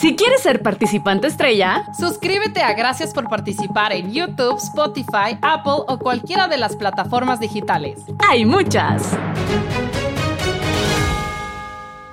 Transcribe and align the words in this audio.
Si 0.00 0.16
quieres 0.16 0.42
ser 0.42 0.62
participante 0.62 1.26
estrella, 1.26 1.86
suscríbete 1.98 2.60
a 2.62 2.72
Gracias 2.72 3.12
por 3.12 3.28
participar 3.28 3.92
en 3.92 4.12
YouTube, 4.12 4.56
Spotify, 4.56 5.38
Apple 5.42 5.84
o 5.86 5.98
cualquiera 5.98 6.48
de 6.48 6.56
las 6.56 6.76
plataformas 6.76 7.40
digitales. 7.40 8.00
Hay 8.28 8.44
muchas. 8.44 9.16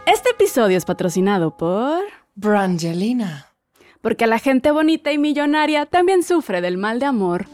Este 0.06 0.32
episodio 0.32 0.78
es 0.78 0.86
patrocinado 0.86 1.56
por 1.56 2.02
Brangelina. 2.36 3.48
Porque 4.02 4.28
la 4.28 4.40
gente 4.40 4.72
bonita 4.72 5.12
y 5.12 5.18
millonaria 5.18 5.86
también 5.86 6.24
sufre 6.24 6.62
del 6.62 6.78
mal 6.78 7.00
de 7.00 7.06
amor. 7.06 7.48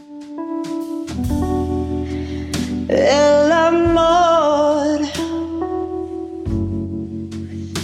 El 2.88 3.52
amor 3.52 5.00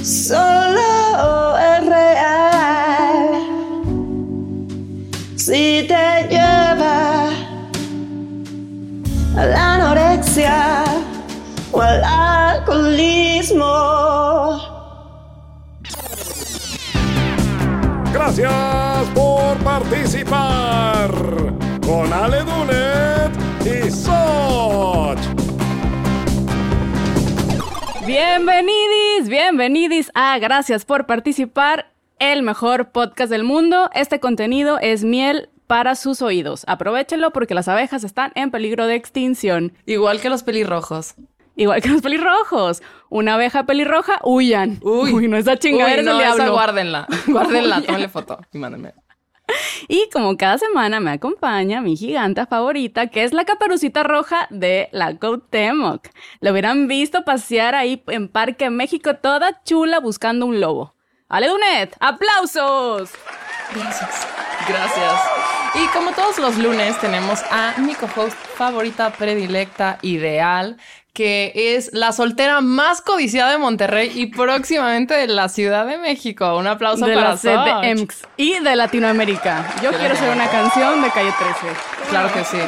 solo 0.03 0.92
a 9.37 9.47
la 9.47 9.75
anorexia 9.75 10.85
o 11.73 11.81
al 11.81 12.03
alcoholismo. 12.05 13.65
Gracias 18.13 18.53
por 19.15 19.57
participar 19.59 21.11
con 21.87 22.13
Ale 22.13 22.41
Dunet 22.41 23.33
y 23.65 23.91
Soch. 23.91 25.19
Bienvenidis, 28.07 29.29
bienvenidis 29.29 30.11
a 30.15 30.39
Gracias 30.39 30.85
por 30.85 31.07
participar, 31.07 31.93
el 32.19 32.43
mejor 32.43 32.91
podcast 32.91 33.31
del 33.31 33.45
mundo. 33.45 33.89
Este 33.95 34.21
contenido 34.21 34.79
es 34.81 35.05
miel 35.05 35.49
para 35.73 35.95
sus 35.95 36.21
oídos. 36.21 36.65
Aprovechenlo 36.69 37.31
porque 37.31 37.55
las 37.55 37.67
abejas 37.67 38.05
están 38.05 38.31
en 38.35 38.51
peligro 38.51 38.87
de 38.87 38.95
extinción. 38.95 39.73
Igual 39.87 40.21
que 40.21 40.29
los 40.29 40.43
pelirrojos. 40.43 41.15
Igual 41.57 41.81
que 41.81 41.89
los 41.89 42.03
pelirrojos. 42.03 42.83
Una 43.09 43.35
abeja 43.37 43.65
pelirroja, 43.65 44.21
huyan. 44.23 44.81
Uy, 44.83 45.29
no 45.29 45.39
esa 45.39 45.57
chingadera 45.57 46.03
Uy, 46.03 46.09
es 46.09 46.15
no, 46.15 46.21
el 46.21 46.41
esa 46.41 46.49
guárdenla. 46.51 47.07
Guárdenla, 47.27 47.81
tómale 47.87 48.11
foto 48.11 48.39
y 48.53 48.59
mándenme. 48.59 48.93
Y 49.89 50.11
como 50.13 50.37
cada 50.37 50.59
semana 50.59 51.01
me 51.01 51.13
acompaña 51.13 51.81
mi 51.81 51.97
giganta 51.97 52.45
favorita, 52.45 53.07
que 53.07 53.25
es 53.25 53.33
la 53.33 53.47
caperucita 53.47 54.03
roja 54.03 54.49
de 54.51 54.91
la 54.93 55.19
Cuauhtémoc. 55.19 56.07
Lo 56.43 56.53
hubieran 56.53 56.87
visto 56.87 57.25
pasear 57.25 57.75
ahí 57.75 58.03
en 58.09 58.29
Parque 58.29 58.69
México 58.69 59.15
toda 59.15 59.63
chula 59.65 60.01
buscando 60.01 60.45
un 60.45 60.61
lobo. 60.61 60.95
Ale 61.31 61.49
Dunet, 61.49 61.97
aplausos. 61.99 63.13
Gracias. 63.75 64.27
Gracias. 64.69 65.21
Y 65.75 65.87
como 65.89 66.13
todos 66.13 66.39
los 66.39 66.59
lunes 66.59 66.99
tenemos 67.01 67.41
a 67.51 67.75
mi 67.79 67.95
co-host 67.95 68.37
favorita, 68.57 69.11
predilecta, 69.11 69.99
ideal, 70.03 70.77
que 71.13 71.53
es 71.55 71.91
la 71.93 72.13
soltera 72.13 72.61
más 72.61 73.01
codiciada 73.01 73.53
de 73.53 73.59
Monterrey 73.59 74.11
y 74.15 74.27
próximamente 74.27 75.15
de 75.15 75.27
la 75.27 75.49
Ciudad 75.49 75.87
de 75.87 75.99
México. 75.99 76.57
Un 76.57 76.67
aplauso 76.67 77.07
de 77.07 77.15
para 77.15 77.39
la 77.43 77.81
de. 77.81 77.91
EMX 77.91 78.23
y 78.37 78.59
de 78.61 78.77
Latinoamérica. 78.77 79.65
Yo 79.83 79.91
quiero 79.91 80.17
ser 80.17 80.31
una 80.31 80.49
canción 80.49 81.03
de 81.03 81.11
Calle 81.11 81.33
13. 81.39 81.77
Claro 82.11 82.33
que 82.33 82.45
sí. 82.45 82.59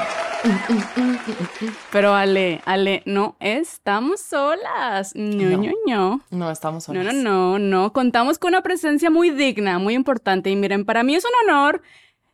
Pero 1.90 2.14
Ale, 2.14 2.60
Ale, 2.64 3.02
no 3.06 3.36
estamos 3.40 4.20
solas. 4.20 5.12
No, 5.14 5.56
No. 5.56 5.56
no, 5.58 5.72
no. 5.86 6.20
No, 6.30 6.50
estamos 6.50 6.88
No, 6.88 6.94
solas. 6.94 7.14
no, 7.14 7.58
no, 7.58 7.58
no. 7.58 7.92
Contamos 7.92 8.38
con 8.38 8.48
una 8.48 8.62
presencia 8.62 9.10
muy 9.10 9.30
digna, 9.30 9.78
muy 9.78 9.94
importante. 9.94 10.50
Y 10.50 10.56
miren, 10.56 10.84
para 10.84 11.02
mí 11.02 11.14
es 11.14 11.24
un 11.24 11.30
honor 11.48 11.82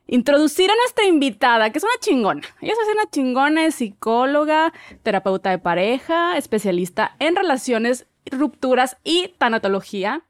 introducir 0.07 0.69
a 0.69 0.75
nuestra 0.75 1.05
invitada, 1.05 1.69
que 1.69 1.77
es 1.77 1.83
una 1.83 1.93
chingona. 1.99 2.41
Ella 2.59 2.73
es 2.73 2.93
una 2.93 3.09
chingona, 3.09 3.65
es 3.65 3.75
psicóloga, 3.75 4.73
terapeuta 5.03 5.49
de 5.51 5.59
pareja, 5.59 6.37
especialista 6.37 7.15
en 7.19 7.35
relaciones, 7.35 8.07
rupturas 8.29 8.97
y 9.03 9.29
tanatología. 9.37 10.23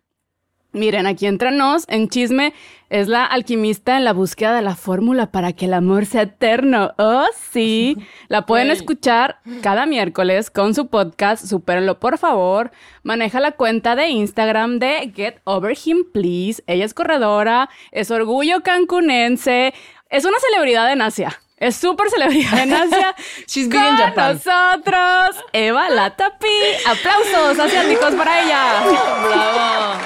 Miren, 0.73 1.05
aquí 1.05 1.25
entre 1.27 1.51
nos, 1.51 1.83
en 1.89 2.07
chisme, 2.07 2.53
es 2.89 3.09
la 3.09 3.25
alquimista 3.25 3.97
en 3.97 4.05
la 4.05 4.13
búsqueda 4.13 4.55
de 4.55 4.61
la 4.61 4.75
fórmula 4.75 5.29
para 5.29 5.51
que 5.51 5.65
el 5.65 5.73
amor 5.73 6.05
sea 6.05 6.21
eterno. 6.21 6.93
Oh, 6.97 7.25
sí. 7.51 7.97
La 8.29 8.45
pueden 8.45 8.71
escuchar 8.71 9.39
cada 9.61 9.85
miércoles 9.85 10.49
con 10.49 10.73
su 10.73 10.87
podcast, 10.87 11.45
supérenlo 11.45 11.99
por 11.99 12.17
favor. 12.17 12.71
Maneja 13.03 13.41
la 13.41 13.51
cuenta 13.51 13.97
de 13.97 14.07
Instagram 14.09 14.79
de 14.79 15.11
Get 15.13 15.41
Over 15.43 15.77
Him 15.83 16.05
Please. 16.11 16.63
Ella 16.67 16.85
es 16.85 16.93
corredora, 16.93 17.69
es 17.91 18.09
orgullo 18.09 18.61
cancunense, 18.61 19.73
es 20.09 20.23
una 20.23 20.37
celebridad 20.39 20.91
en 20.91 21.01
Asia. 21.01 21.37
Es 21.57 21.75
súper 21.75 22.09
celebridad 22.09 22.59
en 22.59 22.73
Asia. 22.73 23.13
She's 23.47 23.67
con 23.69 23.75
in 23.85 23.95
Japan. 23.97 24.33
nosotros, 24.33 25.45
Eva 25.53 25.89
Latapi. 25.89 26.47
Aplausos 26.87 27.59
asiáticos 27.59 28.15
para 28.15 28.41
ella. 28.41 28.83
Bravo. 29.27 30.01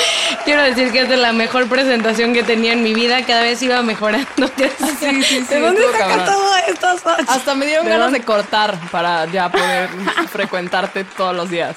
Quiero 0.44 0.62
decir 0.62 0.92
que 0.92 1.00
es 1.00 1.08
la 1.08 1.32
mejor 1.32 1.68
presentación 1.68 2.32
que 2.32 2.42
tenía 2.42 2.72
en 2.72 2.82
mi 2.82 2.94
vida. 2.94 3.24
Cada 3.24 3.42
vez 3.42 3.62
iba 3.62 3.82
mejorando. 3.82 4.26
Sí, 4.98 5.22
sí, 5.22 5.44
sí. 5.44 5.54
¿De 5.54 5.60
dónde 5.60 5.82
saca 5.92 6.24
todo 6.24 6.56
esto? 6.68 6.86
Hasta 7.28 7.54
me 7.54 7.66
dieron 7.66 7.84
¿De 7.84 7.92
ganas 7.92 8.12
de 8.12 8.22
cortar 8.22 8.78
para 8.90 9.26
ya 9.26 9.50
poder 9.50 9.88
frecuentarte 10.30 11.04
todos 11.04 11.36
los 11.36 11.50
días. 11.50 11.76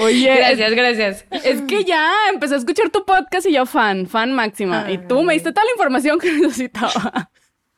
Oye, 0.00 0.34
Gracias, 0.34 0.72
gracias. 0.72 1.24
Es 1.44 1.62
que 1.62 1.84
ya 1.84 2.10
empecé 2.32 2.54
a 2.54 2.58
escuchar 2.58 2.90
tu 2.90 3.04
podcast 3.04 3.46
y 3.46 3.52
yo 3.52 3.64
fan, 3.64 4.06
fan 4.06 4.32
máxima. 4.32 4.90
Y 4.90 4.98
tú 4.98 5.22
me 5.22 5.34
diste 5.34 5.52
toda 5.52 5.64
la 5.64 5.72
información 5.72 6.18
que 6.18 6.32
necesitaba. 6.32 7.30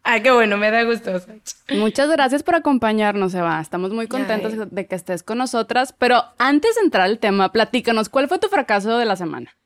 Ah, 0.05 0.21
qué 0.21 0.31
bueno, 0.31 0.57
me 0.59 0.71
da 0.71 0.83
gusto. 0.85 1.13
Muchas 1.71 2.11
gracias 2.11 2.43
por 2.43 2.55
acompañarnos, 2.57 3.35
Eva. 3.35 3.59
Estamos 3.61 3.91
muy 3.91 4.07
contentos 4.07 4.53
Ay. 4.53 4.69
de 4.71 4.87
que 4.87 4.95
estés 4.95 5.23
con 5.23 5.39
nosotras. 5.39 5.95
Pero 5.99 6.23
antes 6.39 6.75
de 6.77 6.83
entrar 6.83 7.05
al 7.05 7.19
tema, 7.19 7.51
platícanos, 7.53 8.11
¿cuál 8.11 8.29
fue 8.29 8.39
tu 8.39 8.49
fracaso 8.49 8.99
de 8.99 9.07
la 9.07 9.17
semana? 9.17 9.57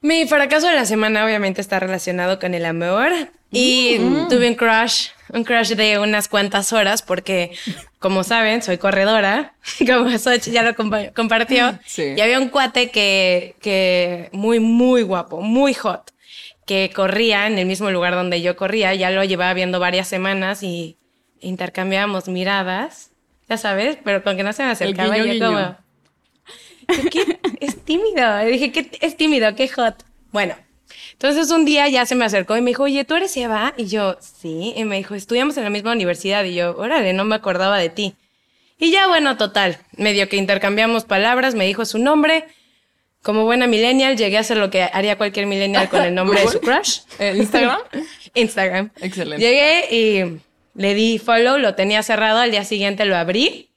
Mi 0.00 0.26
fracaso 0.26 0.68
de 0.68 0.74
la 0.74 0.84
semana 0.84 1.24
obviamente 1.24 1.60
está 1.60 1.80
relacionado 1.80 2.38
con 2.38 2.54
el 2.54 2.64
amor. 2.64 3.10
Y 3.50 3.98
tuve 4.30 4.48
un 4.48 4.54
crush, 4.54 5.08
un 5.28 5.44
crush 5.44 5.72
de 5.74 5.98
unas 5.98 6.26
cuantas 6.28 6.72
horas 6.72 7.02
porque, 7.02 7.50
como 7.98 8.24
saben, 8.24 8.62
soy 8.62 8.78
corredora, 8.78 9.52
como 9.86 10.16
Soch 10.18 10.48
ya 10.48 10.62
lo 10.62 10.74
compa- 10.74 11.12
compartió. 11.12 11.78
Sí. 11.84 12.14
Y 12.16 12.20
había 12.22 12.38
un 12.40 12.48
cuate 12.48 12.90
que, 12.90 13.54
que 13.60 14.30
muy, 14.32 14.58
muy 14.58 15.02
guapo, 15.02 15.42
muy 15.42 15.74
hot, 15.74 16.12
que 16.66 16.90
corría 16.94 17.46
en 17.46 17.58
el 17.58 17.66
mismo 17.66 17.90
lugar 17.90 18.14
donde 18.14 18.42
yo 18.42 18.56
corría. 18.56 18.94
Ya 18.94 19.10
lo 19.10 19.24
llevaba 19.24 19.54
viendo 19.54 19.80
varias 19.80 20.08
semanas 20.08 20.62
y 20.62 20.98
intercambiábamos 21.40 22.28
miradas, 22.28 23.10
ya 23.48 23.56
sabes, 23.56 23.98
pero 24.04 24.22
con 24.22 24.36
que 24.36 24.42
no 24.42 24.52
se 24.52 24.62
me 24.64 24.70
acercaba 24.70 25.16
guiño, 25.16 25.34
yo 25.34 25.46
como... 25.46 25.76
¿qué? 27.10 27.40
Es 27.60 27.84
tímido. 27.84 28.38
Le 28.38 28.50
dije, 28.50 28.72
¿qué? 28.72 28.90
Es 29.00 29.16
tímido, 29.16 29.54
qué 29.54 29.68
hot. 29.68 30.04
Bueno, 30.30 30.54
entonces 31.12 31.50
un 31.50 31.64
día 31.64 31.88
ya 31.88 32.06
se 32.06 32.14
me 32.14 32.24
acercó 32.24 32.56
y 32.56 32.62
me 32.62 32.70
dijo, 32.70 32.84
oye, 32.84 33.04
¿tú 33.04 33.14
eres 33.14 33.36
Eva? 33.36 33.74
Y 33.76 33.86
yo, 33.86 34.16
sí. 34.20 34.72
Y 34.76 34.84
me 34.84 34.96
dijo, 34.96 35.14
estudiamos 35.14 35.56
en 35.56 35.64
la 35.64 35.70
misma 35.70 35.92
universidad. 35.92 36.44
Y 36.44 36.54
yo, 36.54 36.76
órale, 36.76 37.12
no 37.12 37.24
me 37.24 37.34
acordaba 37.34 37.78
de 37.78 37.90
ti. 37.90 38.14
Y 38.78 38.90
ya, 38.90 39.06
bueno, 39.06 39.36
total. 39.36 39.78
Medio 39.96 40.28
que 40.28 40.36
intercambiamos 40.36 41.04
palabras, 41.04 41.54
me 41.54 41.66
dijo 41.66 41.84
su 41.84 41.98
nombre. 41.98 42.46
Como 43.22 43.44
buena 43.44 43.66
millennial, 43.66 44.16
llegué 44.16 44.36
a 44.36 44.40
hacer 44.40 44.56
lo 44.56 44.68
que 44.70 44.82
haría 44.82 45.16
cualquier 45.16 45.46
millennial 45.46 45.88
con 45.88 46.02
el 46.02 46.14
nombre 46.14 46.40
de 46.40 46.48
su 46.48 46.60
crush. 46.60 47.00
¿En 47.18 47.36
Instagram? 47.36 47.78
Instagram. 48.34 48.90
Excelente. 49.00 49.44
Llegué 49.44 49.86
y 49.94 50.40
le 50.74 50.94
di 50.94 51.18
follow, 51.18 51.58
lo 51.58 51.74
tenía 51.74 52.02
cerrado, 52.02 52.38
al 52.40 52.50
día 52.50 52.64
siguiente 52.64 53.04
lo 53.04 53.16
abrí 53.16 53.68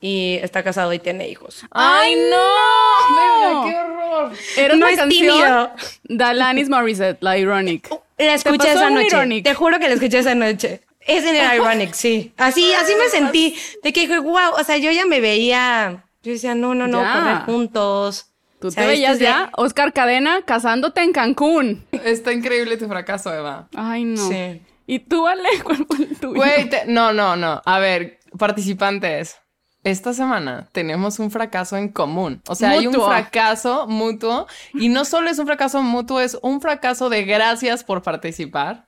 y 0.00 0.38
está 0.42 0.62
casado 0.62 0.92
y 0.92 0.98
tiene 0.98 1.28
hijos. 1.28 1.64
¡Ay, 1.70 2.14
no! 2.30 3.64
¡Qué 3.68 3.76
horror! 3.76 4.32
Era 4.56 4.74
No 4.74 4.84
una 4.86 4.90
es 4.90 4.98
canción 4.98 5.10
tímido. 5.38 5.70
de 6.04 6.24
Alanis 6.24 6.68
Morissette, 6.68 7.18
la 7.22 7.38
Ironic. 7.38 7.88
La 8.18 8.34
escuché 8.34 8.72
esa 8.72 8.90
noche. 8.90 9.06
Ironic? 9.08 9.44
Te 9.44 9.54
juro 9.54 9.78
que 9.78 9.88
la 9.88 9.94
escuché 9.94 10.18
esa 10.18 10.34
noche. 10.34 10.82
Es 11.00 11.24
en 11.24 11.36
el 11.36 11.54
Ironic, 11.56 11.94
sí. 11.94 12.32
Así, 12.36 12.72
así 12.74 12.92
me 12.96 13.08
sentí. 13.08 13.56
De 13.82 13.92
que 13.92 14.00
dije, 14.00 14.18
wow, 14.18 14.52
o 14.58 14.64
sea, 14.64 14.76
yo 14.76 14.90
ya 14.90 15.06
me 15.06 15.20
veía. 15.20 16.04
Yo 16.22 16.32
decía, 16.32 16.54
no, 16.54 16.74
no, 16.74 16.86
no, 16.88 17.00
Ya. 17.02 17.12
correr 17.14 17.36
juntos. 17.46 18.26
Tú 18.60 18.68
O 18.68 18.70
sea, 18.70 18.82
te 18.82 18.88
veías 18.88 19.18
de- 19.18 19.24
ya, 19.26 19.50
Oscar 19.56 19.92
Cadena, 19.92 20.42
casándote 20.42 21.02
en 21.02 21.12
Cancún. 21.12 21.84
Está 21.92 22.32
increíble 22.32 22.76
tu 22.76 22.88
fracaso, 22.88 23.32
Eva. 23.32 23.68
Ay, 23.76 24.04
no. 24.04 24.28
Sí. 24.28 24.60
¿Y 24.86 24.98
tú, 25.00 25.26
Ale? 25.28 25.48
¿Cuál 25.64 25.86
fue 25.86 25.98
el 26.06 26.16
tuyo? 26.18 26.34
Güey, 26.34 26.68
te- 26.68 26.86
no, 26.86 27.12
no, 27.12 27.36
no. 27.36 27.62
A 27.64 27.78
ver, 27.78 28.18
participantes. 28.38 29.36
Esta 29.84 30.12
semana 30.12 30.68
tenemos 30.72 31.18
un 31.20 31.30
fracaso 31.30 31.76
en 31.76 31.88
común. 31.88 32.42
O 32.48 32.54
sea, 32.56 32.70
hay 32.70 32.86
un 32.88 32.94
fracaso 32.94 33.86
mutuo. 33.86 34.48
Y 34.74 34.88
no 34.88 35.04
solo 35.04 35.30
es 35.30 35.38
un 35.38 35.46
fracaso 35.46 35.80
mutuo, 35.82 36.20
es 36.20 36.36
un 36.42 36.60
fracaso 36.60 37.08
de 37.10 37.22
gracias 37.24 37.84
por 37.84 38.02
participar. 38.02 38.86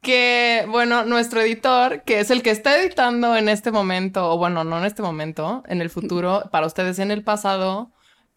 Que, 0.00 0.64
bueno, 0.68 1.04
nuestro 1.04 1.40
editor, 1.42 2.02
que 2.04 2.20
es 2.20 2.30
el 2.30 2.42
que 2.42 2.50
está 2.50 2.78
editando 2.80 3.36
en 3.36 3.48
este 3.50 3.70
momento, 3.70 4.30
o 4.32 4.38
bueno, 4.38 4.64
no 4.64 4.78
en 4.78 4.84
este 4.86 5.02
momento, 5.02 5.62
en 5.66 5.82
el 5.82 5.90
futuro, 5.90 6.44
para 6.50 6.66
ustedes 6.66 6.98
en 7.00 7.10
el 7.10 7.22
pasado, 7.22 7.90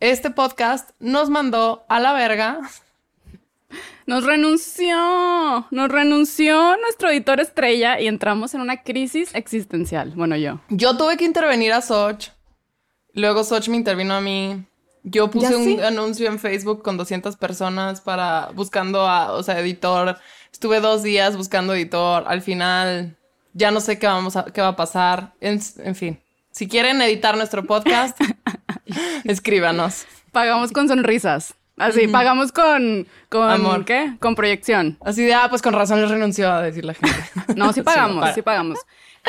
este 0.03 0.31
podcast 0.31 0.89
nos 0.99 1.29
mandó 1.29 1.85
a 1.87 2.01
la 2.01 2.11
verga. 2.11 2.59
Nos 4.05 4.25
renunció, 4.25 5.65
nos 5.71 5.89
renunció 5.89 6.75
nuestro 6.77 7.09
editor 7.09 7.39
estrella 7.39 8.01
y 8.01 8.07
entramos 8.07 8.53
en 8.53 8.59
una 8.59 8.83
crisis 8.83 9.33
existencial. 9.33 10.11
Bueno, 10.13 10.35
yo. 10.35 10.59
Yo 10.67 10.97
tuve 10.97 11.15
que 11.15 11.23
intervenir 11.23 11.71
a 11.71 11.81
Soch. 11.81 12.31
Luego 13.13 13.45
Soch 13.45 13.69
me 13.69 13.77
intervino 13.77 14.13
a 14.13 14.19
mí. 14.19 14.65
Yo 15.03 15.31
puse 15.31 15.51
¿Ya 15.51 15.57
un 15.57 15.63
sí? 15.63 15.79
anuncio 15.79 16.27
en 16.27 16.37
Facebook 16.37 16.83
con 16.83 16.97
200 16.97 17.37
personas 17.37 18.01
para 18.01 18.49
buscando 18.53 19.07
a, 19.07 19.31
o 19.31 19.41
sea, 19.41 19.57
editor. 19.61 20.17
Estuve 20.51 20.81
dos 20.81 21.01
días 21.01 21.37
buscando 21.37 21.73
editor. 21.73 22.25
Al 22.27 22.41
final 22.41 23.15
ya 23.53 23.71
no 23.71 23.79
sé 23.79 23.99
qué 23.99 24.07
vamos 24.07 24.35
a, 24.35 24.43
qué 24.45 24.59
va 24.59 24.69
a 24.69 24.75
pasar. 24.75 25.33
En, 25.39 25.61
en 25.77 25.95
fin, 25.95 26.19
si 26.51 26.67
quieren 26.67 27.01
editar 27.01 27.37
nuestro 27.37 27.63
podcast, 27.65 28.19
escríbanos. 29.23 30.05
Pagamos 30.31 30.71
con 30.71 30.87
sonrisas. 30.87 31.55
Así, 31.77 32.07
pagamos 32.07 32.51
con, 32.51 33.07
con 33.29 33.49
Amor. 33.49 33.83
¿qué? 33.83 34.15
Con 34.19 34.35
proyección. 34.35 34.97
Así 35.01 35.23
de, 35.23 35.33
ah, 35.33 35.47
pues 35.49 35.61
con 35.61 35.73
razón 35.73 36.01
les 36.01 36.09
renunció 36.09 36.51
a 36.51 36.61
decir 36.61 36.85
la 36.85 36.93
gente. 36.93 37.17
No, 37.55 37.73
sí 37.73 37.81
pagamos, 37.81 38.29
sí 38.33 38.41
pagamos. 38.41 38.79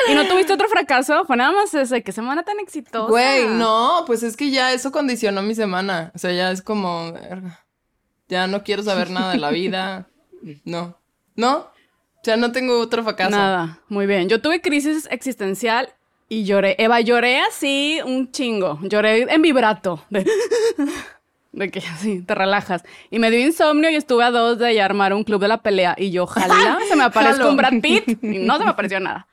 ¿Y 0.09 0.13
no 0.13 0.27
tuviste 0.27 0.53
otro 0.53 0.67
fracaso? 0.67 1.25
Fue 1.25 1.37
nada 1.37 1.51
más 1.51 1.73
ese. 1.73 2.03
Qué 2.03 2.11
semana 2.11 2.43
tan 2.43 2.59
exitosa. 2.59 3.09
Güey, 3.09 3.47
no, 3.47 4.03
pues 4.05 4.23
es 4.23 4.35
que 4.35 4.51
ya 4.51 4.73
eso 4.73 4.91
condicionó 4.91 5.41
mi 5.41 5.55
semana. 5.55 6.11
O 6.13 6.17
sea, 6.17 6.31
ya 6.33 6.51
es 6.51 6.61
como, 6.61 7.13
verga, 7.13 7.65
ya 8.27 8.47
no 8.47 8.63
quiero 8.63 8.83
saber 8.83 9.09
nada 9.09 9.31
de 9.31 9.39
la 9.39 9.49
vida. 9.51 10.07
No, 10.63 10.99
no, 11.35 11.71
ya 12.23 12.37
no 12.37 12.51
tengo 12.51 12.79
otro 12.79 13.03
fracaso. 13.03 13.31
Nada, 13.31 13.79
muy 13.89 14.05
bien. 14.05 14.29
Yo 14.29 14.41
tuve 14.41 14.61
crisis 14.61 15.07
existencial 15.09 15.94
y 16.29 16.43
lloré. 16.45 16.75
Eva, 16.79 17.01
lloré 17.01 17.39
así 17.41 17.99
un 18.05 18.31
chingo. 18.31 18.79
Lloré 18.83 19.21
en 19.33 19.41
vibrato. 19.41 20.03
De, 20.09 20.25
de 21.51 21.71
que 21.71 21.79
así 21.79 22.21
te 22.21 22.35
relajas. 22.35 22.83
Y 23.11 23.19
me 23.19 23.31
dio 23.31 23.39
insomnio 23.39 23.89
y 23.89 23.95
estuve 23.95 24.23
a 24.23 24.31
dos 24.31 24.57
de 24.59 24.81
armar 24.81 25.13
un 25.13 25.23
club 25.23 25.39
de 25.41 25.47
la 25.47 25.57
pelea. 25.61 25.95
Y 25.97 26.11
yo, 26.11 26.23
ojalá 26.23 26.79
se 26.87 26.95
me 26.95 27.03
aparezca 27.05 27.47
un 27.47 27.57
Brad 27.57 27.73
Pitt. 27.81 28.23
Y 28.23 28.39
no 28.39 28.57
se 28.57 28.63
me 28.63 28.69
apareció 28.71 28.99
nada. 28.99 29.27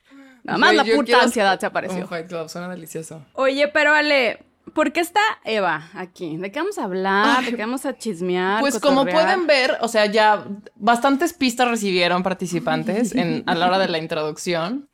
Nada 0.45 0.59
más 0.59 0.75
la 0.75 0.85
puta 0.85 1.05
quiero- 1.05 1.21
ansiedad 1.23 1.59
se 1.59 1.67
Un 1.67 1.71
apareció. 1.71 2.07
Fight 2.09 2.27
Club, 2.29 2.49
suena 2.49 2.69
delicioso. 2.69 3.25
Oye, 3.35 3.69
pero 3.69 3.93
Ale, 3.95 4.41
¿por 4.75 4.93
qué 4.93 4.99
está 5.01 5.21
Eva 5.45 5.89
aquí? 5.95 6.37
¿De 6.37 6.51
qué 6.51 6.59
vamos 6.59 6.79
a 6.79 6.85
hablar? 6.85 7.45
¿De 7.45 7.51
qué 7.53 7.63
vamos 7.63 7.87
a 7.87 7.97
chismear? 7.97 8.59
Pues 8.61 8.81
como 8.81 9.05
pueden 9.07 9.47
ver, 9.47 9.77
o 9.83 9.89
sea, 9.89 10.07
ya 10.07 10.45
bastantes 10.75 11.33
pistas 11.33 11.69
recibieron 11.69 12.25
participantes 12.25 13.15
en, 13.15 13.45
a 13.47 13.55
la 13.55 13.69
hora 13.69 13.79
de 13.79 13.89
la 13.89 13.99
introducción. 13.99 14.89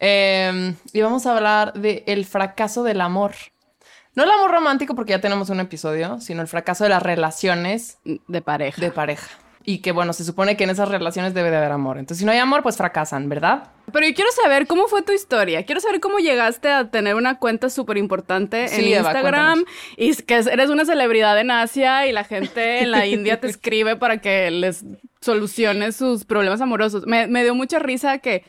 Eh, 0.00 0.74
y 0.92 1.00
vamos 1.00 1.26
a 1.26 1.36
hablar 1.36 1.72
de 1.74 2.04
el 2.06 2.24
fracaso 2.24 2.82
del 2.82 3.00
amor. 3.00 3.32
No 4.14 4.24
el 4.24 4.30
amor 4.30 4.50
romántico 4.50 4.94
porque 4.94 5.10
ya 5.10 5.20
tenemos 5.20 5.48
un 5.50 5.60
episodio, 5.60 6.20
sino 6.20 6.42
el 6.42 6.48
fracaso 6.48 6.84
de 6.84 6.90
las 6.90 7.02
relaciones 7.02 7.98
De 8.26 8.42
pareja. 8.42 8.80
de 8.80 8.90
pareja. 8.90 9.28
Y 9.64 9.78
que 9.80 9.92
bueno, 9.92 10.12
se 10.14 10.24
supone 10.24 10.56
que 10.56 10.64
en 10.64 10.70
esas 10.70 10.88
relaciones 10.88 11.34
debe 11.34 11.50
de 11.50 11.58
haber 11.58 11.72
amor. 11.72 11.98
Entonces, 11.98 12.20
si 12.20 12.24
no 12.24 12.32
hay 12.32 12.38
amor, 12.38 12.62
pues 12.62 12.76
fracasan, 12.78 13.28
¿verdad? 13.28 13.64
Pero 13.92 14.06
yo 14.06 14.14
quiero 14.14 14.30
saber 14.32 14.66
cómo 14.66 14.88
fue 14.88 15.02
tu 15.02 15.12
historia. 15.12 15.66
Quiero 15.66 15.80
saber 15.82 16.00
cómo 16.00 16.18
llegaste 16.20 16.70
a 16.70 16.90
tener 16.90 17.16
una 17.16 17.38
cuenta 17.38 17.68
súper 17.68 17.98
importante 17.98 18.62
en 18.62 18.68
Sí, 18.70 18.94
Eva, 18.94 19.10
Instagram 19.10 19.64
cuéntanos. 19.64 20.20
y 20.20 20.22
que 20.22 20.34
eres 20.36 20.70
una 20.70 20.86
celebridad 20.86 21.38
en 21.38 21.50
Asia 21.50 22.06
y 22.06 22.12
la 22.12 22.24
gente 22.24 22.80
en 22.80 22.92
la 22.92 23.04
India 23.06 23.40
te 23.40 23.46
escribe 23.48 23.94
para 23.96 24.18
que 24.22 24.50
les 24.50 24.84
soluciones 25.20 25.96
sus 25.96 26.24
problemas 26.24 26.62
amorosos. 26.62 27.06
Me, 27.06 27.26
me 27.26 27.42
dio 27.42 27.54
mucha 27.54 27.78
risa 27.78 28.18
que, 28.18 28.44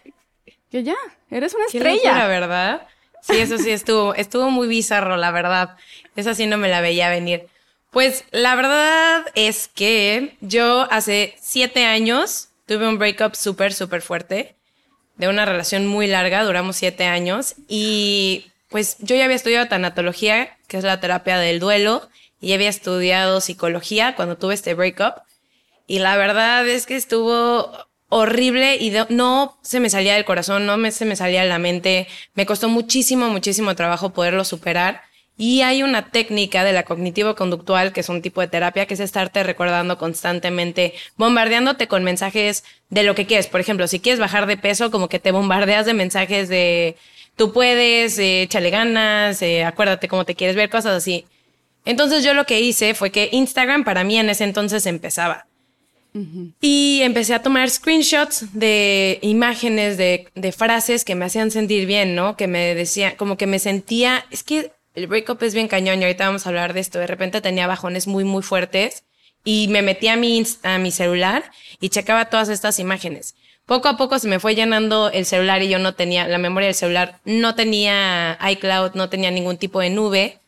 que 0.72 0.84
ya, 0.84 0.96
eres 1.32 1.54
una 1.54 1.66
estrella. 1.66 2.12
locura, 2.14 2.28
¿verdad? 2.28 2.88
Sí, 3.22 3.38
eso 3.38 3.58
sí 3.58 3.72
estuvo, 3.72 4.16
estuvo 4.16 4.50
muy 4.50 4.68
bizarro, 4.68 5.18
la 5.18 5.32
verdad. 5.32 5.76
Esa 6.16 6.34
sí 6.34 6.46
no 6.46 6.58
me 6.58 6.70
la 6.70 6.82
veía 6.82 7.10
venir. 7.10 7.48
Pues 7.92 8.24
la 8.32 8.56
verdad 8.56 9.26
es 9.36 9.68
que 9.68 10.36
yo 10.42 10.88
hace 10.92 11.36
siete 11.42 11.86
años 11.86 12.50
tuve 12.66 12.88
un 12.88 13.00
breakup 13.00 13.36
súper, 13.36 13.74
súper 13.74 14.02
fuerte 14.02 14.56
de 15.18 15.28
una 15.28 15.46
relación 15.46 15.88
muy 15.88 16.08
larga, 16.08 16.44
duramos 16.44 16.78
siete 16.78 17.06
años 17.06 17.56
y 17.68 18.52
pues 18.70 18.98
yo 19.00 19.16
ya 19.16 19.26
había 19.26 19.36
estudiado 19.36 19.68
tanatología, 19.68 20.56
que 20.68 20.78
es 20.78 20.84
la 20.84 21.00
terapia 21.00 21.40
del 21.40 21.60
duelo, 21.60 22.08
y 22.40 22.54
había 22.54 22.70
estudiado 22.70 23.42
psicología 23.42 24.16
cuando 24.16 24.38
tuve 24.38 24.54
este 24.54 24.76
breakup. 24.76 25.16
Y 25.88 26.00
la 26.00 26.16
verdad 26.16 26.68
es 26.68 26.86
que 26.86 26.96
estuvo 26.96 27.89
horrible 28.10 28.76
y 28.78 28.92
no 29.10 29.58
se 29.62 29.80
me 29.80 29.90
salía 29.90 30.16
del 30.16 30.26
corazón, 30.26 30.66
no 30.66 30.78
me, 30.78 30.92
se 30.92 31.06
me 31.06 31.16
salía 31.16 31.44
de 31.44 31.50
la 31.50 31.60
mente. 31.60 32.08
Me 32.34 32.46
costó 32.46 32.68
muchísimo, 32.68 33.30
muchísimo 33.30 33.76
trabajo 33.76 34.10
poderlo 34.12 34.44
superar. 34.44 35.02
Y 35.38 35.62
hay 35.62 35.84
una 35.84 36.12
técnica 36.12 36.66
de 36.66 36.74
la 36.74 36.84
cognitivo-conductual, 36.84 37.94
que 37.94 38.02
es 38.02 38.10
un 38.10 38.22
tipo 38.22 38.42
de 38.42 38.50
terapia, 38.50 38.86
que 38.88 38.96
es 38.96 39.00
estarte 39.00 39.42
recordando 39.42 39.98
constantemente, 39.98 40.94
bombardeándote 41.16 41.88
con 41.88 42.04
mensajes 42.04 42.66
de 42.90 43.04
lo 43.04 43.16
que 43.16 43.26
quieres. 43.26 43.48
Por 43.48 43.62
ejemplo, 43.62 43.88
si 43.88 44.02
quieres 44.02 44.20
bajar 44.20 44.48
de 44.48 44.58
peso, 44.58 44.92
como 44.92 45.08
que 45.08 45.20
te 45.20 45.32
bombardeas 45.32 45.86
de 45.86 45.94
mensajes 45.94 46.50
de 46.50 46.98
tú 47.38 47.54
puedes, 47.54 48.20
eh, 48.20 48.42
échale 48.44 48.70
ganas, 48.70 49.42
eh, 49.42 49.64
acuérdate 49.64 50.10
cómo 50.10 50.26
te 50.26 50.36
quieres 50.36 50.58
ver, 50.58 50.70
cosas 50.70 50.98
así. 50.98 51.26
Entonces 51.86 52.24
yo 52.26 52.34
lo 52.34 52.46
que 52.46 52.60
hice 52.60 52.94
fue 52.94 53.12
que 53.12 53.30
Instagram 53.32 53.86
para 53.86 54.04
mí 54.04 54.20
en 54.20 54.30
ese 54.30 54.44
entonces 54.44 54.86
empezaba. 54.86 55.49
Y 56.60 57.02
empecé 57.04 57.34
a 57.34 57.42
tomar 57.42 57.70
screenshots 57.70 58.54
de 58.54 59.20
imágenes, 59.22 59.98
de, 59.98 60.54
frases 60.56 61.06
que 61.06 61.16
me 61.16 61.26
hacían 61.26 61.52
sentir 61.52 61.86
bien, 61.86 62.16
¿no? 62.16 62.36
Que 62.36 62.48
me 62.48 62.74
decían, 62.76 63.16
como 63.16 63.38
que 63.38 63.48
me 63.48 63.60
sentía, 63.60 64.26
es 64.32 64.44
que 64.44 64.72
el 64.96 65.08
breakup 65.08 65.42
es 65.44 65.54
bien 65.54 65.68
cañón 65.68 66.02
y 66.02 66.04
ahorita 66.04 66.26
vamos 66.26 66.46
a 66.46 66.50
hablar 66.50 66.74
de 66.74 66.80
esto. 66.80 67.00
De 67.00 67.08
repente 67.08 67.42
tenía 67.42 67.68
bajones 67.68 68.08
muy, 68.08 68.24
muy 68.24 68.42
fuertes 68.42 69.04
y 69.44 69.68
me 69.70 69.82
metí 69.82 70.08
a 70.08 70.16
mi, 70.16 70.44
a 70.64 70.78
mi 70.80 70.92
celular 70.92 71.52
y 71.80 71.90
checaba 71.90 72.26
todas 72.26 72.50
estas 72.50 72.80
imágenes. 72.80 73.36
Poco 73.66 73.88
a 73.88 73.98
poco 73.98 74.18
se 74.18 74.28
me 74.28 74.40
fue 74.40 74.56
llenando 74.56 75.12
el 75.12 75.26
celular 75.26 75.62
y 75.62 75.70
yo 75.70 75.78
no 75.78 75.94
tenía, 75.94 76.28
la 76.28 76.40
memoria 76.40 76.68
del 76.68 76.76
celular 76.76 77.20
no 77.24 77.54
tenía 77.54 78.38
iCloud, 78.52 78.96
no 78.96 79.10
tenía 79.10 79.30
ningún 79.30 79.58
tipo 79.58 79.80
de 79.80 79.92
nube 79.92 80.40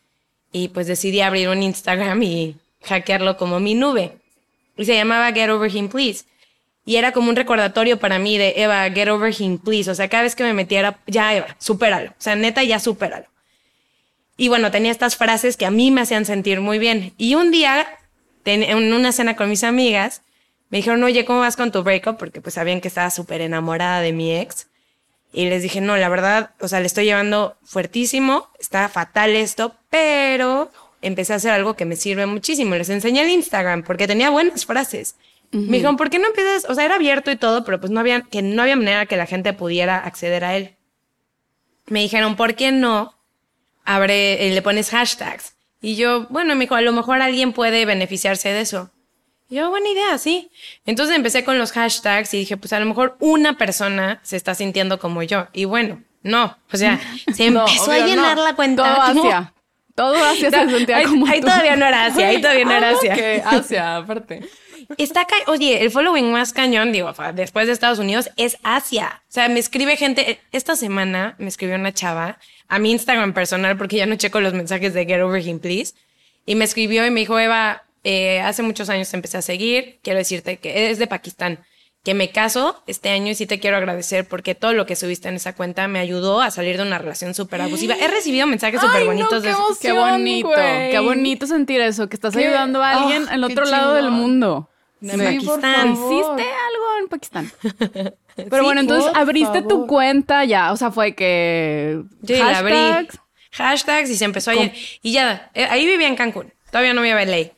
y 0.50 0.68
pues 0.68 0.88
decidí 0.88 1.20
abrir 1.20 1.48
un 1.48 1.62
Instagram 1.62 2.20
y 2.24 2.56
hackearlo 2.82 3.36
como 3.36 3.60
mi 3.60 3.74
nube. 3.74 4.21
Y 4.76 4.84
se 4.84 4.94
llamaba 4.94 5.32
Get 5.32 5.50
Over 5.50 5.74
Him 5.74 5.88
Please. 5.88 6.24
Y 6.84 6.96
era 6.96 7.12
como 7.12 7.30
un 7.30 7.36
recordatorio 7.36 7.98
para 7.98 8.18
mí 8.18 8.38
de 8.38 8.54
Eva, 8.56 8.90
get 8.90 9.08
over 9.08 9.32
him, 9.32 9.58
please. 9.58 9.90
O 9.90 9.94
sea, 9.94 10.08
cada 10.08 10.24
vez 10.24 10.34
que 10.34 10.42
me 10.42 10.52
metiera, 10.52 10.98
ya 11.06 11.34
Eva, 11.34 11.56
supéralo. 11.58 12.10
O 12.10 12.14
sea, 12.18 12.34
neta, 12.34 12.62
ya 12.64 12.80
supéralo. 12.80 13.26
Y 14.36 14.48
bueno, 14.48 14.70
tenía 14.70 14.90
estas 14.90 15.16
frases 15.16 15.56
que 15.56 15.66
a 15.66 15.70
mí 15.70 15.90
me 15.90 16.00
hacían 16.00 16.24
sentir 16.24 16.60
muy 16.60 16.78
bien. 16.78 17.12
Y 17.18 17.36
un 17.36 17.52
día, 17.52 17.86
en 18.44 18.92
una 18.92 19.12
cena 19.12 19.36
con 19.36 19.48
mis 19.48 19.62
amigas, 19.62 20.22
me 20.70 20.78
dijeron, 20.78 21.04
oye, 21.04 21.24
¿cómo 21.24 21.40
vas 21.40 21.56
con 21.56 21.70
tu 21.70 21.82
breakup? 21.82 22.16
Porque 22.16 22.40
pues 22.40 22.54
sabían 22.54 22.80
que 22.80 22.88
estaba 22.88 23.10
súper 23.10 23.42
enamorada 23.42 24.00
de 24.00 24.12
mi 24.12 24.34
ex. 24.34 24.66
Y 25.32 25.48
les 25.48 25.62
dije, 25.62 25.80
no, 25.80 25.96
la 25.96 26.08
verdad, 26.08 26.50
o 26.60 26.66
sea, 26.66 26.80
le 26.80 26.86
estoy 26.86 27.04
llevando 27.04 27.56
fuertísimo, 27.62 28.48
está 28.58 28.88
fatal 28.88 29.30
esto, 29.36 29.76
pero 29.88 30.70
empecé 31.02 31.32
a 31.32 31.36
hacer 31.36 31.50
algo 31.50 31.74
que 31.74 31.84
me 31.84 31.96
sirve 31.96 32.26
muchísimo. 32.26 32.74
Les 32.74 32.88
enseñé 32.88 33.22
el 33.22 33.30
Instagram 33.30 33.82
porque 33.82 34.06
tenía 34.06 34.30
buenas 34.30 34.64
frases. 34.66 35.16
Me 35.50 35.76
dijeron, 35.76 35.98
¿por 35.98 36.08
qué 36.08 36.18
no 36.18 36.28
empiezas? 36.28 36.64
O 36.70 36.74
sea, 36.74 36.86
era 36.86 36.94
abierto 36.94 37.30
y 37.30 37.36
todo, 37.36 37.62
pero 37.64 37.78
pues 37.78 37.90
no 37.92 38.00
había, 38.00 38.22
que 38.22 38.40
no 38.40 38.62
había 38.62 38.74
manera 38.76 39.04
que 39.04 39.18
la 39.18 39.26
gente 39.26 39.52
pudiera 39.52 39.98
acceder 39.98 40.44
a 40.44 40.56
él. 40.56 40.76
Me 41.88 42.00
dijeron, 42.00 42.36
¿por 42.36 42.54
qué 42.54 42.72
no 42.72 43.14
abre, 43.84 44.46
eh, 44.46 44.54
le 44.54 44.62
pones 44.62 44.88
hashtags? 44.90 45.54
Y 45.82 45.96
yo, 45.96 46.26
bueno, 46.30 46.54
me 46.54 46.62
dijo, 46.62 46.74
a 46.74 46.80
lo 46.80 46.92
mejor 46.92 47.20
alguien 47.20 47.52
puede 47.52 47.84
beneficiarse 47.84 48.48
de 48.48 48.60
eso. 48.62 48.90
Y 49.50 49.56
yo, 49.56 49.68
buena 49.68 49.88
idea, 49.90 50.16
sí. 50.16 50.50
Entonces 50.86 51.14
empecé 51.16 51.44
con 51.44 51.58
los 51.58 51.72
hashtags 51.72 52.32
y 52.32 52.38
dije, 52.38 52.56
pues 52.56 52.72
a 52.72 52.80
lo 52.80 52.86
mejor 52.86 53.16
una 53.20 53.58
persona 53.58 54.20
se 54.22 54.36
está 54.36 54.54
sintiendo 54.54 54.98
como 54.98 55.22
yo. 55.22 55.48
Y 55.52 55.66
bueno, 55.66 56.02
no. 56.22 56.56
O 56.72 56.76
sea, 56.78 56.98
se 57.34 57.50
No, 57.50 57.66
empezó 57.66 57.90
a 57.92 57.98
llenar 57.98 58.38
no. 58.38 58.44
la 58.44 58.54
cuenta. 58.56 59.12
Todo 59.12 59.14
No. 59.24 59.52
Todo 60.02 60.24
Asia 60.24 60.50
se 60.50 60.68
sentía 60.68 60.96
ahí, 60.96 61.04
como 61.04 61.26
ahí 61.28 61.40
tú. 61.40 61.46
todavía 61.46 61.76
no 61.76 61.86
era 61.86 62.06
Asia, 62.06 62.26
ahí 62.26 62.40
todavía 62.40 62.64
no 62.64 62.72
era 62.72 62.90
Asia. 62.90 63.14
que 63.14 63.42
Asia, 63.44 63.96
aparte. 63.98 64.40
Está 64.98 65.26
ca 65.26 65.36
Oye, 65.46 65.80
el 65.84 65.92
following 65.92 66.32
más 66.32 66.52
cañón, 66.52 66.90
digo, 66.90 67.12
después 67.34 67.68
de 67.68 67.72
Estados 67.72 68.00
Unidos, 68.00 68.28
es 68.36 68.58
Asia. 68.64 69.22
O 69.28 69.32
sea, 69.32 69.48
me 69.48 69.60
escribe 69.60 69.96
gente. 69.96 70.40
Esta 70.50 70.74
semana 70.74 71.36
me 71.38 71.46
escribió 71.46 71.76
una 71.76 71.94
chava 71.94 72.38
a 72.66 72.80
mi 72.80 72.90
Instagram 72.90 73.32
personal, 73.32 73.76
porque 73.78 73.94
ya 73.94 74.06
no 74.06 74.16
checo 74.16 74.40
los 74.40 74.54
mensajes 74.54 74.92
de 74.92 75.06
Get 75.06 75.20
Over 75.20 75.46
Him, 75.46 75.60
please. 75.60 75.94
Y 76.46 76.56
me 76.56 76.64
escribió 76.64 77.06
y 77.06 77.10
me 77.12 77.20
dijo, 77.20 77.38
Eva, 77.38 77.84
eh, 78.02 78.40
hace 78.40 78.64
muchos 78.64 78.88
años 78.90 79.08
te 79.08 79.16
empecé 79.16 79.38
a 79.38 79.42
seguir. 79.42 80.00
Quiero 80.02 80.18
decirte 80.18 80.56
que 80.56 80.90
es 80.90 80.98
de 80.98 81.06
Pakistán. 81.06 81.60
Que 82.04 82.14
me 82.14 82.30
caso 82.30 82.82
este 82.88 83.10
año 83.10 83.30
y 83.30 83.34
sí 83.36 83.46
te 83.46 83.60
quiero 83.60 83.76
agradecer 83.76 84.26
porque 84.26 84.56
todo 84.56 84.72
lo 84.72 84.86
que 84.86 84.96
subiste 84.96 85.28
en 85.28 85.36
esa 85.36 85.54
cuenta 85.54 85.86
me 85.86 86.00
ayudó 86.00 86.40
a 86.40 86.50
salir 86.50 86.76
de 86.76 86.82
una 86.82 86.98
relación 86.98 87.32
súper 87.32 87.60
abusiva. 87.62 87.94
He 87.94 88.08
recibido 88.08 88.46
mensajes 88.48 88.80
súper 88.80 88.96
Ay, 89.02 89.04
no, 89.04 89.12
bonitos 89.12 89.40
qué 89.42 89.48
de 89.48 89.54
emoción. 89.54 89.76
Qué 89.80 89.92
bonito, 89.92 90.50
qué 90.56 90.98
bonito 91.00 91.46
sentir 91.46 91.80
eso, 91.80 92.08
que 92.08 92.16
estás 92.16 92.34
Qué- 92.34 92.44
ayudando 92.46 92.82
a 92.82 92.90
alguien 93.02 93.26
Ah, 93.28 93.34
al 93.34 93.44
otro 93.44 93.64
lado 93.66 93.94
del 93.94 94.10
mundo. 94.10 94.68
De 95.00 95.12
Sí, 95.12 95.18
Pakistán. 95.18 95.94
por 95.94 95.96
favor. 95.96 96.12
¿Hiciste 96.12 96.42
algo 96.52 96.98
en 97.00 97.08
Pakistán? 97.08 97.52
Pero 98.36 98.56
Sí, 98.56 98.62
bueno, 98.64 98.80
entonces 98.80 99.12
abriste 99.14 99.62
tu 99.62 99.86
cuenta 99.86 100.44
ya, 100.44 100.72
o 100.72 100.76
sea, 100.76 100.90
fue 100.90 101.14
que 101.14 102.02
Yo 102.22 102.36
ya 102.36 102.50
la 102.50 102.58
abrí. 102.58 102.72
hashtags. 102.74 103.18
Hashtags 103.52 104.10
y 104.10 104.16
se 104.16 104.24
empezó 104.24 104.50
a 104.50 104.54
llenar. 104.54 104.72
Y 105.02 105.12
ya, 105.12 105.50
eh, 105.54 105.66
ahí 105.70 105.86
vivía 105.86 106.08
en 106.08 106.16
Cancún. 106.16 106.52
Todavía 106.70 106.94
no 106.94 107.00
me 107.02 107.10
iba 107.10 107.18
a 107.20 107.24
LA. 107.24 107.50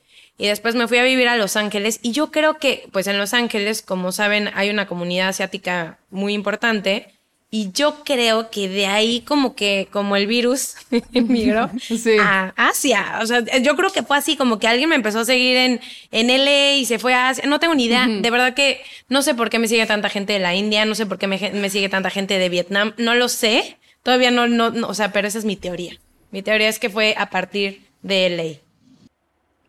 Y 0.45 0.49
después 0.49 0.75
me 0.75 0.87
fui 0.87 0.99
a 0.99 1.05
vivir 1.05 1.27
a 1.29 1.39
Los 1.39 1.57
Ángeles 1.57 2.01
y 2.03 2.13
yo 2.13 2.31
creo 2.31 2.59
que, 2.59 2.87
pues 2.93 3.07
en 3.07 3.17
Los 3.17 3.33
Ángeles, 3.33 3.81
como 3.81 4.13
saben, 4.13 4.51
hay 4.53 4.69
una 4.69 4.87
comunidad 4.87 5.29
asiática 5.29 5.97
muy 6.11 6.35
importante 6.35 7.15
y 7.51 7.73
yo 7.73 8.05
creo 8.05 8.51
que 8.51 8.69
de 8.69 8.85
ahí 8.85 9.23
como 9.23 9.57
que, 9.57 9.89
como 9.91 10.17
el 10.17 10.27
virus 10.27 10.75
emigró 11.15 11.71
Sí. 11.81 12.19
a 12.21 12.53
Asia. 12.59 13.21
O 13.23 13.27
sea, 13.27 13.41
yo 13.63 13.75
creo 13.75 13.89
que 13.89 14.03
fue 14.03 14.19
así, 14.19 14.37
como 14.37 14.59
que 14.59 14.69
alguien 14.69 14.91
me 14.91 14.97
empezó 14.97 15.21
a 15.21 15.25
seguir 15.25 15.57
en, 15.57 15.81
en 16.11 16.27
LA 16.27 16.75
y 16.75 16.85
se 16.85 16.99
fue 16.99 17.15
a 17.15 17.31
Asia. 17.31 17.45
No 17.47 17.59
tengo 17.59 17.75
ni 17.75 17.87
idea. 17.87 18.07
De 18.07 18.31
verdad 18.31 18.53
que 18.53 18.83
no 19.09 19.23
sé 19.23 19.35
por 19.35 19.49
qué 19.49 19.59
me 19.59 19.67
sigue 19.67 19.87
tanta 19.87 20.11
gente 20.11 20.35
de 20.35 20.41
la 20.41 20.55
India, 20.55 20.85
no 20.85 20.95
sé 20.95 21.07
por 21.07 21.17
qué 21.17 21.27
me, 21.27 21.39
me 21.55 21.71
sigue 21.71 21.89
tanta 21.89 22.11
gente 22.11 22.39
de 22.39 22.51
Vietnam. 22.51 22.93
No 22.99 23.15
lo 23.15 23.31
sé. 23.31 23.79
Todavía 24.03 24.31
no, 24.31 24.47
no, 24.47 24.69
no, 24.69 24.89
o 24.89 24.93
sea, 24.93 25.11
pero 25.11 25.27
esa 25.27 25.39
es 25.39 25.47
mi 25.47 25.57
teoría. 25.57 25.99
Mi 26.33 26.43
teoría 26.43 26.69
es 26.69 26.79
que 26.79 26.91
fue 26.91 27.15
a 27.17 27.31
partir 27.31 27.87
de 28.03 28.29
LA. 28.29 28.64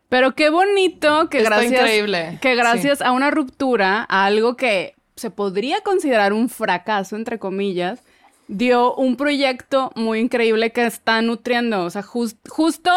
Pero 0.08 0.34
qué 0.34 0.50
bonito 0.50 1.28
que 1.28 1.38
Está 1.38 1.50
gracias, 1.50 1.72
increíble, 1.72 2.38
que 2.40 2.54
gracias 2.54 3.02
a 3.02 3.12
una 3.12 3.30
ruptura, 3.30 4.06
a 4.08 4.24
algo 4.26 4.56
que 4.56 4.94
se 5.16 5.30
podría 5.30 5.80
considerar 5.80 6.32
un 6.32 6.48
fracaso, 6.48 7.16
entre 7.16 7.38
comillas, 7.38 8.00
dio 8.48 8.94
un 8.94 9.16
proyecto 9.16 9.90
muy 9.96 10.20
increíble 10.20 10.70
que 10.70 10.86
está 10.86 11.20
nutriendo. 11.22 11.84
O 11.84 11.90
sea, 11.90 12.02
jus- 12.02 12.36
justo 12.48 12.90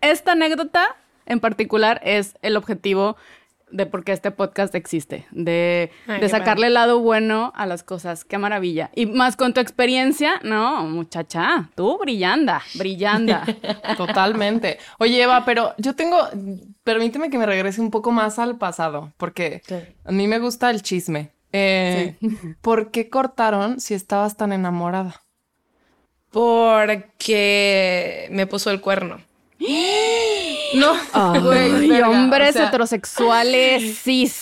esta 0.00 0.32
anécdota 0.32 0.96
en 1.26 1.40
particular 1.40 2.00
es 2.04 2.34
el 2.42 2.56
objetivo 2.56 3.16
de 3.72 3.86
por 3.86 4.04
qué 4.04 4.12
este 4.12 4.30
podcast 4.30 4.74
existe, 4.74 5.26
de, 5.30 5.90
Ay, 6.06 6.20
de 6.20 6.28
sacarle 6.28 6.66
el 6.68 6.74
lado 6.74 7.00
bueno 7.00 7.52
a 7.54 7.66
las 7.66 7.82
cosas. 7.82 8.24
Qué 8.24 8.38
maravilla. 8.38 8.90
Y 8.94 9.06
más 9.06 9.36
con 9.36 9.54
tu 9.54 9.60
experiencia, 9.60 10.40
no, 10.42 10.84
muchacha, 10.84 11.70
tú 11.74 11.98
brillanda, 11.98 12.62
brillanda. 12.74 13.44
Totalmente. 13.96 14.78
Oye, 14.98 15.22
Eva, 15.22 15.44
pero 15.44 15.74
yo 15.78 15.94
tengo, 15.94 16.18
permíteme 16.84 17.30
que 17.30 17.38
me 17.38 17.46
regrese 17.46 17.80
un 17.80 17.90
poco 17.90 18.10
más 18.12 18.38
al 18.38 18.58
pasado, 18.58 19.12
porque 19.16 19.62
Sí. 19.66 19.76
a 20.04 20.12
mí 20.12 20.26
me 20.26 20.38
gusta 20.38 20.70
el 20.70 20.82
chisme. 20.82 21.30
Eh, 21.52 22.16
¿Por 22.60 22.90
qué 22.90 23.08
cortaron 23.08 23.80
si 23.80 23.94
estabas 23.94 24.36
tan 24.36 24.52
enamorada? 24.52 25.22
Porque 26.30 28.28
me 28.30 28.46
puso 28.46 28.70
el 28.70 28.80
cuerno. 28.80 29.20
No, 30.74 30.94
güey, 31.42 31.88
verga, 31.88 32.08
hombres 32.10 32.50
o 32.50 32.52
sea- 32.52 32.68
heterosexuales 32.68 33.98
cis. 34.04 34.40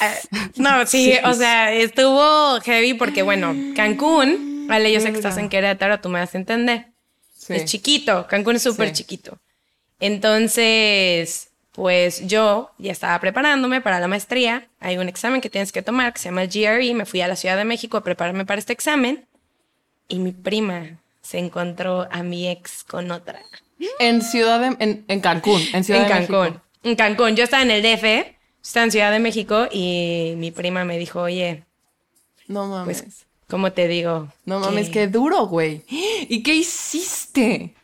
No, 0.57 0.87
sí, 0.87 1.15
o 1.25 1.33
sea, 1.35 1.73
estuvo 1.73 2.61
heavy 2.61 2.95
porque, 2.95 3.23
bueno, 3.23 3.55
Cancún, 3.75 4.67
vale, 4.69 4.93
yo 4.93 5.01
sé 5.01 5.11
que 5.11 5.17
estás 5.17 5.39
en 5.39 5.49
Querétaro, 5.49 6.01
tú 6.01 6.09
me 6.11 6.21
vas 6.21 6.35
a 6.35 6.39
entender. 6.39 6.89
Sí. 7.35 7.55
Es 7.55 7.65
chiquito, 7.65 8.27
Cancún 8.29 8.57
es 8.57 8.63
súper 8.63 8.89
Sí. 8.89 8.95
chiquito. 8.97 9.39
Entonces, 10.01 11.49
pues 11.73 12.27
yo 12.27 12.71
ya 12.79 12.93
estaba 12.93 13.19
preparándome 13.21 13.81
para 13.81 13.99
la 14.01 14.07
maestría. 14.09 14.69
Hay 14.81 14.99
un 14.99 15.09
examen 15.09 15.41
que 15.41 15.49
tienes 15.49 15.73
que 15.73 15.81
tomar 15.83 16.13
que 16.13 16.19
se 16.19 16.29
llama 16.29 16.43
el 16.43 16.49
GRE. 16.51 16.93
Me 16.95 17.07
fui 17.07 17.21
a 17.23 17.29
la 17.29 17.37
Ciudad 17.37 17.57
de 17.57 17.65
México 17.65 17.97
a 17.97 18.05
prepararme 18.05 18.45
para 18.45 18.59
este 18.59 18.73
examen 18.75 19.27
y 20.09 20.19
mi 20.19 20.33
prima 20.33 20.99
se 21.23 21.39
encontró 21.39 22.07
a 22.11 22.23
mi 22.23 22.49
ex 22.49 22.85
con 22.85 23.11
otra. 23.11 23.41
En 23.99 24.23
Ciudad 24.23 24.61
de, 24.61 24.77
en, 24.85 25.05
en 25.09 25.21
Cancún, 25.21 25.61
en 25.73 25.85
Ciudad 25.85 26.03
en 26.03 26.09
de 26.09 26.15
Cancún. 26.15 26.41
México. 26.41 26.63
En 26.83 26.97
Cancún. 26.97 27.37
Yo 27.37 27.45
estaba 27.45 27.63
en 27.63 27.71
el 27.71 27.83
DF, 27.83 28.05
estaba 28.63 28.85
en 28.85 28.91
Ciudad 28.93 29.13
de 29.13 29.19
México 29.21 29.67
y 29.71 30.35
mi 30.37 30.51
prima 30.51 30.85
me 30.85 30.99
dijo, 30.99 31.21
oye, 31.23 31.65
No 32.47 32.67
mames. 32.67 33.03
pues, 33.03 33.27
¿cómo 33.49 33.73
te 33.73 33.89
digo? 33.89 34.29
no 34.45 34.61
mames, 34.61 34.89
qué 34.91 35.07
duro, 35.07 35.47
güey. 35.47 35.85
¿Y 35.89 36.43
qué 36.43 36.55
hiciste? 36.55 37.75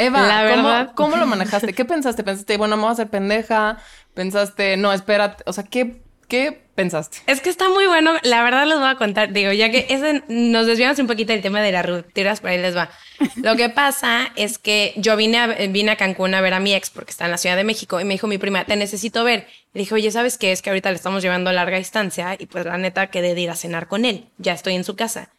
Eva, 0.00 0.22
La 0.26 0.48
¿cómo, 0.50 0.62
verdad- 0.68 0.92
¿cómo 0.94 1.16
lo 1.16 1.26
manejaste? 1.26 1.72
¿Qué 1.72 1.84
pensaste? 1.84 2.22
¿Pensaste, 2.22 2.56
bueno, 2.56 2.76
me 2.76 2.82
voy 2.82 2.90
a 2.90 2.92
hacer 2.92 3.08
pendeja? 3.10 3.78
¿Pensaste, 4.14 4.76
no, 4.76 4.92
espérate? 4.92 5.42
O 5.46 5.52
sea, 5.52 5.64
¿qué, 5.64 6.02
qué 6.28 6.67
pensaste? 6.78 7.18
Es 7.26 7.40
que 7.40 7.50
está 7.50 7.68
muy 7.68 7.86
bueno, 7.86 8.12
la 8.22 8.44
verdad 8.44 8.64
les 8.64 8.78
voy 8.78 8.86
a 8.86 8.94
contar, 8.94 9.32
digo, 9.32 9.50
ya 9.50 9.68
que 9.68 9.86
ese, 9.88 10.22
nos 10.28 10.64
desviamos 10.64 10.96
un 11.00 11.08
poquito 11.08 11.32
del 11.32 11.42
tema 11.42 11.60
de 11.60 11.72
las 11.72 11.84
rupturas, 11.84 12.38
pero 12.38 12.52
ahí 12.52 12.60
les 12.60 12.76
va. 12.76 12.88
Lo 13.34 13.56
que 13.56 13.68
pasa 13.68 14.30
es 14.36 14.58
que 14.58 14.94
yo 14.96 15.16
vine 15.16 15.38
a, 15.38 15.46
vine 15.48 15.90
a 15.90 15.96
Cancún 15.96 16.34
a 16.34 16.40
ver 16.40 16.54
a 16.54 16.60
mi 16.60 16.72
ex 16.72 16.90
porque 16.90 17.10
está 17.10 17.24
en 17.24 17.32
la 17.32 17.38
Ciudad 17.38 17.56
de 17.56 17.64
México 17.64 18.00
y 18.00 18.04
me 18.04 18.14
dijo 18.14 18.28
mi 18.28 18.38
prima, 18.38 18.64
te 18.64 18.76
necesito 18.76 19.24
ver. 19.24 19.48
Le 19.74 19.80
dije, 19.80 19.92
oye, 19.92 20.12
¿sabes 20.12 20.38
qué? 20.38 20.52
Es 20.52 20.62
que 20.62 20.70
ahorita 20.70 20.90
le 20.90 20.96
estamos 20.96 21.20
llevando 21.20 21.50
a 21.50 21.52
larga 21.52 21.78
distancia 21.78 22.36
y 22.38 22.46
pues 22.46 22.64
la 22.64 22.78
neta 22.78 23.08
quedé 23.08 23.34
de 23.34 23.40
ir 23.40 23.50
a 23.50 23.56
cenar 23.56 23.88
con 23.88 24.04
él, 24.04 24.26
ya 24.38 24.52
estoy 24.52 24.76
en 24.76 24.84
su 24.84 24.94
casa. 24.94 25.30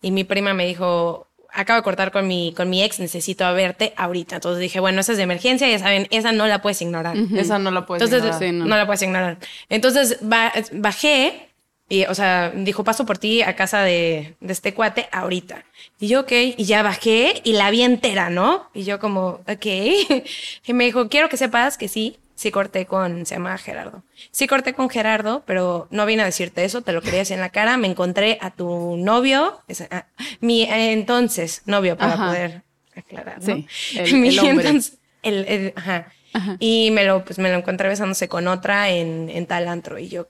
Y 0.00 0.12
mi 0.12 0.24
prima 0.24 0.54
me 0.54 0.66
dijo, 0.66 1.28
acabo 1.56 1.78
de 1.78 1.82
cortar 1.82 2.12
con 2.12 2.26
mi, 2.28 2.52
con 2.56 2.70
mi 2.70 2.82
ex, 2.82 3.00
necesito 3.00 3.52
verte 3.54 3.92
ahorita. 3.96 4.36
Entonces 4.36 4.60
dije, 4.60 4.78
bueno, 4.80 5.00
esa 5.00 5.12
es 5.12 5.18
de 5.18 5.24
emergencia, 5.24 5.68
ya 5.68 5.78
saben, 5.78 6.06
esa 6.10 6.32
no 6.32 6.46
la 6.46 6.62
puedes 6.62 6.80
ignorar. 6.82 7.16
Esa 7.36 7.58
no 7.58 7.70
la 7.70 7.84
puedes 7.86 8.02
Entonces, 8.02 8.18
ignorar. 8.24 8.40
Sí, 8.40 8.52
no. 8.52 8.64
no. 8.66 8.76
la 8.76 8.86
puedes 8.86 9.02
ignorar. 9.02 9.38
Entonces, 9.68 10.18
ba- 10.20 10.52
bajé 10.72 11.48
y, 11.88 12.04
o 12.06 12.14
sea, 12.14 12.50
dijo, 12.54 12.82
paso 12.84 13.06
por 13.06 13.16
ti 13.18 13.42
a 13.42 13.54
casa 13.54 13.82
de, 13.82 14.34
de 14.40 14.52
este 14.52 14.74
cuate 14.74 15.08
ahorita. 15.12 15.64
Y 16.00 16.08
yo, 16.08 16.20
ok, 16.20 16.32
y 16.56 16.64
ya 16.64 16.82
bajé 16.82 17.40
y 17.44 17.52
la 17.52 17.70
vi 17.70 17.82
entera, 17.82 18.28
¿no? 18.30 18.68
Y 18.74 18.82
yo 18.84 18.98
como, 18.98 19.40
ok. 19.48 19.66
Y 20.66 20.72
me 20.72 20.84
dijo, 20.84 21.08
quiero 21.08 21.28
que 21.28 21.36
sepas 21.36 21.78
que 21.78 21.88
sí, 21.88 22.18
sí 22.36 22.52
corté 22.52 22.86
con, 22.86 23.26
se 23.26 23.34
llama 23.34 23.58
Gerardo. 23.58 24.04
Sí 24.30 24.46
corté 24.46 24.72
con 24.74 24.88
Gerardo, 24.88 25.42
pero 25.46 25.88
no 25.90 26.06
vine 26.06 26.22
a 26.22 26.26
decirte 26.26 26.64
eso, 26.64 26.82
te 26.82 26.92
lo 26.92 27.02
quería 27.02 27.18
decir 27.20 27.34
en 27.34 27.40
la 27.40 27.48
cara. 27.50 27.76
Me 27.76 27.88
encontré 27.88 28.38
a 28.40 28.50
tu 28.52 28.96
novio, 28.96 29.60
ah, 29.90 30.06
mi 30.40 30.62
entonces 30.70 31.62
novio, 31.66 31.96
para 31.96 32.12
Ajá. 32.12 32.26
poder 32.28 32.62
aclarar, 32.94 33.38
¿no? 33.40 33.44
Sí, 33.44 33.66
el- 33.98 34.14
Mi 34.20 34.28
el 34.28 34.38
hombre. 34.38 34.66
entonces- 34.68 34.98
el- 35.24 35.44
el- 35.48 35.72
ajá. 35.74 36.12
Y 36.60 36.90
me 36.92 37.04
lo, 37.04 37.24
pues 37.24 37.38
me 37.38 37.50
lo 37.50 37.56
encontré 37.56 37.88
besándose 37.88 38.28
con 38.28 38.46
otra 38.46 38.90
en, 38.90 39.30
en 39.30 39.46
tal 39.46 39.66
antro. 39.68 39.98
Y 39.98 40.08
yo, 40.08 40.28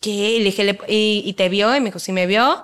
¿qué? 0.00 0.10
Y 0.10 0.38
le 0.40 0.44
dije, 0.44 0.64
le- 0.64 0.78
y, 0.86 1.22
y 1.24 1.32
te 1.32 1.48
vio? 1.48 1.74
Y 1.74 1.80
me 1.80 1.86
dijo, 1.86 1.98
sí 1.98 2.12
me 2.12 2.26
vio. 2.26 2.62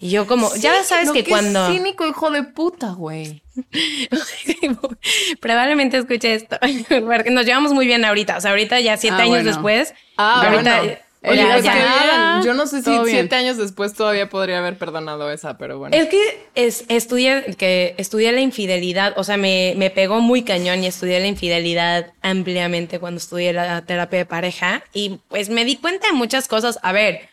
Y 0.00 0.10
yo 0.10 0.26
como, 0.26 0.54
ya 0.56 0.84
sabes 0.84 1.10
que 1.10 1.24
cuando... 1.24 1.72
cínico 1.72 2.06
hijo 2.06 2.30
de 2.30 2.44
puta, 2.44 2.92
güey. 2.92 3.42
Probablemente 5.40 5.96
escuche 5.98 6.34
esto. 6.34 6.56
Porque 6.88 7.30
nos 7.30 7.44
llevamos 7.46 7.72
muy 7.72 7.86
bien 7.86 8.04
ahorita. 8.04 8.36
O 8.36 8.40
sea, 8.40 8.50
ahorita 8.52 8.80
ya 8.80 8.96
siete 8.96 9.16
Ah, 9.18 9.22
años 9.22 9.30
bueno. 9.30 9.50
después. 9.50 9.94
Ah, 10.16 10.42
ahorita, 10.46 10.78
bueno. 10.82 10.96
Oye, 11.24 11.36
ya- 11.42 11.58
ya-. 11.58 12.40
Yo 12.44 12.54
no 12.54 12.66
sé 12.68 12.80
si 12.82 12.96
siete 13.06 13.34
años 13.34 13.56
después 13.56 13.92
todavía 13.94 14.28
podría 14.28 14.58
haber 14.60 14.78
perdonado 14.78 15.32
esa, 15.32 15.58
pero 15.58 15.76
bueno. 15.78 15.96
Es 15.96 16.08
que 16.08 16.46
es, 16.54 16.84
estudié, 16.88 17.56
que 17.58 17.96
estudié 17.98 18.30
la 18.30 18.40
infidelidad, 18.40 19.14
o 19.16 19.24
sea, 19.24 19.36
me, 19.36 19.74
me 19.76 19.90
pegó 19.90 20.20
muy 20.20 20.42
cañón 20.44 20.84
y 20.84 20.86
estudié 20.86 21.18
la 21.18 21.26
infidelidad 21.26 22.12
ampliamente 22.22 23.00
cuando 23.00 23.18
estudié 23.18 23.52
la 23.52 23.82
terapia 23.84 24.20
de 24.20 24.26
pareja 24.26 24.84
y 24.94 25.18
pues 25.26 25.48
me 25.48 25.64
di 25.64 25.76
cuenta 25.76 26.06
de 26.06 26.12
muchas 26.12 26.46
cosas. 26.46 26.78
A 26.82 26.92
ver, 26.92 27.28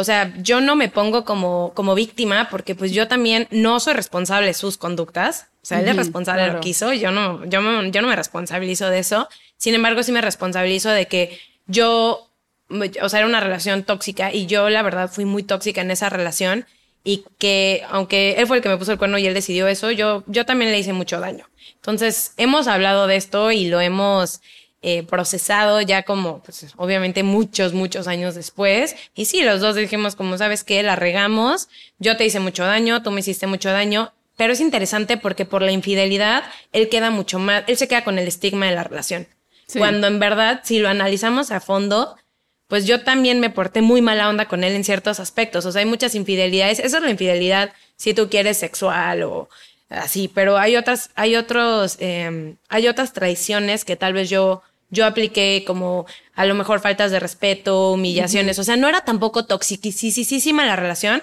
o 0.00 0.04
sea, 0.04 0.32
yo 0.38 0.60
no 0.60 0.76
me 0.76 0.88
pongo 0.88 1.24
como, 1.24 1.72
como 1.74 1.94
víctima 1.94 2.48
porque 2.50 2.74
pues 2.76 2.92
yo 2.92 3.08
también 3.08 3.48
no 3.50 3.80
soy 3.80 3.94
responsable 3.94 4.46
de 4.46 4.54
sus 4.54 4.76
conductas. 4.78 5.46
O 5.62 5.66
sea, 5.68 5.80
él 5.80 5.88
es 5.88 5.96
responsable 5.96 6.42
de 6.42 6.48
lo 6.48 6.60
que 6.60 6.68
hizo, 6.70 6.92
yo 6.92 7.10
no, 7.10 7.44
yo, 7.46 7.60
me- 7.60 7.90
yo 7.90 8.00
no 8.00 8.08
me 8.08 8.16
responsabilizo 8.16 8.88
de 8.90 9.00
eso. 9.00 9.28
Sin 9.56 9.74
embargo, 9.74 10.02
sí 10.02 10.12
me 10.12 10.20
responsabilizo 10.20 10.88
de 10.90 11.06
que 11.06 11.38
yo 11.66 12.24
o 13.02 13.08
sea, 13.08 13.20
era 13.20 13.26
una 13.28 13.40
relación 13.40 13.82
tóxica 13.82 14.32
y 14.32 14.46
yo 14.46 14.68
la 14.68 14.82
verdad 14.82 15.10
fui 15.10 15.24
muy 15.24 15.42
tóxica 15.42 15.80
en 15.80 15.90
esa 15.90 16.08
relación 16.10 16.66
y 17.04 17.24
que 17.38 17.82
aunque 17.90 18.34
él 18.38 18.46
fue 18.46 18.58
el 18.58 18.62
que 18.62 18.68
me 18.68 18.76
puso 18.76 18.92
el 18.92 18.98
cuerno 18.98 19.16
y 19.18 19.26
él 19.26 19.32
decidió 19.34 19.66
eso, 19.68 19.90
yo, 19.90 20.22
yo 20.26 20.44
también 20.44 20.70
le 20.70 20.78
hice 20.78 20.92
mucho 20.92 21.18
daño. 21.20 21.46
Entonces, 21.76 22.32
hemos 22.36 22.66
hablado 22.66 23.06
de 23.06 23.16
esto 23.16 23.50
y 23.52 23.68
lo 23.68 23.80
hemos 23.80 24.40
eh, 24.80 25.02
procesado 25.02 25.80
ya 25.80 26.04
como, 26.04 26.42
pues, 26.42 26.66
obviamente 26.76 27.22
muchos, 27.22 27.72
muchos 27.72 28.06
años 28.06 28.34
después. 28.34 28.94
Y 29.14 29.24
sí, 29.24 29.42
los 29.42 29.60
dos 29.60 29.74
dijimos 29.74 30.14
como, 30.14 30.38
¿sabes 30.38 30.64
qué? 30.64 30.82
La 30.82 30.96
regamos, 30.96 31.68
yo 31.98 32.16
te 32.16 32.24
hice 32.24 32.40
mucho 32.40 32.64
daño, 32.64 33.02
tú 33.02 33.10
me 33.10 33.20
hiciste 33.20 33.46
mucho 33.46 33.70
daño. 33.70 34.12
Pero 34.36 34.52
es 34.52 34.60
interesante 34.60 35.16
porque 35.16 35.44
por 35.44 35.62
la 35.62 35.72
infidelidad, 35.72 36.44
él 36.72 36.88
queda 36.88 37.10
mucho 37.10 37.40
más, 37.40 37.64
él 37.66 37.76
se 37.76 37.88
queda 37.88 38.04
con 38.04 38.18
el 38.18 38.28
estigma 38.28 38.66
de 38.66 38.74
la 38.76 38.84
relación. 38.84 39.26
Sí. 39.66 39.80
Cuando 39.80 40.06
en 40.06 40.20
verdad, 40.20 40.60
si 40.62 40.78
lo 40.78 40.88
analizamos 40.88 41.50
a 41.50 41.58
fondo, 41.58 42.16
pues 42.68 42.86
yo 42.86 43.02
también 43.02 43.40
me 43.40 43.50
porté 43.50 43.82
muy 43.82 44.00
mala 44.00 44.28
onda 44.28 44.46
con 44.46 44.62
él 44.62 44.74
en 44.74 44.84
ciertos 44.84 45.18
aspectos. 45.18 45.66
O 45.66 45.72
sea, 45.72 45.80
hay 45.80 45.86
muchas 45.86 46.14
infidelidades. 46.14 46.78
Esa 46.78 46.98
es 46.98 47.02
la 47.02 47.10
infidelidad 47.10 47.72
si 47.96 48.14
tú 48.14 48.30
quieres 48.30 48.58
sexual 48.58 49.24
o 49.24 49.48
así, 49.88 50.28
pero 50.28 50.58
hay 50.58 50.76
otras, 50.76 51.10
hay 51.14 51.36
otros, 51.36 51.96
eh, 52.00 52.54
hay 52.68 52.88
otras 52.88 53.12
traiciones 53.12 53.84
que 53.84 53.96
tal 53.96 54.12
vez 54.12 54.28
yo, 54.30 54.62
yo 54.90 55.04
apliqué 55.06 55.64
como 55.66 56.06
a 56.34 56.44
lo 56.46 56.54
mejor 56.54 56.80
faltas 56.80 57.10
de 57.10 57.20
respeto, 57.20 57.92
humillaciones. 57.92 58.58
O 58.58 58.64
sea, 58.64 58.76
no 58.76 58.88
era 58.88 59.02
tampoco 59.02 59.44
toxicísima 59.46 60.64
la 60.66 60.76
relación, 60.76 61.22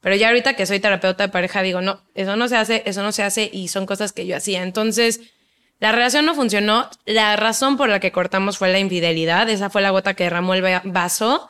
pero 0.00 0.16
ya 0.16 0.28
ahorita 0.28 0.54
que 0.54 0.66
soy 0.66 0.80
terapeuta 0.80 1.24
de 1.26 1.32
pareja 1.32 1.62
digo, 1.62 1.80
no, 1.80 2.00
eso 2.14 2.36
no 2.36 2.48
se 2.48 2.56
hace, 2.56 2.82
eso 2.86 3.02
no 3.02 3.12
se 3.12 3.22
hace 3.22 3.48
y 3.52 3.68
son 3.68 3.86
cosas 3.86 4.12
que 4.12 4.26
yo 4.26 4.36
hacía. 4.36 4.62
Entonces, 4.62 5.20
la 5.80 5.92
relación 5.92 6.24
no 6.26 6.34
funcionó. 6.34 6.88
La 7.04 7.36
razón 7.36 7.76
por 7.76 7.88
la 7.88 8.00
que 8.00 8.12
cortamos 8.12 8.58
fue 8.58 8.70
la 8.72 8.78
infidelidad. 8.78 9.48
Esa 9.50 9.68
fue 9.70 9.82
la 9.82 9.90
gota 9.90 10.14
que 10.14 10.24
derramó 10.24 10.54
el 10.54 10.64
va- 10.64 10.82
vaso. 10.84 11.48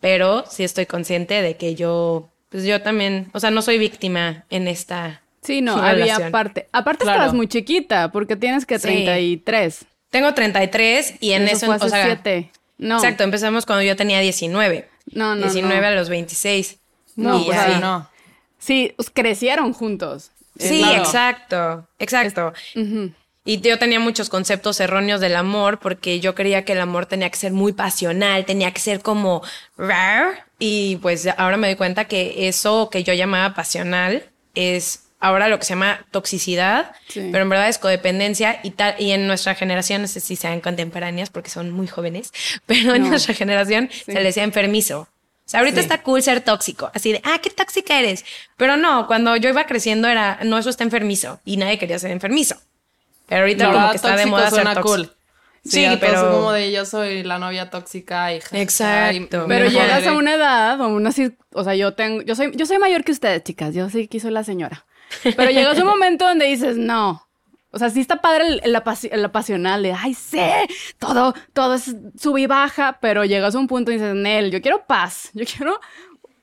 Pero 0.00 0.44
sí 0.48 0.64
estoy 0.64 0.86
consciente 0.86 1.42
de 1.42 1.56
que 1.56 1.74
yo, 1.74 2.30
pues 2.48 2.64
yo 2.64 2.80
también, 2.80 3.28
o 3.34 3.40
sea, 3.40 3.50
no 3.50 3.60
soy 3.62 3.78
víctima 3.78 4.44
en 4.50 4.66
esta. 4.66 5.22
Sí, 5.42 5.60
no, 5.62 5.76
relación. 5.80 6.16
había 6.16 6.30
parte. 6.30 6.68
Aparte 6.72 7.02
Claro. 7.04 7.18
estabas 7.18 7.34
muy 7.34 7.48
chiquita, 7.48 8.10
porque 8.12 8.36
tienes 8.36 8.66
que 8.66 8.78
Sí. 8.78 8.82
33. 8.88 9.84
Tengo 10.10 10.34
33 10.34 11.14
y 11.20 11.32
en 11.32 11.48
eso, 11.48 11.66
fue 11.66 11.76
hace 11.76 11.86
o 11.86 11.88
sea, 11.88 12.04
siete. 12.04 12.50
No. 12.78 12.96
Exacto, 12.96 13.24
empezamos 13.24 13.66
cuando 13.66 13.82
yo 13.84 13.94
tenía 13.96 14.20
19. 14.20 14.88
No, 15.12 15.34
no, 15.34 15.42
19 15.42 15.80
no. 15.80 15.86
a 15.86 15.90
los 15.90 16.08
26. 16.08 16.78
No, 17.16 17.40
Y 17.40 17.44
pues 17.44 17.58
ahí 17.58 17.80
no. 17.80 18.08
Sí, 18.58 18.92
pues, 18.96 19.10
crecieron 19.10 19.72
juntos. 19.72 20.30
Sí, 20.58 20.80
Claro. 20.80 21.02
exacto, 21.02 21.88
exacto. 21.98 22.52
Y 23.44 23.60
yo 23.60 23.78
tenía 23.78 23.98
muchos 24.00 24.28
conceptos 24.28 24.78
erróneos 24.80 25.20
del 25.20 25.36
amor 25.36 25.78
porque 25.80 26.20
yo 26.20 26.34
creía 26.34 26.64
que 26.64 26.72
el 26.72 26.80
amor 26.80 27.06
tenía 27.06 27.30
que 27.30 27.38
ser 27.38 27.52
muy 27.52 27.72
pasional, 27.72 28.44
tenía 28.44 28.70
que 28.72 28.80
ser 28.80 29.00
como 29.00 29.42
rar. 29.78 30.44
Y 30.58 30.96
pues 30.96 31.26
ahora 31.38 31.56
me 31.56 31.68
doy 31.68 31.76
cuenta 31.76 32.04
que 32.04 32.48
eso 32.48 32.90
que 32.90 33.02
yo 33.02 33.14
llamaba 33.14 33.54
pasional 33.54 34.24
es 34.54 35.04
ahora 35.20 35.48
lo 35.48 35.58
que 35.58 35.64
se 35.64 35.70
llama 35.74 36.04
toxicidad, 36.10 36.92
Sí. 37.08 37.28
pero 37.30 37.42
en 37.42 37.48
verdad 37.50 37.68
es 37.68 37.78
codependencia 37.78 38.58
y 38.62 38.70
tal. 38.70 38.94
Y 38.98 39.10
en 39.12 39.26
nuestra 39.26 39.54
generación, 39.54 40.02
no 40.02 40.08
sé 40.08 40.20
si 40.20 40.34
sean 40.36 40.60
contemporáneas 40.60 41.30
porque 41.30 41.50
son 41.50 41.70
muy 41.70 41.86
jóvenes, 41.86 42.32
pero 42.66 42.94
en 42.94 43.02
No. 43.02 43.08
nuestra 43.10 43.34
generación 43.34 43.88
se 44.04 44.12
le 44.14 44.22
decía 44.24 44.42
enfermizo. 44.44 45.00
O 45.00 45.50
sea, 45.50 45.60
ahorita 45.60 45.76
Sí. 45.76 45.82
está 45.82 46.02
cool 46.02 46.22
ser 46.22 46.40
tóxico, 46.42 46.90
así 46.94 47.12
de, 47.12 47.20
ah, 47.24 47.38
qué 47.42 47.50
tóxica 47.50 47.98
eres. 47.98 48.24
Pero 48.56 48.76
no, 48.76 49.06
cuando 49.08 49.36
yo 49.36 49.48
iba 49.48 49.66
creciendo 49.66 50.06
era, 50.08 50.38
no, 50.44 50.58
eso 50.58 50.70
está 50.70 50.84
enfermizo 50.84 51.40
y 51.44 51.56
nadie 51.56 51.76
quería 51.78 51.98
ser 51.98 52.12
enfermizo. 52.12 52.56
Pero 53.26 53.42
ahorita 53.42 53.66
La 53.68 53.72
como 53.74 53.90
que 53.90 53.96
está 53.96 54.16
de 54.16 54.26
moda 54.26 54.44
ser 54.44 54.54
suena 54.54 54.74
tóxico. 54.74 54.88
cool. 54.96 55.16
Sí, 55.62 55.84
Sí, 55.86 55.98
pero 56.00 56.30
como 56.32 56.52
de 56.52 56.72
yo 56.72 56.86
soy 56.86 57.22
la 57.22 57.38
novia 57.38 57.68
tóxica 57.68 58.32
y 58.32 58.40
ja, 58.40 58.46
ja, 58.48 58.56
ja, 58.56 58.62
Exacto. 58.62 59.44
y 59.44 59.48
Pero 59.48 59.68
llegas 59.68 60.06
a 60.06 60.12
una 60.14 60.34
edad 60.34 60.80
o 60.80 60.88
una 60.88 61.10
o 61.52 61.64
sea, 61.64 61.74
yo 61.74 61.92
tengo, 61.92 62.22
yo 62.22 62.34
soy, 62.34 62.52
yo 62.56 62.64
soy 62.64 62.78
mayor 62.78 63.04
que 63.04 63.12
ustedes, 63.12 63.44
chicas. 63.44 63.74
Yo 63.74 63.90
sí 63.90 64.08
que 64.08 64.20
soy 64.20 64.30
la 64.30 64.42
señora. 64.42 64.86
Pero 65.36 65.50
llegas 65.50 65.78
a 65.78 65.82
un 65.82 65.88
momento 65.88 66.26
donde 66.26 66.46
dices, 66.46 66.76
no. 66.76 67.26
O 67.72 67.78
sea, 67.78 67.88
sí 67.90 68.00
está 68.00 68.20
padre 68.20 68.48
el, 68.48 68.60
el 68.64 68.82
el 69.12 69.24
apasional 69.24 69.82
de, 69.82 69.92
ay, 69.92 70.12
sé, 70.14 70.66
todo, 70.98 71.34
todo 71.52 71.74
es 71.74 71.94
sub 72.18 72.36
y 72.36 72.46
baja, 72.46 72.98
pero 73.00 73.24
llegas 73.24 73.54
a 73.54 73.58
un 73.60 73.68
punto 73.68 73.92
y 73.92 73.94
dices, 73.94 74.14
Nel, 74.14 74.50
yo 74.50 74.60
quiero 74.60 74.86
paz, 74.86 75.30
yo 75.34 75.44
quiero 75.44 75.78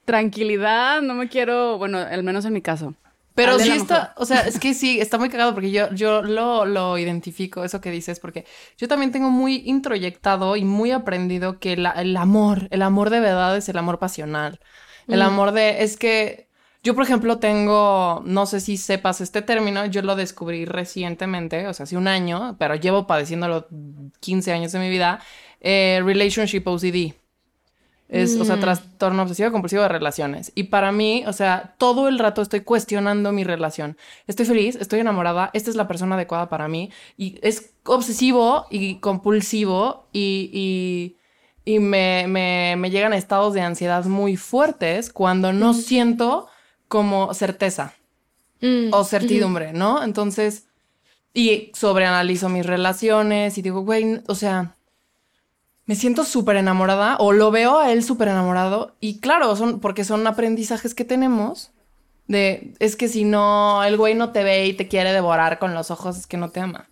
tranquilidad, 0.06 1.02
no 1.02 1.14
me 1.14 1.28
quiero, 1.28 1.78
bueno, 1.78 1.98
al 1.98 2.24
menos 2.24 2.46
en 2.46 2.54
mi 2.54 2.62
caso. 2.62 2.94
Pero 3.36 3.60
sí 3.60 3.70
está, 3.72 4.14
o 4.18 4.26
sea, 4.26 4.42
es 4.48 4.58
que 4.58 4.74
sí, 4.74 5.00
está 5.00 5.20
muy 5.20 5.30
cagado 5.30 5.54
porque 5.54 5.70
yo, 5.70 5.94
yo 5.94 6.24
lo, 6.24 6.66
lo 6.66 6.98
identifico, 6.98 7.64
eso 7.64 7.82
que 7.82 7.92
dices, 7.92 8.20
porque 8.20 8.46
yo 8.78 8.88
también 8.88 9.12
tengo 9.12 9.30
muy 9.30 9.62
introyectado 9.66 10.56
y 10.56 10.64
muy 10.66 10.92
aprendido 10.92 11.60
que 11.60 11.78
la- 11.78 11.92
el 11.92 12.18
amor, 12.18 12.68
el 12.72 12.82
amor 12.82 13.12
de 13.12 13.20
verdad 13.20 13.56
es 13.56 13.70
el 13.70 13.78
amor 13.78 14.00
pasional. 14.00 14.60
El 15.08 15.22
amor 15.22 15.52
de, 15.52 15.84
es 15.84 15.98
que 15.98 16.47
yo, 16.84 16.96
por 16.96 17.04
ejemplo, 17.04 17.40
tengo, 17.40 18.22
no 18.26 18.46
sé 18.46 18.60
si 18.60 18.78
sepas 18.78 19.22
este 19.22 19.42
término, 19.42 19.86
yo 19.86 20.02
lo 20.02 20.16
descubrí 20.16 20.66
recientemente, 20.66 21.68
o 21.68 21.74
sea, 21.74 21.84
hace 21.84 21.98
un 21.98 22.08
año, 22.08 22.56
pero 22.60 22.76
llevo 22.76 23.08
padeciéndolo 23.08 23.68
15 24.20 24.54
años 24.54 24.72
de 24.72 24.80
mi 24.80 24.90
vida, 24.90 25.20
eh, 25.60 26.02
Relationship 26.04 26.64
OCD. 26.66 27.14
Es, 28.10 28.38
o 28.38 28.46
sea, 28.46 28.58
trastorno 28.58 29.24
obsesivo 29.24 29.52
compulsivo 29.52 29.82
de 29.82 29.90
relaciones. 29.90 30.54
Y 30.56 30.66
para 30.66 30.94
mí, 30.94 31.26
o 31.28 31.34
sea, 31.34 31.76
todo 31.78 32.08
el 32.08 32.20
rato 32.20 32.42
estoy 32.42 32.62
cuestionando 32.62 33.34
mi 33.34 33.44
relación. 33.44 33.98
Estoy 34.28 34.46
feliz, 34.46 34.78
estoy 34.78 35.02
enamorada, 35.02 35.50
esta 35.52 35.70
es 35.70 35.76
la 35.76 35.90
persona 35.90 36.16
adecuada 36.16 36.48
para 36.48 36.70
mí. 36.70 36.90
Y 37.18 37.38
es 37.42 37.74
obsesivo 37.84 38.66
y 38.70 39.00
compulsivo 39.00 40.08
y, 40.14 40.50
y, 40.54 41.18
y 41.70 41.80
me, 41.80 42.28
me, 42.30 42.76
me 42.78 42.90
llegan 42.92 43.12
estados 43.12 43.54
de 43.54 43.60
ansiedad 43.60 44.06
muy 44.06 44.38
fuertes 44.38 45.12
cuando 45.12 45.52
no 45.52 45.74
siento 45.74 46.48
como 46.88 47.34
certeza 47.34 47.94
Mm, 48.62 48.90
o 48.92 49.04
certidumbre, 49.04 49.74
¿no? 49.74 50.04
Entonces, 50.04 50.66
y 51.34 51.72
sobreanalizo 51.76 52.50
mis 52.50 52.66
relaciones 52.66 53.58
y 53.58 53.62
digo, 53.62 53.82
güey, 53.82 54.22
o 54.28 54.36
sea, 54.36 54.76
me 55.86 55.96
siento 55.96 56.24
súper 56.24 56.56
enamorada 56.56 57.18
o 57.20 57.32
lo 57.32 57.52
veo 57.52 57.78
a 57.78 57.92
él 57.92 58.04
súper 58.04 58.30
enamorado 58.30 58.96
y 59.00 59.20
claro, 59.20 59.56
son 59.56 59.80
porque 59.80 60.04
son 60.04 60.26
aprendizajes 60.26 60.96
que 60.96 61.06
tenemos 61.06 61.72
de, 62.28 62.74
es 62.80 62.96
que 62.96 63.08
si 63.08 63.24
no, 63.24 63.84
el 63.84 63.96
güey 63.96 64.16
no 64.16 64.32
te 64.32 64.44
ve 64.44 64.66
y 64.66 64.74
te 64.74 64.88
quiere 64.88 65.14
devorar 65.14 65.60
con 65.60 65.74
los 65.74 65.92
ojos, 65.92 66.18
es 66.18 66.28
que 66.28 66.38
no 66.38 66.50
te 66.50 66.60
ama. 66.60 66.90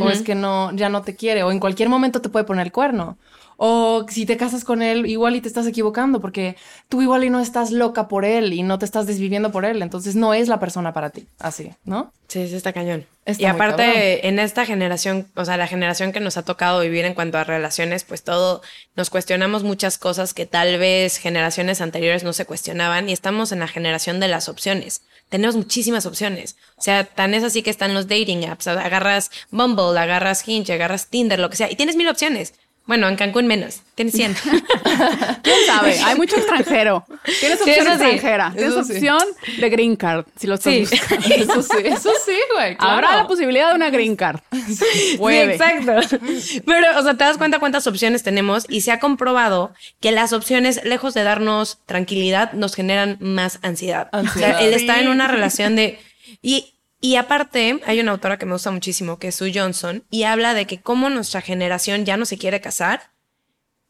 O 0.00 0.10
es 0.10 0.22
que 0.22 0.34
no, 0.34 0.72
ya 0.72 0.88
no 0.88 1.02
te 1.02 1.14
quiere, 1.14 1.44
o 1.44 1.52
en 1.52 1.60
cualquier 1.60 1.88
momento 1.88 2.20
te 2.20 2.28
puede 2.28 2.44
poner 2.44 2.66
el 2.66 2.72
cuerno. 2.72 3.16
O 3.64 4.04
si 4.08 4.26
te 4.26 4.36
casas 4.36 4.64
con 4.64 4.82
él, 4.82 5.06
igual 5.06 5.36
y 5.36 5.40
te 5.40 5.46
estás 5.46 5.68
equivocando, 5.68 6.20
porque 6.20 6.56
tú 6.88 7.00
igual 7.00 7.22
y 7.22 7.30
no 7.30 7.38
estás 7.38 7.70
loca 7.70 8.08
por 8.08 8.24
él 8.24 8.52
y 8.52 8.64
no 8.64 8.80
te 8.80 8.84
estás 8.84 9.06
desviviendo 9.06 9.52
por 9.52 9.64
él, 9.64 9.82
entonces 9.82 10.16
no 10.16 10.34
es 10.34 10.48
la 10.48 10.58
persona 10.58 10.92
para 10.92 11.10
ti, 11.10 11.28
así, 11.38 11.70
¿no? 11.84 12.12
Sí, 12.26 12.48
sí 12.48 12.56
está 12.56 12.72
cañón. 12.72 13.06
Está 13.24 13.40
y 13.40 13.46
aparte, 13.46 14.26
en 14.26 14.40
esta 14.40 14.66
generación, 14.66 15.28
o 15.36 15.44
sea, 15.44 15.56
la 15.56 15.68
generación 15.68 16.10
que 16.10 16.18
nos 16.18 16.36
ha 16.36 16.42
tocado 16.42 16.80
vivir 16.80 17.04
en 17.04 17.14
cuanto 17.14 17.38
a 17.38 17.44
relaciones, 17.44 18.02
pues 18.02 18.24
todo, 18.24 18.62
nos 18.96 19.10
cuestionamos 19.10 19.62
muchas 19.62 19.96
cosas 19.96 20.34
que 20.34 20.44
tal 20.44 20.80
vez 20.80 21.18
generaciones 21.18 21.80
anteriores 21.80 22.24
no 22.24 22.32
se 22.32 22.46
cuestionaban 22.46 23.08
y 23.08 23.12
estamos 23.12 23.52
en 23.52 23.60
la 23.60 23.68
generación 23.68 24.18
de 24.18 24.26
las 24.26 24.48
opciones. 24.48 25.02
Tenemos 25.28 25.54
muchísimas 25.54 26.04
opciones. 26.04 26.56
O 26.76 26.82
sea, 26.82 27.04
tan 27.04 27.32
es 27.32 27.44
así 27.44 27.62
que 27.62 27.70
están 27.70 27.94
los 27.94 28.08
dating 28.08 28.44
apps. 28.44 28.66
Agarras 28.66 29.30
Bumble, 29.50 29.98
agarras 29.98 30.46
Hinge, 30.46 30.72
agarras 30.72 31.06
Tinder, 31.06 31.38
lo 31.38 31.48
que 31.48 31.56
sea, 31.56 31.70
y 31.70 31.76
tienes 31.76 31.94
mil 31.94 32.08
opciones. 32.08 32.54
Bueno, 32.84 33.08
en 33.08 33.16
Cancún 33.16 33.46
menos. 33.46 33.80
Tienes 33.94 34.14
100. 34.14 34.34
¿Quién 35.42 35.56
sabe? 35.66 35.98
Hay 36.04 36.16
mucho 36.16 36.36
extranjero. 36.36 37.04
Tienes 37.40 37.60
opción 37.60 37.86
sí. 37.86 37.92
extranjera. 37.92 38.52
Tienes 38.56 38.74
sí. 38.74 38.92
opción 38.92 39.22
de 39.58 39.70
green 39.70 39.94
card, 39.94 40.24
si 40.36 40.46
lo 40.48 40.54
estás 40.54 40.74
buscando. 40.80 41.26
Eso 41.34 41.62
sí, 41.62 41.76
eso 41.84 42.10
sí, 42.24 42.36
güey. 42.54 42.76
claro. 42.76 42.94
Habrá 42.94 43.16
la 43.16 43.26
posibilidad 43.28 43.68
de 43.70 43.76
una 43.76 43.90
green 43.90 44.16
card. 44.16 44.40
Puede. 45.18 45.54
Exacto. 45.54 46.18
Pero, 46.66 46.98
o 46.98 47.02
sea, 47.02 47.14
te 47.14 47.24
das 47.24 47.38
cuenta 47.38 47.60
cuántas 47.60 47.86
opciones 47.86 48.22
tenemos 48.22 48.66
y 48.68 48.80
se 48.80 48.90
ha 48.90 48.98
comprobado 48.98 49.72
que 50.00 50.10
las 50.10 50.32
opciones, 50.32 50.84
lejos 50.84 51.14
de 51.14 51.22
darnos 51.22 51.78
tranquilidad, 51.86 52.52
nos 52.52 52.74
generan 52.74 53.16
más 53.20 53.60
ansiedad. 53.62 54.08
Ansiedad. 54.12 54.56
O 54.56 54.58
sea, 54.58 54.66
el 54.66 54.74
estar 54.74 54.98
en 54.98 55.08
una 55.08 55.28
relación 55.28 55.76
de... 55.76 56.00
Y, 56.40 56.71
y 57.02 57.16
aparte, 57.16 57.80
hay 57.84 58.00
una 58.00 58.12
autora 58.12 58.38
que 58.38 58.46
me 58.46 58.52
gusta 58.52 58.70
muchísimo, 58.70 59.18
que 59.18 59.28
es 59.28 59.34
Sue 59.34 59.52
Johnson, 59.54 60.04
y 60.08 60.22
habla 60.22 60.54
de 60.54 60.66
que 60.66 60.80
cómo 60.80 61.10
nuestra 61.10 61.42
generación 61.42 62.06
ya 62.06 62.16
no 62.16 62.24
se 62.24 62.38
quiere 62.38 62.62
casar, 62.62 63.10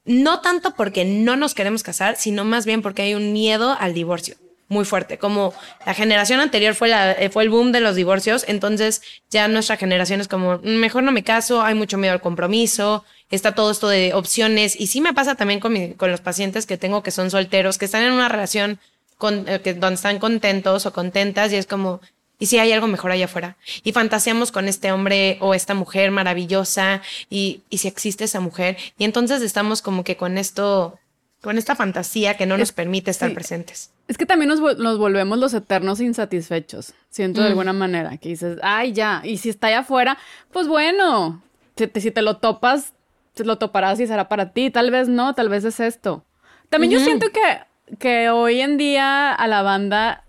no 0.05 0.41
tanto 0.41 0.75
porque 0.75 1.05
no 1.05 1.37
nos 1.37 1.55
queremos 1.55 1.85
casar, 1.85 2.17
sino 2.17 2.45
más 2.45 2.67
bien 2.67 2.83
porque 2.83 3.03
hay 3.03 3.15
un 3.15 3.33
miedo 3.33 3.77
al 3.79 3.95
divorcio 3.95 4.37
muy 4.69 4.85
fuerte. 4.85 5.19
Como 5.19 5.53
la 5.87 5.95
generación 5.95 6.41
anterior 6.41 6.75
fue, 6.75 6.89
la, 6.89 7.13
eh, 7.13 7.29
fue 7.29 7.43
el 7.45 7.51
boom 7.51 7.71
de 7.71 7.81
los 7.81 7.95
divorcios, 7.95 8.45
entonces 8.49 9.03
ya 9.31 9.47
nuestra 9.47 9.77
generación 9.77 10.21
es 10.21 10.29
como, 10.29 10.59
"Mm, 10.59 10.77
mejor 10.81 11.03
no 11.03 11.13
me 11.13 11.23
caso, 11.23 11.63
hay 11.63 11.75
mucho 11.75 11.99
miedo 11.99 12.15
al 12.15 12.21
compromiso, 12.23 13.05
está 13.31 13.55
todo 13.55 13.71
esto 13.71 13.89
de 13.89 14.15
opciones. 14.15 14.75
Y 14.81 14.87
sí 14.89 15.01
me 15.01 15.13
pasa 15.13 15.35
también 15.35 15.61
con, 15.61 15.93
con 15.93 16.11
los 16.11 16.21
pacientes 16.21 16.67
que 16.67 16.79
tengo 16.79 17.03
que 17.03 17.11
son 17.11 17.31
solteros, 17.31 17.79
que 17.79 17.85
están 17.85 18.03
en 18.05 18.13
una 18.13 18.29
relación 18.29 18.81
con, 19.19 19.47
eh, 19.49 19.61
que, 19.61 19.75
donde 19.75 19.97
están 19.97 20.19
contentos 20.19 20.87
o 20.87 20.93
contentas 20.93 21.53
y 21.53 21.57
es 21.57 21.67
como, 21.67 22.01
¿y 22.43 22.47
si 22.47 22.59
hay 22.59 22.73
algo 22.73 22.89
mejor 22.89 23.13
allá 23.13 23.27
afuera? 23.27 23.57
Y 23.85 23.93
fantaseamos 23.93 24.51
con 24.51 24.67
este 24.67 24.91
hombre 24.91 25.37
o 25.41 25.55
esta 25.55 25.75
mujer 25.75 26.11
maravillosa 26.11 27.01
y, 27.31 27.63
y 27.71 27.79
si 27.79 27.87
existe 27.87 28.25
esa 28.25 28.41
mujer. 28.41 28.77
Y 28.99 29.05
entonces 29.05 29.43
estamos 29.43 29.81
como 29.81 30.03
que 30.03 30.17
con 30.17 30.37
esto, 30.39 30.99
con 31.41 31.57
esta 31.57 31.77
fantasía 31.77 32.37
que 32.37 32.47
no 32.47 32.59
nos 32.59 32.73
permite 32.73 33.13
estar 33.13 33.29
sí. 33.29 33.35
presentes. 33.37 33.91
Es 34.09 34.19
que 34.19 34.27
también 34.27 34.49
nos, 34.49 34.61
nos 34.79 34.99
volvemos 34.99 35.39
los 35.39 35.55
eternos 35.55 36.01
insatisfechos. 36.01 36.95
Siento 37.11 37.41
Mm. 37.41 37.45
de 37.45 37.49
alguna 37.51 37.73
manera. 37.73 38.17
Que 38.17 38.31
dices, 38.31 38.59
ay, 38.63 38.93
ya. 38.93 39.21
Y 39.25 39.37
si 39.39 39.49
está 39.49 39.69
allá 39.69 39.79
afuera, 39.81 40.19
pues 40.53 40.67
bueno. 40.67 41.41
Si 41.77 41.87
te, 41.87 42.01
si 42.01 42.11
te 42.11 42.23
lo 42.23 42.39
topas, 42.39 42.93
te 43.35 43.45
lo 43.45 43.57
toparás 43.57 44.01
y 44.01 44.07
será 44.09 44.29
para 44.29 44.53
ti. 44.53 44.71
Tal 44.71 44.91
vez 44.91 45.07
no, 45.09 45.35
tal 45.35 45.49
vez 45.49 45.65
es 45.65 45.79
esto. 45.79 46.25
También 46.71 46.93
yo 46.93 46.99
siento 46.99 47.27
que, 47.31 47.97
que 47.99 48.31
hoy 48.31 48.61
en 48.61 48.79
día 48.79 49.33
a 49.33 49.47
la 49.47 49.63
banda, 49.63 50.25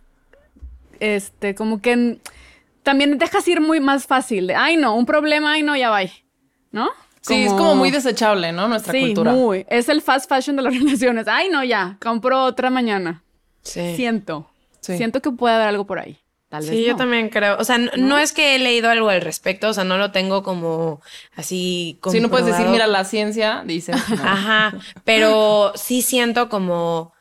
este, 0.99 1.56
como 1.56 1.82
que 1.82 2.19
también 2.84 3.17
dejas 3.17 3.47
ir 3.47 3.62
muy 3.62 3.79
más 3.79 4.06
fácil. 4.06 4.47
De, 4.47 4.56
ay, 4.56 4.77
no, 4.77 4.95
un 4.95 5.06
problema, 5.06 5.53
ay, 5.53 5.63
no, 5.63 5.75
ya 5.75 5.89
va. 5.89 6.01
¿No? 6.71 6.89
Sí, 7.21 7.45
es 7.45 7.53
como 7.53 7.75
muy 7.75 7.89
desechable, 7.91 8.51
¿no? 8.51 8.67
Nuestra 8.67 8.91
Sí, 8.91 9.06
cultura. 9.06 9.32
muy. 9.32 9.65
Es 9.69 9.88
el 9.88 10.01
fast 10.01 10.27
fashion 10.27 10.58
de 10.58 10.63
las 10.63 10.73
relaciones. 10.77 11.27
Ay, 11.27 11.49
no, 11.49 11.63
ya, 11.63 11.97
compro 12.01 12.43
otra 12.43 12.69
mañana. 12.69 13.23
Sí. 13.62 13.95
Siento. 13.95 14.49
Sí. 14.82 14.97
Siento 14.97 15.21
que 15.21 15.32
puede 15.32 15.56
haber 15.56 15.67
algo 15.69 15.86
por 15.86 15.99
ahí. 15.99 16.17
Tal 16.49 16.62
vez. 16.62 16.69
Sí, 16.71 16.84
yo 16.84 16.95
también 16.97 17.29
creo. 17.29 17.58
O 17.58 17.63
sea, 17.63 17.77
no, 17.77 17.89
no 17.97 18.17
es 18.17 18.34
que 18.34 18.56
he 18.56 18.60
leído 18.60 18.89
algo 18.89 19.10
al 19.10 19.21
respecto, 19.21 19.69
o 19.69 19.73
sea, 19.73 19.86
no 19.86 19.97
lo 19.97 20.12
tengo 20.12 20.43
como 20.43 21.01
así. 21.36 21.97
Si 22.12 22.19
no 22.19 22.29
puedes 22.29 22.45
decir, 22.45 22.65
comprobado. 22.65 22.71
mira, 22.73 22.88
la 22.88 23.06
ciencia 23.06 23.63
dice. 23.65 23.93
no. 23.93 23.97
Ajá, 24.23 24.75
pero 25.06 25.71
sí 25.75 26.01
siento 26.01 26.49
como... 26.49 27.13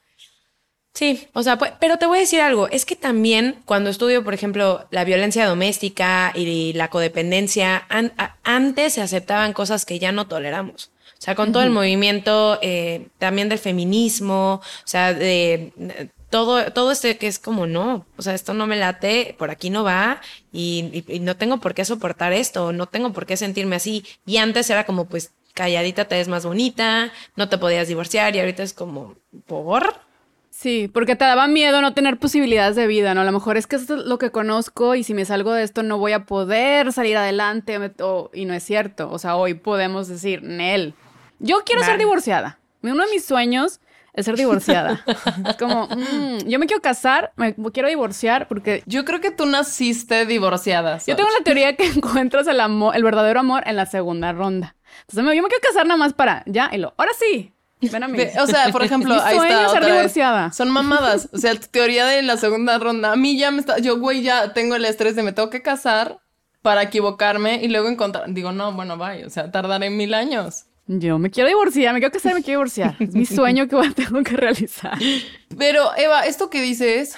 Sí, 0.94 1.26
o 1.32 1.42
sea, 1.42 1.56
pues, 1.56 1.72
pero 1.80 1.96
te 1.96 2.06
voy 2.06 2.18
a 2.18 2.20
decir 2.20 2.40
algo, 2.42 2.68
es 2.68 2.84
que 2.84 2.96
también 2.96 3.62
cuando 3.64 3.88
estudio, 3.88 4.22
por 4.22 4.34
ejemplo, 4.34 4.86
la 4.90 5.04
violencia 5.04 5.46
doméstica 5.46 6.32
y 6.34 6.74
la 6.74 6.90
codependencia, 6.90 7.86
an- 7.88 8.12
antes 8.44 8.92
se 8.94 9.00
aceptaban 9.00 9.54
cosas 9.54 9.86
que 9.86 9.98
ya 9.98 10.12
no 10.12 10.26
toleramos. 10.28 10.90
O 11.18 11.24
sea, 11.24 11.34
con 11.34 11.52
todo 11.52 11.62
el 11.62 11.70
movimiento 11.70 12.58
eh, 12.62 13.06
también 13.18 13.48
del 13.48 13.58
feminismo, 13.58 14.54
o 14.56 14.86
sea, 14.86 15.14
de, 15.14 15.72
todo, 16.30 16.70
todo 16.72 16.90
este 16.92 17.16
que 17.16 17.26
es 17.28 17.38
como, 17.38 17.66
no, 17.66 18.06
o 18.18 18.22
sea, 18.22 18.34
esto 18.34 18.52
no 18.54 18.66
me 18.66 18.76
late, 18.76 19.34
por 19.38 19.50
aquí 19.50 19.70
no 19.70 19.84
va 19.84 20.20
y, 20.52 21.04
y- 21.08 21.16
y 21.16 21.20
no 21.20 21.36
tengo 21.36 21.58
por 21.58 21.74
qué 21.74 21.84
soportar 21.86 22.32
esto, 22.32 22.72
no 22.72 22.86
tengo 22.86 23.12
por 23.12 23.24
qué 23.26 23.36
sentirme 23.38 23.76
así. 23.76 24.04
Y 24.26 24.38
antes 24.38 24.68
era 24.68 24.84
como, 24.84 25.06
pues, 25.06 25.32
calladita 25.54 26.06
te 26.06 26.16
ves 26.16 26.28
más 26.28 26.44
bonita, 26.44 27.12
no 27.36 27.48
te 27.48 27.56
podías 27.58 27.88
divorciar 27.88 28.34
y 28.36 28.40
ahorita 28.40 28.62
es 28.62 28.72
como, 28.74 29.14
¿por? 29.46 30.00
Sí, 30.54 30.86
porque 30.92 31.16
te 31.16 31.24
daba 31.24 31.46
miedo 31.46 31.80
no 31.80 31.94
tener 31.94 32.18
posibilidades 32.18 32.76
de 32.76 32.86
vida, 32.86 33.14
¿no? 33.14 33.22
A 33.22 33.24
lo 33.24 33.32
mejor 33.32 33.56
es 33.56 33.66
que 33.66 33.76
esto 33.76 33.96
es 33.96 34.04
lo 34.04 34.18
que 34.18 34.30
conozco 34.30 34.94
y 34.94 35.02
si 35.02 35.14
me 35.14 35.24
salgo 35.24 35.54
de 35.54 35.62
esto 35.62 35.82
no 35.82 35.96
voy 35.96 36.12
a 36.12 36.26
poder 36.26 36.92
salir 36.92 37.16
adelante 37.16 37.78
me- 37.78 37.90
y 38.34 38.44
no 38.44 38.52
es 38.52 38.62
cierto. 38.62 39.10
O 39.10 39.18
sea, 39.18 39.36
hoy 39.36 39.54
podemos 39.54 40.08
decir, 40.08 40.42
Nel, 40.42 40.92
yo 41.38 41.62
quiero 41.64 41.82
ser 41.82 41.96
divorciada. 41.98 42.58
Uno 42.82 43.02
de 43.02 43.10
mis 43.10 43.24
sueños 43.24 43.80
es 44.12 44.26
ser 44.26 44.36
divorciada. 44.36 45.02
es 45.48 45.56
como, 45.56 45.86
mm, 45.86 46.46
yo 46.46 46.58
me 46.58 46.66
quiero 46.66 46.82
casar, 46.82 47.32
me 47.36 47.54
quiero 47.72 47.88
divorciar 47.88 48.46
porque 48.46 48.82
Yo 48.84 49.06
creo 49.06 49.22
que 49.22 49.30
tú 49.30 49.46
naciste 49.46 50.26
divorciada. 50.26 50.98
yo 51.06 51.16
tengo 51.16 51.30
la 51.30 51.42
teoría 51.44 51.76
que 51.76 51.86
encuentras 51.96 52.46
el 52.46 52.60
amor, 52.60 52.94
el 52.94 53.04
verdadero 53.04 53.40
amor 53.40 53.62
en 53.64 53.76
la 53.76 53.86
segunda 53.86 54.34
ronda. 54.34 54.76
Entonces 55.08 55.34
yo 55.34 55.42
me 55.42 55.48
quiero 55.48 55.62
casar 55.66 55.86
nada 55.86 55.96
más 55.96 56.12
para, 56.12 56.42
ya, 56.44 56.68
y 56.74 56.76
lo, 56.76 56.92
ahora 56.98 57.12
sí, 57.18 57.54
ven 57.90 58.02
a 58.02 58.08
mí. 58.08 58.16
Ve, 58.18 58.32
O 58.40 58.46
sea, 58.46 58.68
por 58.70 58.82
ejemplo, 58.82 59.14
ahí 59.22 59.36
está 59.36 59.48
es 59.48 59.56
ser 59.56 59.66
otra 59.66 59.80
vez. 59.80 59.92
divorciada. 59.96 60.52
Son 60.52 60.70
mamadas. 60.70 61.28
O 61.32 61.38
sea, 61.38 61.54
tu 61.54 61.66
teoría 61.68 62.06
de 62.06 62.22
la 62.22 62.36
segunda 62.36 62.78
ronda. 62.78 63.12
A 63.12 63.16
mí 63.16 63.36
ya 63.38 63.50
me 63.50 63.60
está. 63.60 63.78
Yo, 63.78 63.98
güey, 63.98 64.22
ya 64.22 64.52
tengo 64.52 64.74
el 64.76 64.84
estrés 64.84 65.16
de 65.16 65.22
me 65.22 65.32
tengo 65.32 65.50
que 65.50 65.62
casar 65.62 66.20
para 66.62 66.82
equivocarme 66.82 67.62
y 67.62 67.68
luego 67.68 67.88
encontrar. 67.88 68.24
Digo, 68.32 68.52
no, 68.52 68.72
bueno, 68.72 68.96
bye. 68.96 69.24
O 69.26 69.30
sea, 69.30 69.50
tardaré 69.50 69.90
mil 69.90 70.14
años. 70.14 70.64
Yo 70.88 71.16
me 71.18 71.30
quiero 71.30 71.48
divorciar, 71.48 71.94
me 71.94 72.00
quiero 72.00 72.12
casar, 72.12 72.34
me 72.34 72.42
quiero 72.42 72.58
divorciar. 72.58 72.96
Es 72.98 73.14
mi 73.14 73.24
sueño 73.24 73.68
que 73.68 73.76
tengo 73.94 74.22
que 74.24 74.36
realizar. 74.36 74.98
Pero, 75.56 75.90
Eva, 75.96 76.22
esto 76.26 76.50
que 76.50 76.60
dices, 76.60 77.16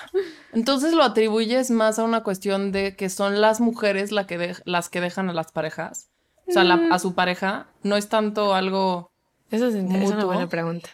entonces 0.53 0.93
lo 0.93 1.03
atribuyes 1.03 1.71
más 1.71 1.99
a 1.99 2.05
una 2.05 2.23
cuestión 2.23 2.73
de 2.73 2.95
que 2.95 3.09
son 3.09 3.41
las 3.41 3.61
mujeres 3.61 4.13
la 4.13 4.27
que 4.27 4.37
de- 4.39 4.57
las 4.67 4.91
que 4.91 5.01
dejan 5.01 5.31
a 5.31 5.33
las 5.33 5.51
parejas. 5.51 6.11
O 6.47 6.53
sea, 6.53 6.63
la- 6.63 6.89
a 6.91 6.99
su 6.99 7.15
pareja. 7.15 7.67
No 7.83 7.97
es 7.97 8.09
tanto 8.11 8.55
algo. 8.55 9.11
Eso 9.51 9.69
es, 9.69 9.75
es 9.75 9.81
una 9.83 10.25
buena 10.25 10.49
pregunta. 10.49 10.91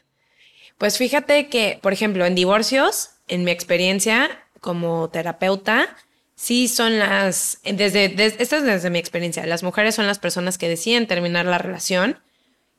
Pues 0.78 0.98
fíjate 0.98 1.48
que, 1.48 1.78
por 1.82 1.92
ejemplo, 1.92 2.24
en 2.26 2.34
divorcios, 2.34 3.10
en 3.28 3.44
mi 3.44 3.50
experiencia 3.50 4.30
como 4.60 5.08
terapeuta, 5.10 5.96
sí 6.36 6.68
son 6.68 6.98
las, 6.98 7.60
desde, 7.64 8.08
des- 8.08 8.36
esta 8.38 8.56
es 8.58 8.62
desde 8.64 8.88
mi 8.90 8.98
experiencia, 8.98 9.44
las 9.46 9.62
mujeres 9.62 9.94
son 9.94 10.06
las 10.06 10.18
personas 10.18 10.56
que 10.58 10.68
deciden 10.68 11.06
terminar 11.06 11.44
la 11.46 11.58
relación. 11.58 12.18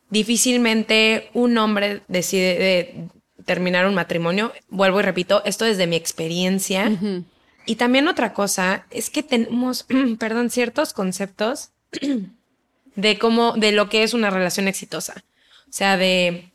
Difícilmente 0.09 1.29
un 1.33 1.57
hombre 1.57 2.01
decide 2.07 2.57
de 2.59 3.07
terminar 3.45 3.87
un 3.87 3.95
matrimonio. 3.95 4.51
Vuelvo 4.69 4.99
y 4.99 5.03
repito, 5.03 5.41
esto 5.45 5.65
desde 5.65 5.87
mi 5.87 5.95
experiencia. 5.95 6.91
Y 7.65 7.75
también 7.75 8.07
otra 8.07 8.33
cosa 8.33 8.85
es 8.91 9.09
que 9.09 9.23
tenemos, 9.23 9.85
perdón, 10.19 10.49
ciertos 10.49 10.93
conceptos 10.93 11.69
de 12.95 13.17
cómo, 13.19 13.53
de 13.53 13.71
lo 13.71 13.89
que 13.89 14.03
es 14.03 14.13
una 14.13 14.29
relación 14.29 14.67
exitosa. 14.67 15.23
O 15.71 15.73
sea, 15.73 15.95
de 15.95 16.51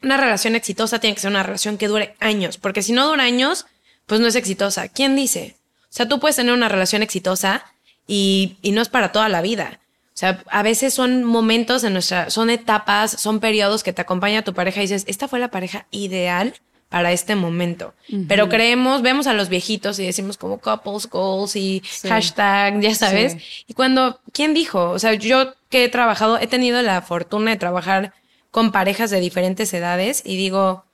una 0.00 0.16
relación 0.16 0.54
exitosa 0.54 1.00
tiene 1.00 1.14
que 1.14 1.20
ser 1.20 1.30
una 1.30 1.42
relación 1.42 1.76
que 1.76 1.88
dure 1.88 2.14
años, 2.20 2.56
porque 2.56 2.82
si 2.82 2.92
no 2.92 3.08
dura 3.08 3.24
años, 3.24 3.66
pues 4.06 4.20
no 4.20 4.28
es 4.28 4.36
exitosa. 4.36 4.86
¿Quién 4.88 5.16
dice? 5.16 5.56
O 5.82 5.92
sea, 5.92 6.08
tú 6.08 6.20
puedes 6.20 6.36
tener 6.36 6.54
una 6.54 6.68
relación 6.68 7.02
exitosa 7.02 7.64
y, 8.06 8.56
y 8.62 8.70
no 8.70 8.80
es 8.80 8.88
para 8.88 9.10
toda 9.10 9.28
la 9.28 9.42
vida. 9.42 9.80
O 10.14 10.18
sea, 10.20 10.42
a 10.50 10.62
veces 10.62 10.94
son 10.94 11.24
momentos 11.24 11.82
en 11.82 11.94
nuestra, 11.94 12.30
son 12.30 12.48
etapas, 12.48 13.10
son 13.10 13.40
periodos 13.40 13.82
que 13.82 13.92
te 13.92 14.02
acompaña 14.02 14.42
tu 14.42 14.54
pareja 14.54 14.80
y 14.80 14.82
dices, 14.82 15.04
esta 15.08 15.28
fue 15.28 15.40
la 15.40 15.50
pareja 15.50 15.86
ideal 15.90 16.54
para 16.90 17.12
este 17.12 17.36
momento. 17.36 17.94
Pero 18.26 18.48
creemos, 18.48 19.02
vemos 19.02 19.28
a 19.28 19.32
los 19.32 19.48
viejitos 19.48 19.98
y 20.00 20.06
decimos 20.06 20.36
como 20.36 20.58
couples 20.58 21.08
goals 21.08 21.54
y 21.54 21.82
hashtag, 22.08 22.80
ya 22.80 22.94
sabes. 22.96 23.32
Sí. 23.32 23.64
Y 23.68 23.74
cuando, 23.74 24.20
¿quién 24.32 24.54
dijo? 24.54 24.90
O 24.90 24.98
sea, 24.98 25.14
yo 25.14 25.54
que 25.68 25.84
he 25.84 25.88
trabajado, 25.88 26.38
he 26.38 26.48
tenido 26.48 26.82
la 26.82 27.00
fortuna 27.00 27.52
de 27.52 27.56
trabajar 27.56 28.12
con 28.50 28.72
parejas 28.72 29.10
de 29.10 29.20
diferentes 29.20 29.72
edades 29.72 30.22
y 30.24 30.36
digo, 30.36 30.84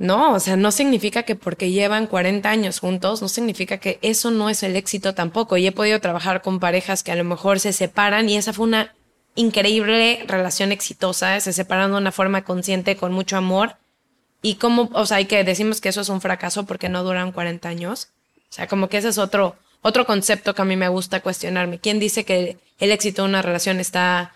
no, 0.00 0.32
o 0.32 0.40
sea, 0.40 0.56
no 0.56 0.72
significa 0.72 1.24
que 1.24 1.36
porque 1.36 1.70
llevan 1.70 2.06
40 2.06 2.48
años 2.48 2.80
juntos, 2.80 3.20
no 3.20 3.28
significa 3.28 3.76
que 3.76 3.98
eso 4.00 4.30
no 4.30 4.48
es 4.48 4.62
el 4.62 4.74
éxito 4.76 5.14
tampoco. 5.14 5.58
Y 5.58 5.66
he 5.66 5.72
podido 5.72 6.00
trabajar 6.00 6.40
con 6.40 6.58
parejas 6.58 7.02
que 7.02 7.12
a 7.12 7.16
lo 7.16 7.24
mejor 7.24 7.60
se 7.60 7.74
separan 7.74 8.26
y 8.30 8.38
esa 8.38 8.54
fue 8.54 8.66
una 8.66 8.94
increíble 9.34 10.24
relación 10.26 10.72
exitosa, 10.72 11.38
se 11.40 11.52
separan 11.52 11.90
de 11.90 11.98
una 11.98 12.12
forma 12.12 12.44
consciente, 12.44 12.96
con 12.96 13.12
mucho 13.12 13.36
amor. 13.36 13.76
Y 14.40 14.54
como, 14.54 14.88
o 14.94 15.04
sea, 15.04 15.20
y 15.20 15.26
que 15.26 15.44
decimos 15.44 15.82
que 15.82 15.90
eso 15.90 16.00
es 16.00 16.08
un 16.08 16.22
fracaso 16.22 16.64
porque 16.64 16.88
no 16.88 17.04
duran 17.04 17.32
40 17.32 17.68
años. 17.68 18.08
O 18.48 18.52
sea, 18.54 18.66
como 18.68 18.88
que 18.88 18.96
ese 18.96 19.10
es 19.10 19.18
otro, 19.18 19.56
otro 19.82 20.06
concepto 20.06 20.54
que 20.54 20.62
a 20.62 20.64
mí 20.64 20.76
me 20.76 20.88
gusta 20.88 21.20
cuestionarme. 21.20 21.78
¿Quién 21.78 21.98
dice 21.98 22.24
que 22.24 22.56
el 22.78 22.90
éxito 22.90 23.22
de 23.22 23.28
una 23.28 23.42
relación 23.42 23.80
está 23.80 24.32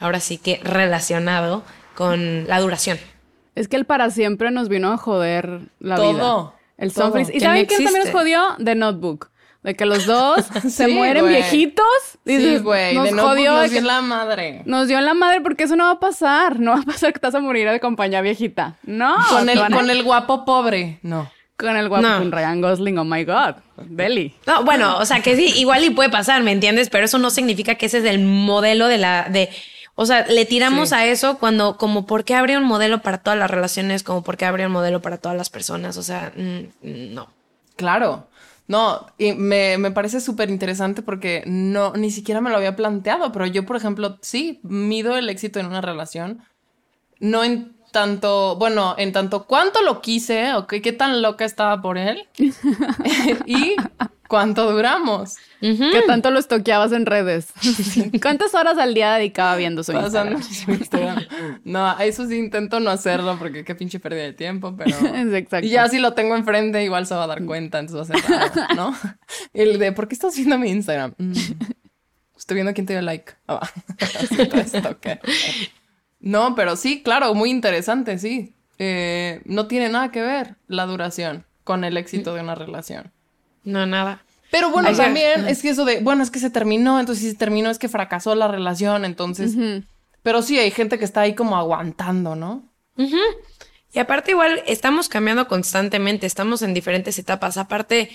ahora 0.00 0.18
sí 0.20 0.38
que 0.38 0.60
relacionado 0.64 1.62
con 1.94 2.48
la 2.48 2.58
duración? 2.60 2.98
Es 3.54 3.68
que 3.68 3.76
el 3.76 3.84
para 3.84 4.10
siempre 4.10 4.50
nos 4.50 4.68
vino 4.68 4.92
a 4.92 4.96
joder 4.96 5.60
la 5.80 5.96
Todo, 5.96 6.12
vida. 6.12 6.54
El 6.78 6.92
todo. 6.92 7.04
Sunfreeze. 7.04 7.30
¿Y 7.32 7.34
Que 7.38 7.40
saben 7.44 7.60
ni 7.62 7.66
quién 7.66 7.84
también 7.84 8.04
nos 8.04 8.12
jodió? 8.12 8.42
The 8.64 8.74
Notebook. 8.74 9.28
De 9.62 9.74
que 9.74 9.84
los 9.84 10.06
dos 10.06 10.46
se 10.62 10.86
Sí, 10.86 10.92
mueren 10.92 11.28
viejitos. 11.28 11.84
Sí, 12.24 12.56
güey. 12.58 12.94
Nos 12.94 13.04
De 13.04 13.12
no 13.12 13.22
jodió. 13.28 13.52
nos 13.52 13.62
de 13.64 13.68
dio 13.68 13.80
que- 13.80 13.86
la 13.86 14.00
madre. 14.00 14.62
Nos 14.64 14.88
dio 14.88 14.98
en 14.98 15.04
la 15.04 15.12
madre 15.14 15.42
porque 15.42 15.64
eso 15.64 15.76
no 15.76 15.84
va 15.84 15.90
a 15.92 16.00
pasar. 16.00 16.58
No 16.58 16.72
va 16.72 16.78
a 16.80 16.82
pasar 16.82 17.12
que 17.12 17.20
vas 17.22 17.34
a 17.34 17.40
morir 17.40 17.68
de 17.70 17.78
compañía 17.80 18.22
viejita. 18.22 18.76
No. 18.84 19.14
Con 19.28 19.48
el, 19.50 19.58
a- 19.60 19.68
con 19.68 19.90
el 19.90 20.02
guapo 20.02 20.44
pobre. 20.46 20.98
No. 21.02 21.30
con 21.58 21.76
el 21.76 21.90
guapo, 21.90 22.06
No. 22.06 22.18
con 22.20 22.32
Ryan 22.32 22.62
Gosling. 22.62 22.96
Oh 22.96 23.04
my 23.04 23.22
God. 23.24 23.56
Belly. 23.76 24.34
No, 24.46 24.64
bueno, 24.64 24.96
o 24.96 25.04
sea 25.04 25.20
que 25.20 25.36
sí, 25.36 25.52
igual 25.60 25.84
y 25.84 25.90
puede 25.90 26.08
pasar, 26.08 26.42
¿me 26.42 26.52
entiendes? 26.52 26.88
Pero 26.88 27.04
eso 27.04 27.18
no 27.18 27.28
significa 27.28 27.74
que 27.74 27.84
ese 27.84 27.98
es 27.98 28.04
el 28.06 28.20
modelo 28.24 28.86
de 28.88 28.96
la, 28.96 29.26
de, 29.28 29.50
o 29.94 30.06
sea, 30.06 30.26
le 30.26 30.44
tiramos 30.46 30.90
Sí. 30.90 30.94
a 30.94 31.06
eso 31.06 31.38
cuando, 31.38 31.76
como, 31.76 32.06
¿por 32.06 32.24
qué 32.24 32.34
habría 32.34 32.58
un 32.58 32.64
modelo 32.64 33.02
para 33.02 33.18
todas 33.18 33.38
las 33.38 33.50
relaciones? 33.50 34.02
Como, 34.02 34.22
¿por 34.22 34.36
qué 34.36 34.46
habría 34.46 34.66
un 34.66 34.72
modelo 34.72 35.02
para 35.02 35.18
todas 35.18 35.36
las 35.36 35.50
personas? 35.50 35.96
O 35.96 36.02
sea, 36.02 36.32
mm, 36.36 37.14
no. 37.14 37.28
Claro. 37.76 38.26
No, 38.68 39.06
y 39.18 39.32
me, 39.32 39.78
me 39.78 39.90
parece 39.90 40.20
súper 40.20 40.48
interesante 40.48 41.02
porque 41.02 41.42
no, 41.44 41.92
ni 41.94 42.12
siquiera 42.12 42.40
me 42.40 42.50
lo 42.50 42.56
había 42.56 42.76
planteado, 42.76 43.32
pero 43.32 43.44
yo, 43.46 43.66
por 43.66 43.74
ejemplo, 43.76 44.16
sí, 44.22 44.60
mido 44.62 45.16
el 45.16 45.28
éxito 45.28 45.58
en 45.58 45.66
una 45.66 45.80
relación, 45.80 46.44
no 47.18 47.42
en 47.42 47.72
tanto, 47.90 48.54
bueno, 48.56 48.94
en 48.96 49.10
tanto 49.10 49.46
cuánto 49.46 49.82
lo 49.82 50.00
quise, 50.00 50.54
o 50.54 50.68
qué, 50.68 50.80
qué 50.80 50.92
tan 50.92 51.20
loca 51.20 51.44
estaba 51.44 51.82
por 51.82 51.98
él, 51.98 52.28
y 53.46 53.74
cuánto 54.30 54.70
duramos. 54.70 55.34
¿Qué 55.60 56.02
tanto 56.06 56.30
lo 56.30 56.38
estoqueabas 56.38 56.92
en 56.92 57.04
redes? 57.04 57.48
¿Cuántas 58.22 58.54
horas 58.54 58.78
al 58.78 58.94
día 58.94 59.14
dedicaba 59.14 59.56
viendo 59.56 59.82
su 59.82 59.92
Instagram? 59.92 60.40
su 60.42 60.70
Instagram. 60.70 61.26
No, 61.64 61.98
eso 61.98 62.26
sí 62.28 62.36
intento 62.38 62.78
no 62.78 62.90
hacerlo 62.90 63.36
porque 63.38 63.64
qué 63.64 63.74
pinche 63.74 63.98
pérdida 63.98 64.22
de 64.22 64.32
tiempo, 64.32 64.74
pero... 64.76 64.96
Es 64.96 65.34
exacto. 65.34 65.66
Y 65.66 65.70
ya 65.70 65.88
si 65.88 65.98
lo 65.98 66.12
tengo 66.14 66.36
enfrente, 66.36 66.82
igual 66.84 67.06
se 67.06 67.14
va 67.14 67.24
a 67.24 67.26
dar 67.26 67.44
cuenta, 67.44 67.80
entonces 67.80 67.98
va 67.98 68.14
a 68.14 68.20
ser 68.20 68.30
raro, 68.30 68.74
¿no? 68.76 68.96
El 69.52 69.80
de, 69.80 69.90
¿por 69.90 70.06
qué 70.06 70.14
estás 70.14 70.36
viendo 70.36 70.56
mi 70.58 70.70
Instagram? 70.70 71.14
Mm, 71.18 71.32
estoy 72.36 72.54
viendo 72.54 72.72
quién 72.72 72.86
te 72.86 72.92
dio 72.92 73.02
like. 73.02 73.32
Ok. 73.48 75.06
No, 76.20 76.54
pero 76.54 76.76
sí, 76.76 77.02
claro, 77.02 77.34
muy 77.34 77.50
interesante, 77.50 78.16
sí. 78.18 78.54
Eh, 78.78 79.42
no 79.44 79.66
tiene 79.66 79.88
nada 79.88 80.12
que 80.12 80.22
ver 80.22 80.54
la 80.68 80.86
duración 80.86 81.44
con 81.64 81.82
el 81.82 81.96
éxito 81.96 82.32
de 82.34 82.42
una 82.42 82.54
relación. 82.54 83.12
No, 83.64 83.86
nada. 83.86 84.22
Pero 84.50 84.70
bueno, 84.70 84.92
también 84.96 85.46
es 85.46 85.62
que 85.62 85.70
eso 85.70 85.84
de, 85.84 86.00
bueno, 86.00 86.22
es 86.22 86.30
que 86.30 86.40
se 86.40 86.50
terminó, 86.50 86.98
entonces 86.98 87.24
si 87.24 87.30
se 87.30 87.36
terminó 87.36 87.70
es 87.70 87.78
que 87.78 87.88
fracasó 87.88 88.34
la 88.34 88.48
relación, 88.48 89.04
entonces... 89.04 89.54
Pero 90.22 90.42
sí, 90.42 90.58
hay 90.58 90.70
gente 90.70 90.98
que 90.98 91.04
está 91.04 91.22
ahí 91.22 91.34
como 91.34 91.56
aguantando, 91.56 92.36
¿no? 92.36 92.64
Y 93.92 93.98
aparte 93.98 94.32
igual 94.32 94.62
estamos 94.66 95.08
cambiando 95.08 95.48
constantemente, 95.48 96.26
estamos 96.26 96.62
en 96.62 96.74
diferentes 96.74 97.18
etapas. 97.18 97.56
Aparte, 97.56 98.10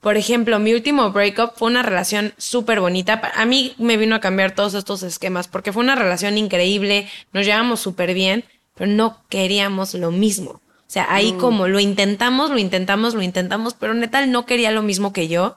por 0.00 0.16
ejemplo, 0.16 0.58
mi 0.58 0.72
último 0.72 1.10
breakup 1.10 1.54
fue 1.56 1.68
una 1.68 1.82
relación 1.82 2.32
súper 2.36 2.80
bonita. 2.80 3.20
A 3.34 3.44
mí 3.44 3.74
me 3.78 3.96
vino 3.96 4.14
a 4.14 4.20
cambiar 4.20 4.54
todos 4.54 4.74
estos 4.74 5.02
esquemas 5.02 5.48
porque 5.48 5.72
fue 5.72 5.82
una 5.82 5.96
relación 5.96 6.38
increíble, 6.38 7.08
nos 7.32 7.44
llevamos 7.44 7.80
súper 7.80 8.14
bien, 8.14 8.44
pero 8.74 8.90
no 8.90 9.24
queríamos 9.28 9.94
lo 9.94 10.10
mismo. 10.10 10.60
O 10.88 10.90
sea, 10.90 11.06
ahí 11.10 11.32
como 11.32 11.68
lo 11.68 11.80
intentamos, 11.80 12.50
lo 12.50 12.58
intentamos, 12.58 13.14
lo 13.14 13.20
intentamos, 13.20 13.74
pero 13.74 13.92
neta 13.92 14.24
él 14.24 14.32
no 14.32 14.46
quería 14.46 14.70
lo 14.70 14.82
mismo 14.82 15.12
que 15.12 15.28
yo. 15.28 15.54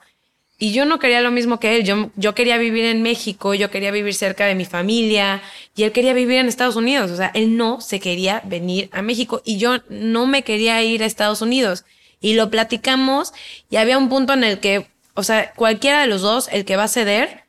Y 0.59 0.73
yo 0.73 0.83
no 0.85 0.99
quería 0.99 1.21
lo 1.21 1.31
mismo 1.31 1.57
que 1.57 1.77
él. 1.77 1.85
Yo, 1.85 2.11
yo 2.17 2.35
quería 2.35 2.57
vivir 2.57 2.83
en 2.83 3.01
México, 3.01 3.53
yo 3.53 3.71
quería 3.71 3.91
vivir 3.91 4.13
cerca 4.13 4.45
de 4.45 4.55
mi 4.55 4.65
familia 4.65 5.41
y 5.73 5.83
él 5.83 5.93
quería 5.93 6.13
vivir 6.13 6.37
en 6.37 6.47
Estados 6.47 6.75
Unidos. 6.75 7.11
O 7.11 7.15
sea, 7.15 7.31
él 7.33 7.55
no 7.55 7.79
se 7.79 8.01
quería 8.01 8.41
venir 8.43 8.89
a 8.91 9.01
México 9.01 9.41
y 9.45 9.57
yo 9.57 9.77
no 9.87 10.27
me 10.27 10.43
quería 10.43 10.83
ir 10.83 11.01
a 11.01 11.05
Estados 11.05 11.41
Unidos. 11.41 11.85
Y 12.19 12.33
lo 12.33 12.49
platicamos 12.49 13.31
y 13.69 13.77
había 13.77 13.97
un 13.97 14.09
punto 14.09 14.33
en 14.33 14.43
el 14.43 14.59
que, 14.59 14.85
o 15.13 15.23
sea, 15.23 15.53
cualquiera 15.53 16.01
de 16.01 16.07
los 16.07 16.21
dos, 16.21 16.49
el 16.51 16.65
que 16.65 16.75
va 16.75 16.83
a 16.83 16.87
ceder, 16.89 17.40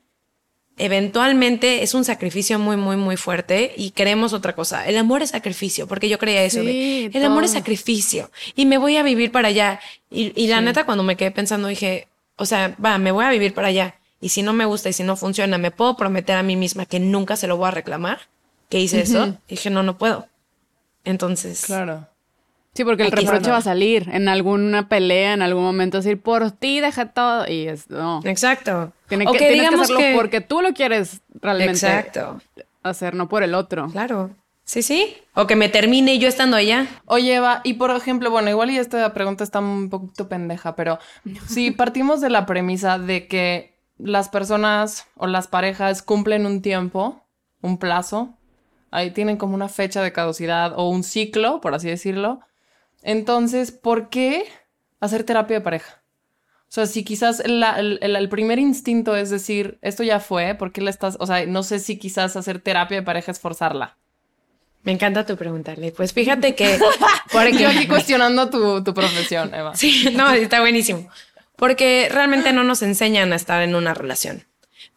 eventualmente 0.78 1.82
es 1.82 1.94
un 1.94 2.04
sacrificio 2.04 2.58
muy, 2.58 2.76
muy, 2.76 2.96
muy 2.96 3.16
fuerte 3.16 3.72
y 3.76 3.90
queremos 3.90 4.32
otra 4.32 4.54
cosa. 4.54 4.86
El 4.86 4.96
amor 4.98 5.22
es 5.22 5.30
sacrificio, 5.30 5.86
porque 5.86 6.08
yo 6.08 6.18
creía 6.18 6.44
eso. 6.44 6.60
Sí, 6.60 7.08
de, 7.08 7.18
el 7.18 7.24
amor 7.24 7.44
es 7.44 7.52
sacrificio 7.52 8.30
y 8.56 8.66
me 8.66 8.78
voy 8.78 8.96
a 8.96 9.02
vivir 9.02 9.32
para 9.32 9.48
allá. 9.48 9.80
Y, 10.10 10.32
y 10.40 10.46
la 10.48 10.60
neta, 10.60 10.84
cuando 10.84 11.04
me 11.04 11.16
quedé 11.16 11.30
pensando, 11.30 11.68
dije, 11.68 12.08
o 12.36 12.46
sea, 12.46 12.76
va, 12.84 12.98
me 12.98 13.12
voy 13.12 13.24
a 13.24 13.30
vivir 13.30 13.54
para 13.54 13.68
allá. 13.68 13.96
Y 14.20 14.28
si 14.30 14.42
no 14.42 14.52
me 14.52 14.64
gusta 14.64 14.88
y 14.88 14.92
si 14.92 15.02
no 15.02 15.16
funciona, 15.16 15.58
¿me 15.58 15.70
puedo 15.70 15.96
prometer 15.96 16.36
a 16.36 16.42
mí 16.42 16.56
misma 16.56 16.86
que 16.86 17.00
nunca 17.00 17.36
se 17.36 17.46
lo 17.48 17.56
voy 17.56 17.68
a 17.68 17.72
reclamar? 17.72 18.20
Que 18.68 18.80
hice 18.80 19.00
eso. 19.02 19.36
dije, 19.48 19.68
no, 19.68 19.82
no 19.82 19.98
puedo. 19.98 20.28
Entonces, 21.04 21.64
Claro. 21.66 22.06
Sí, 22.74 22.84
porque 22.84 23.02
el 23.02 23.08
Aquí 23.12 23.26
reproche 23.26 23.50
va 23.50 23.58
a 23.58 23.62
salir 23.62 24.08
en 24.12 24.28
alguna 24.28 24.88
pelea, 24.88 25.34
en 25.34 25.42
algún 25.42 25.62
momento, 25.62 25.98
decir, 25.98 26.20
por 26.22 26.50
ti 26.52 26.80
deja 26.80 27.06
todo. 27.12 27.46
Y 27.46 27.68
es, 27.68 27.90
no. 27.90 28.20
exacto. 28.24 28.92
Tiene 29.08 29.26
O 29.28 29.32
que, 29.32 29.38
que 29.38 29.44
tienes 29.48 29.56
que 29.56 29.60
digamos 29.68 29.80
hacerlo 29.84 30.00
que- 30.00 30.14
porque 30.16 30.40
tú 30.40 30.62
lo 30.62 30.72
quieres 30.72 31.20
realmente 31.40 31.72
Exacto. 31.72 32.40
hacer, 32.82 33.14
no 33.14 33.28
por 33.28 33.42
el 33.42 33.54
otro. 33.54 33.88
Claro. 33.88 34.30
Sí, 34.64 34.80
sí. 34.82 35.14
O 35.34 35.46
que 35.46 35.56
me 35.56 35.68
termine 35.68 36.18
yo 36.18 36.28
estando 36.28 36.56
allá. 36.56 36.86
Oye, 37.04 37.34
Eva, 37.34 37.60
y 37.64 37.74
por 37.74 37.90
ejemplo, 37.90 38.30
bueno, 38.30 38.48
igual 38.48 38.70
y 38.70 38.78
esta 38.78 39.12
pregunta 39.12 39.44
está 39.44 39.58
un 39.58 39.90
poquito 39.90 40.28
pendeja, 40.28 40.74
pero 40.76 40.98
si 41.48 41.70
partimos 41.72 42.20
de 42.22 42.30
la 42.30 42.46
premisa 42.46 42.98
de 42.98 43.26
que 43.26 43.74
las 43.98 44.28
personas 44.30 45.06
o 45.16 45.26
las 45.26 45.46
parejas 45.48 46.00
cumplen 46.02 46.46
un 46.46 46.62
tiempo, 46.62 47.22
un 47.60 47.76
plazo, 47.76 48.38
ahí 48.90 49.10
tienen 49.10 49.36
como 49.36 49.54
una 49.54 49.68
fecha 49.68 50.00
de 50.02 50.12
caducidad 50.12 50.72
o 50.76 50.88
un 50.88 51.02
ciclo, 51.02 51.60
por 51.60 51.74
así 51.74 51.88
decirlo, 51.88 52.40
entonces, 53.02 53.72
¿por 53.72 54.08
qué 54.08 54.44
hacer 55.00 55.24
terapia 55.24 55.58
de 55.58 55.64
pareja? 55.64 56.02
O 56.68 56.74
sea, 56.74 56.86
si 56.86 57.04
quizás 57.04 57.42
la- 57.44 57.78
el, 57.78 58.28
primer 58.30 58.58
instinto 58.58 59.14
es 59.14 59.28
decir, 59.28 59.78
esto 59.82 60.02
ya 60.02 60.20
fue, 60.20 60.54
¿por 60.54 60.72
qué 60.72 60.80
le 60.80 60.90
estás, 60.90 61.16
o 61.20 61.26
sea, 61.26 61.44
no 61.44 61.62
sé 61.62 61.78
si 61.78 61.98
quizás 61.98 62.34
hacer 62.36 62.60
terapia 62.60 62.96
de 62.98 63.02
pareja 63.02 63.30
es 63.30 63.40
forzarla? 63.40 63.98
Me 64.82 64.92
encanta 64.92 65.26
tu 65.26 65.36
preguntarle. 65.36 65.92
Pues 65.92 66.12
fíjate 66.12 66.54
que. 66.54 66.78
Porque 67.32 67.58
Yo 67.58 67.68
aquí 67.68 67.86
cuestionando 67.86 68.50
tu, 68.50 68.82
tu 68.82 68.94
profesión, 68.94 69.54
Eva. 69.54 69.76
Sí, 69.76 70.08
no, 70.14 70.32
está 70.32 70.60
buenísimo. 70.60 71.08
Porque 71.56 72.08
realmente 72.10 72.52
no 72.52 72.64
nos 72.64 72.82
enseñan 72.82 73.32
a 73.32 73.36
estar 73.36 73.62
en 73.62 73.74
una 73.76 73.94
relación. 73.94 74.44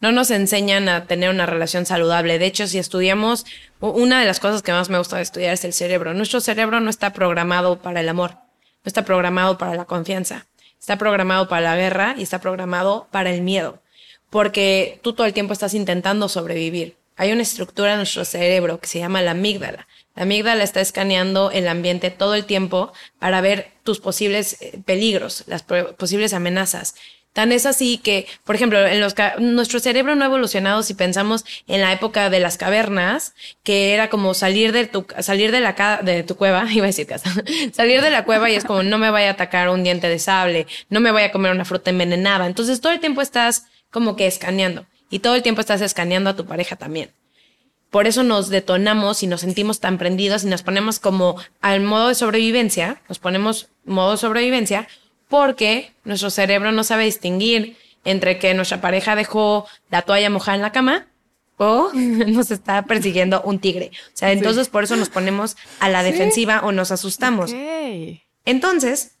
No 0.00 0.12
nos 0.12 0.30
enseñan 0.30 0.88
a 0.88 1.06
tener 1.06 1.30
una 1.30 1.46
relación 1.46 1.86
saludable. 1.86 2.38
De 2.38 2.46
hecho, 2.46 2.66
si 2.66 2.78
estudiamos, 2.78 3.46
una 3.80 4.20
de 4.20 4.26
las 4.26 4.40
cosas 4.40 4.62
que 4.62 4.72
más 4.72 4.90
me 4.90 4.98
gusta 4.98 5.20
estudiar 5.20 5.54
es 5.54 5.64
el 5.64 5.72
cerebro. 5.72 6.12
Nuestro 6.12 6.40
cerebro 6.40 6.80
no 6.80 6.90
está 6.90 7.12
programado 7.12 7.80
para 7.80 8.00
el 8.00 8.08
amor, 8.08 8.32
no 8.32 8.84
está 8.84 9.04
programado 9.04 9.56
para 9.56 9.74
la 9.74 9.86
confianza, 9.86 10.46
está 10.78 10.98
programado 10.98 11.48
para 11.48 11.62
la 11.62 11.76
guerra 11.76 12.14
y 12.18 12.22
está 12.22 12.40
programado 12.40 13.08
para 13.10 13.30
el 13.30 13.40
miedo. 13.40 13.80
Porque 14.28 15.00
tú 15.02 15.14
todo 15.14 15.26
el 15.26 15.32
tiempo 15.32 15.52
estás 15.52 15.72
intentando 15.72 16.28
sobrevivir. 16.28 16.96
Hay 17.16 17.32
una 17.32 17.42
estructura 17.42 17.92
en 17.92 17.98
nuestro 17.98 18.26
cerebro 18.26 18.78
que 18.78 18.88
se 18.88 18.98
llama 18.98 19.22
la 19.22 19.30
amígdala. 19.30 19.88
La 20.14 20.24
amígdala 20.24 20.62
está 20.62 20.80
escaneando 20.80 21.50
el 21.50 21.66
ambiente 21.68 22.10
todo 22.10 22.34
el 22.34 22.44
tiempo 22.44 22.92
para 23.18 23.40
ver 23.40 23.72
tus 23.84 24.00
posibles 24.00 24.60
eh, 24.60 24.78
peligros, 24.84 25.44
las 25.46 25.62
posibles 25.62 26.34
amenazas. 26.34 26.94
Tan 27.36 27.52
es 27.52 27.66
así 27.66 27.98
que, 27.98 28.26
por 28.44 28.54
ejemplo, 28.54 28.86
en 28.86 28.98
los 28.98 29.14
nuestro 29.40 29.78
cerebro 29.78 30.14
no 30.14 30.24
ha 30.24 30.28
evolucionado 30.28 30.82
si 30.82 30.94
pensamos 30.94 31.44
en 31.66 31.82
la 31.82 31.92
época 31.92 32.30
de 32.30 32.40
las 32.40 32.56
cavernas, 32.56 33.34
que 33.62 33.92
era 33.92 34.08
como 34.08 34.32
salir 34.32 34.72
de 34.72 34.86
tu 34.86 35.04
salir 35.20 35.52
de 35.52 35.60
la 35.60 36.00
de 36.02 36.22
tu 36.22 36.36
cueva, 36.36 36.64
iba 36.72 36.84
a 36.84 36.86
decir 36.86 37.06
casa, 37.06 37.30
salir 37.74 38.00
de 38.00 38.08
la 38.08 38.24
cueva 38.24 38.48
y 38.48 38.54
es 38.54 38.64
como 38.64 38.82
no 38.82 38.96
me 38.96 39.10
vaya 39.10 39.28
a 39.28 39.32
atacar 39.32 39.68
un 39.68 39.84
diente 39.84 40.08
de 40.08 40.18
sable, 40.18 40.66
no 40.88 41.00
me 41.00 41.10
vaya 41.10 41.26
a 41.26 41.30
comer 41.30 41.52
una 41.52 41.66
fruta 41.66 41.90
envenenada. 41.90 42.46
Entonces 42.46 42.80
todo 42.80 42.94
el 42.94 43.00
tiempo 43.00 43.20
estás 43.20 43.66
como 43.90 44.16
que 44.16 44.26
escaneando 44.26 44.86
y 45.10 45.18
todo 45.18 45.34
el 45.34 45.42
tiempo 45.42 45.60
estás 45.60 45.82
escaneando 45.82 46.30
a 46.30 46.36
tu 46.36 46.46
pareja 46.46 46.76
también. 46.76 47.10
Por 47.90 48.06
eso 48.06 48.22
nos 48.22 48.48
detonamos 48.48 49.22
y 49.22 49.26
nos 49.26 49.42
sentimos 49.42 49.78
tan 49.80 49.98
prendidos 49.98 50.44
y 50.44 50.46
nos 50.46 50.62
ponemos 50.62 50.98
como 51.00 51.36
al 51.60 51.82
modo 51.82 52.08
de 52.08 52.14
sobrevivencia, 52.14 53.02
nos 53.10 53.18
ponemos 53.18 53.68
modo 53.84 54.12
de 54.12 54.16
sobrevivencia 54.16 54.88
porque 55.28 55.92
nuestro 56.04 56.30
cerebro 56.30 56.72
no 56.72 56.84
sabe 56.84 57.04
distinguir 57.04 57.76
entre 58.04 58.38
que 58.38 58.54
nuestra 58.54 58.80
pareja 58.80 59.16
dejó 59.16 59.66
la 59.90 60.02
toalla 60.02 60.30
mojada 60.30 60.56
en 60.56 60.62
la 60.62 60.72
cama 60.72 61.06
o 61.56 61.90
nos 61.94 62.50
está 62.50 62.82
persiguiendo 62.82 63.42
un 63.42 63.58
tigre. 63.58 63.90
O 64.08 64.16
sea, 64.16 64.32
entonces 64.32 64.68
por 64.68 64.84
eso 64.84 64.96
nos 64.96 65.08
ponemos 65.08 65.56
a 65.80 65.88
la 65.88 66.02
defensiva 66.02 66.60
o 66.62 66.72
nos 66.72 66.90
asustamos. 66.90 67.52
Entonces, 68.44 69.16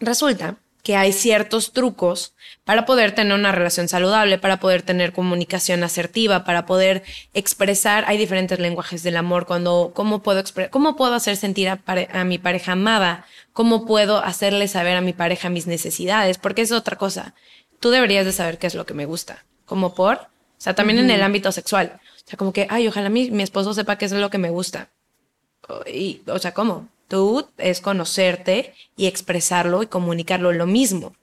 resulta 0.00 0.56
que 0.82 0.96
hay 0.96 1.12
ciertos 1.12 1.72
trucos 1.72 2.34
para 2.64 2.86
poder 2.86 3.12
tener 3.12 3.34
una 3.34 3.52
relación 3.52 3.88
saludable, 3.88 4.38
para 4.38 4.58
poder 4.58 4.82
tener 4.82 5.12
comunicación 5.12 5.82
asertiva, 5.84 6.44
para 6.44 6.66
poder 6.66 7.02
expresar, 7.34 8.04
hay 8.06 8.16
diferentes 8.16 8.58
lenguajes 8.58 9.02
del 9.02 9.16
amor, 9.16 9.46
cuando, 9.46 9.90
cómo 9.94 10.22
puedo 10.22 10.42
cómo 10.70 10.96
puedo 10.96 11.14
hacer 11.14 11.36
sentir 11.36 11.68
a, 11.68 11.76
pare- 11.76 12.08
a 12.12 12.24
mi 12.24 12.38
pareja 12.38 12.72
amada, 12.72 13.26
cómo 13.52 13.86
puedo 13.86 14.18
hacerle 14.18 14.68
saber 14.68 14.96
a 14.96 15.00
mi 15.00 15.12
pareja 15.12 15.50
mis 15.50 15.66
necesidades, 15.66 16.38
porque 16.38 16.62
es 16.62 16.72
otra 16.72 16.96
cosa. 16.96 17.34
Tú 17.80 17.90
deberías 17.90 18.24
de 18.24 18.32
saber 18.32 18.58
qué 18.58 18.66
es 18.66 18.74
lo 18.74 18.86
que 18.86 18.94
me 18.94 19.04
gusta, 19.06 19.44
como 19.66 19.94
por, 19.94 20.16
o 20.16 20.60
sea, 20.60 20.74
también 20.74 20.98
en 20.98 21.10
el 21.10 21.22
ámbito 21.22 21.52
sexual. 21.52 22.00
O 22.24 22.28
sea, 22.28 22.36
como 22.36 22.52
que, 22.52 22.66
ay, 22.70 22.88
ojalá 22.88 23.08
mi, 23.08 23.30
mi 23.30 23.42
esposo 23.42 23.74
sepa 23.74 23.96
qué 23.96 24.04
es 24.06 24.12
lo 24.12 24.30
que 24.30 24.38
me 24.38 24.50
gusta. 24.50 24.88
Y, 25.86 26.22
o 26.26 26.38
sea, 26.38 26.52
¿cómo? 26.54 26.88
Tú 27.08 27.48
es 27.58 27.80
conocerte 27.80 28.74
y 28.96 29.06
expresarlo 29.06 29.82
y 29.82 29.86
comunicarlo 29.86 30.52
lo 30.52 30.66
mismo. 30.66 31.14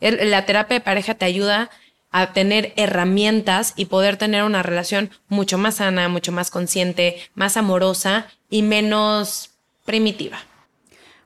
La 0.00 0.44
terapia 0.46 0.78
de 0.78 0.84
pareja 0.84 1.14
te 1.14 1.24
ayuda 1.24 1.70
a 2.10 2.32
tener 2.34 2.72
herramientas 2.76 3.72
y 3.76 3.86
poder 3.86 4.16
tener 4.18 4.42
una 4.44 4.62
relación 4.62 5.10
mucho 5.28 5.56
más 5.56 5.76
sana, 5.76 6.08
mucho 6.08 6.30
más 6.32 6.50
consciente, 6.50 7.16
más 7.34 7.56
amorosa 7.56 8.26
y 8.50 8.62
menos 8.62 9.50
primitiva. 9.86 10.38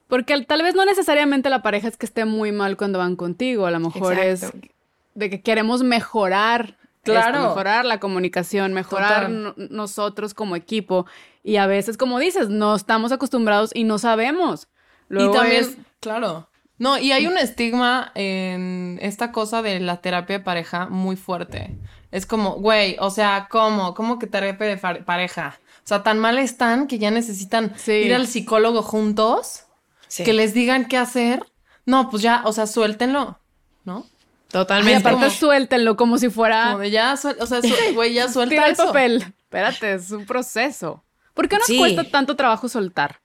Porque 0.08 0.32
al- 0.34 0.46
tal 0.46 0.62
vez 0.62 0.76
no 0.76 0.84
necesariamente 0.84 1.50
la 1.50 1.62
pareja 1.62 1.88
es 1.88 1.96
que 1.96 2.06
esté 2.06 2.24
muy 2.24 2.52
mal 2.52 2.76
cuando 2.76 3.00
van 3.00 3.16
contigo, 3.16 3.66
a 3.66 3.72
lo 3.72 3.80
mejor 3.80 4.16
Exacto. 4.16 4.58
es 4.58 4.70
de 5.14 5.30
que 5.30 5.40
queremos 5.40 5.82
mejorar, 5.82 6.76
Claro. 7.12 7.36
esto, 7.38 7.48
mejorar 7.48 7.84
la 7.84 8.00
comunicación, 8.00 8.72
mejorar 8.72 9.30
nosotros 9.30 10.34
como 10.34 10.56
equipo. 10.56 11.06
Y 11.42 11.56
a 11.56 11.66
veces, 11.66 11.96
como 11.96 12.18
dices, 12.18 12.48
no 12.48 12.74
estamos 12.74 13.12
acostumbrados 13.12 13.70
y 13.74 13.84
no 13.84 13.98
sabemos. 13.98 14.68
Luego 15.08 15.32
y 15.34 15.36
también, 15.36 15.60
es- 15.64 15.76
claro. 16.00 16.48
No, 16.78 16.98
y 16.98 17.12
hay 17.12 17.26
un 17.26 17.38
estigma 17.38 18.12
en 18.14 18.98
esta 19.00 19.32
cosa 19.32 19.62
de 19.62 19.80
la 19.80 20.02
terapia 20.02 20.38
de 20.38 20.44
pareja 20.44 20.86
muy 20.90 21.16
fuerte. 21.16 21.78
Es 22.10 22.26
como, 22.26 22.56
güey, 22.56 22.96
o 23.00 23.08
sea, 23.10 23.48
¿cómo? 23.50 23.94
¿Cómo 23.94 24.18
que 24.18 24.26
terapia 24.26 24.66
de 24.66 24.76
pareja? 25.02 25.58
O 25.78 25.88
sea, 25.88 26.02
tan 26.02 26.18
mal 26.18 26.38
están 26.38 26.86
que 26.86 26.98
ya 26.98 27.10
necesitan 27.10 27.72
Sí. 27.76 27.92
ir 27.92 28.14
al 28.14 28.26
psicólogo 28.26 28.82
juntos, 28.82 29.64
Sí. 30.08 30.24
que 30.24 30.32
les 30.34 30.52
digan 30.52 30.86
qué 30.86 30.98
hacer. 30.98 31.42
No, 31.86 32.10
pues 32.10 32.22
ya, 32.22 32.42
o 32.44 32.52
sea, 32.52 32.66
suéltenlo, 32.66 33.38
¿no? 33.84 34.04
Y 34.48 34.52
Totalmente. 34.52 34.96
aparte 35.08 35.26
como- 35.26 35.30
suéltenlo 35.30 35.96
como 35.96 36.18
si 36.18 36.30
fuera 36.30 36.66
Como 36.72 36.78
de 36.80 36.90
ya, 36.90 37.14
suel- 37.16 37.36
o 37.40 37.46
sea, 37.46 37.60
su- 37.62 37.68
güey, 37.94 38.14
ya 38.14 38.28
suelta 38.28 38.50
tira 38.50 38.68
el 38.68 38.76
papel. 38.76 39.16
Espérate, 39.44 39.94
es 39.94 40.10
un 40.10 40.26
proceso. 40.26 41.02
¿Por 41.34 41.48
qué 41.48 41.56
nos 41.58 41.66
Sí. 41.66 41.78
cuesta 41.78 42.04
tanto 42.04 42.36
trabajo 42.36 42.68
soltar? 42.68 43.20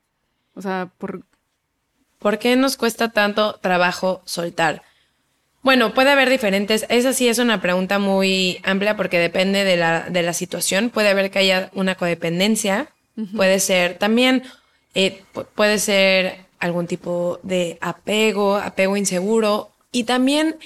O 0.55 0.61
sea, 0.61 0.89
por 0.97 1.21
¿Por 2.19 2.37
qué 2.37 2.55
nos 2.55 2.77
cuesta 2.77 3.09
tanto 3.09 3.53
trabajo 3.61 4.21
soltar? 4.25 4.83
Bueno, 5.63 5.93
puede 5.95 6.11
haber 6.11 6.29
diferentes. 6.29 6.85
Esa 6.89 7.13
sí 7.13 7.27
es 7.27 7.39
una 7.39 7.61
pregunta 7.61 7.97
muy 7.97 8.59
amplia 8.63 8.95
porque 8.95 9.17
depende 9.17 9.63
de 9.63 9.75
la, 9.75 10.01
de 10.09 10.21
la 10.21 10.33
situación. 10.33 10.91
Puede 10.91 11.09
haber 11.09 11.31
que 11.31 11.39
haya 11.39 11.71
una 11.73 11.95
codependencia. 11.95 12.89
Puede 13.35 13.59
ser 13.59 13.97
también, 13.97 14.43
eh, 14.93 15.23
pu- 15.33 15.47
puede 15.55 15.79
ser 15.79 16.45
algún 16.59 16.85
tipo 16.85 17.39
de 17.41 17.79
apego, 17.81 18.55
apego 18.57 18.97
inseguro. 18.97 19.71
Y 19.91 20.03
también 20.03 20.57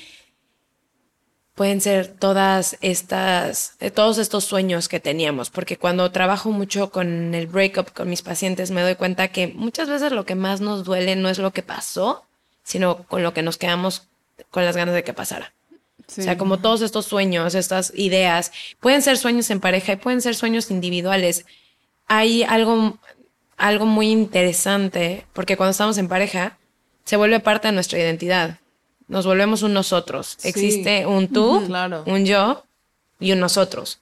pueden 1.56 1.80
ser 1.80 2.08
todas 2.08 2.78
estas, 2.82 3.76
eh, 3.80 3.90
todos 3.90 4.18
estos 4.18 4.44
sueños 4.44 4.90
que 4.90 5.00
teníamos, 5.00 5.50
porque 5.50 5.78
cuando 5.78 6.12
trabajo 6.12 6.52
mucho 6.52 6.92
con 6.92 7.34
el 7.34 7.48
breakup 7.48 7.94
con 7.94 8.10
mis 8.10 8.22
pacientes 8.22 8.72
me 8.72 8.82
doy 8.82 8.96
cuenta 8.96 9.30
que 9.30 9.48
muchas 9.48 9.90
veces 9.90 10.12
lo 10.12 10.26
que 10.26 10.36
más 10.36 10.60
nos 10.60 10.84
duele 10.84 11.16
no 11.16 11.30
es 11.30 11.40
lo 11.40 11.52
que 11.52 11.64
pasó, 11.64 12.26
sino 12.64 13.04
con 13.04 13.24
lo 13.24 13.34
que 13.34 13.42
nos 13.42 13.58
quedamos 13.58 14.04
con 14.52 14.66
las 14.66 14.76
ganas 14.76 14.94
de 14.94 15.06
que 15.06 15.14
pasara. 15.14 15.54
sí. 16.08 16.22
O 16.22 16.24
sea, 16.26 16.38
como 16.38 16.60
todos 16.60 16.82
estos 16.82 17.06
sueños, 17.06 17.56
estas 17.56 17.94
ideas, 17.96 18.52
pueden 18.82 19.02
ser 19.02 19.18
sueños 19.18 19.50
en 19.50 19.62
pareja 19.62 19.94
y 19.94 19.96
pueden 19.96 20.22
ser 20.22 20.36
sueños 20.36 20.70
individuales. 20.72 21.46
Hay 22.08 22.44
algo, 22.44 22.98
algo 23.56 23.86
muy 23.86 24.12
interesante, 24.12 25.26
porque 25.32 25.56
cuando 25.56 25.72
estamos 25.72 25.98
en 25.98 26.10
pareja, 26.10 26.58
se 27.06 27.16
vuelve 27.16 27.40
parte 27.40 27.70
de 27.70 27.74
nuestra 27.74 27.98
identidad. 27.98 28.60
Nos 29.08 29.26
volvemos 29.26 29.62
un 29.62 29.74
nosotros. 29.74 30.36
Sí. 30.40 30.48
Existe 30.50 31.06
un 31.06 31.28
tú, 31.28 31.64
Claro. 31.68 32.04
un 32.08 32.26
yo 32.26 32.64
y 33.20 33.32
un 33.32 33.40
nosotros. 33.40 34.00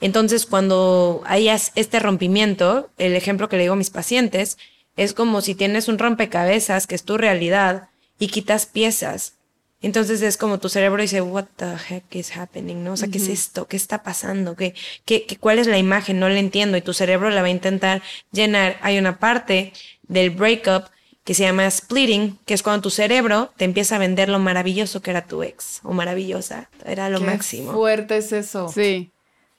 Entonces, 0.00 0.46
cuando 0.46 1.22
hay 1.26 1.48
as- 1.48 1.72
este 1.74 2.00
rompimiento, 2.00 2.90
el 2.98 3.14
ejemplo 3.16 3.48
que 3.48 3.56
le 3.56 3.62
digo 3.62 3.74
a 3.74 3.76
mis 3.76 3.90
pacientes 3.90 4.56
es 4.96 5.12
como 5.14 5.40
si 5.40 5.54
tienes 5.54 5.88
un 5.88 5.98
rompecabezas 5.98 6.86
que 6.86 6.94
es 6.94 7.04
tu 7.04 7.16
realidad 7.16 7.88
y 8.18 8.28
quitas 8.28 8.66
piezas 8.66 9.34
Entonces 9.82 10.20
es 10.20 10.36
como 10.36 10.58
tu 10.58 10.68
cerebro 10.68 11.00
dice, 11.00 11.22
what 11.22 11.46
the 11.56 11.72
heck 11.88 12.04
is 12.14 12.36
happening, 12.36 12.84
¿no? 12.84 12.92
O 12.92 12.96
sea, 12.98 13.08
¿qué 13.08 13.16
es 13.16 13.28
esto? 13.28 13.66
¿Qué 13.66 13.78
está 13.78 14.02
pasando? 14.02 14.54
¿Qué, 14.54 14.74
qué, 15.06 15.24
qué, 15.24 15.38
cuál 15.38 15.58
es 15.58 15.66
la 15.66 15.78
imagen? 15.78 16.20
No 16.20 16.28
la 16.28 16.38
entiendo. 16.38 16.76
Y 16.76 16.82
tu 16.82 16.92
cerebro 16.92 17.30
la 17.30 17.40
va 17.40 17.46
a 17.46 17.50
intentar 17.50 18.02
llenar. 18.30 18.76
Hay 18.82 18.98
una 18.98 19.18
parte 19.18 19.72
del 20.06 20.28
breakup 20.28 20.84
que 21.30 21.34
se 21.34 21.44
llama 21.44 21.70
splitting, 21.70 22.40
que 22.44 22.54
es 22.54 22.62
cuando 22.64 22.82
tu 22.82 22.90
cerebro 22.90 23.52
te 23.56 23.64
empieza 23.64 23.94
a 23.94 23.98
vender 24.00 24.28
lo 24.28 24.40
maravilloso 24.40 25.00
que 25.00 25.12
era 25.12 25.26
tu 25.26 25.44
ex 25.44 25.78
o 25.84 25.92
maravillosa. 25.92 26.68
Era 26.84 27.08
lo 27.08 27.20
Qué 27.20 27.24
máximo. 27.24 27.70
fuerte 27.72 28.16
es 28.16 28.32
eso. 28.32 28.68
Sí, 28.68 29.12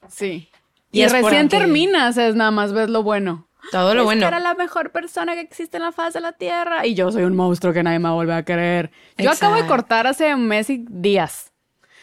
sí. 0.09 0.49
Y 0.91 1.03
Y, 1.03 1.07
recién 1.07 1.47
terminas, 1.47 2.17
es 2.17 2.35
nada 2.35 2.51
más 2.51 2.73
ves 2.73 2.89
lo 2.89 3.03
bueno. 3.03 3.47
Todo 3.71 3.93
lo 3.93 4.01
Es 4.01 4.03
bueno. 4.05 4.19
que 4.19 4.27
era 4.27 4.41
la 4.41 4.53
mejor 4.53 4.91
persona 4.91 5.33
que 5.33 5.39
existe 5.39 5.77
en 5.77 5.83
la 5.83 5.93
faz 5.93 6.13
de 6.13 6.19
la 6.19 6.33
tierra. 6.33 6.85
Y 6.85 6.93
yo 6.93 7.09
soy 7.09 7.23
un 7.23 7.37
monstruo 7.37 7.71
que 7.71 7.83
nadie 7.83 7.99
me 7.99 8.09
vuelve 8.11 8.33
a 8.33 8.43
querer. 8.43 8.91
Yo 9.17 9.31
acabo 9.31 9.55
de 9.55 9.65
cortar 9.65 10.07
hace 10.07 10.35
un 10.35 10.49
mes 10.49 10.69
y 10.69 10.83
días. 10.89 11.50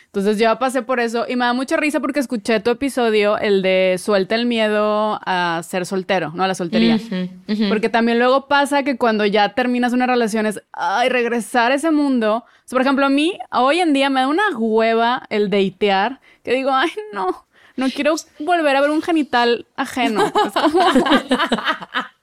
Entonces 0.09 0.39
yo 0.39 0.59
pasé 0.59 0.83
por 0.83 1.01
eso 1.01 1.27
y 1.29 1.37
me 1.37 1.45
da 1.45 1.53
mucha 1.53 1.77
risa 1.77 2.01
porque 2.01 2.19
escuché 2.19 2.61
tu 2.61 2.71
episodio, 2.71 3.37
el 3.39 3.61
de 3.63 3.97
suelta 4.03 4.35
el 4.35 4.47
miedo 4.47 5.21
a 5.25 5.61
ser 5.63 5.85
soltero, 5.85 6.33
no 6.35 6.45
a 6.45 6.49
la 6.49 6.55
soltería. 6.55 6.99
Porque 7.69 7.89
también 7.91 8.19
luego 8.19 8.49
pasa 8.49 8.83
que 8.83 8.97
cuando 8.97 9.27
ya 9.27 9.51
terminas 9.55 9.93
una 9.93 10.07
relación 10.07 10.47
es, 10.47 10.63
ay, 10.73 11.11
regresar 11.11 11.73
a 11.73 11.75
ese 11.75 11.91
mundo. 11.91 12.37
O 12.37 12.45
sea, 12.65 12.77
por 12.77 12.83
ejemplo, 12.83 13.05
a 13.05 13.11
mí 13.11 13.39
hoy 13.53 13.81
en 13.81 13.93
día 13.93 14.09
me 14.09 14.21
da 14.21 14.29
una 14.29 14.49
hueva 14.57 15.23
el 15.29 15.51
datear, 15.51 16.21
que 16.43 16.55
digo, 16.55 16.71
ay, 16.73 16.91
no, 17.13 17.45
no 17.77 17.91
quiero 17.91 18.15
volver 18.39 18.77
a 18.77 18.81
ver 18.81 18.91
un 18.91 19.03
genital 19.03 19.67
ajeno. 19.77 20.25
Es 20.27 20.53
como- 20.53 20.81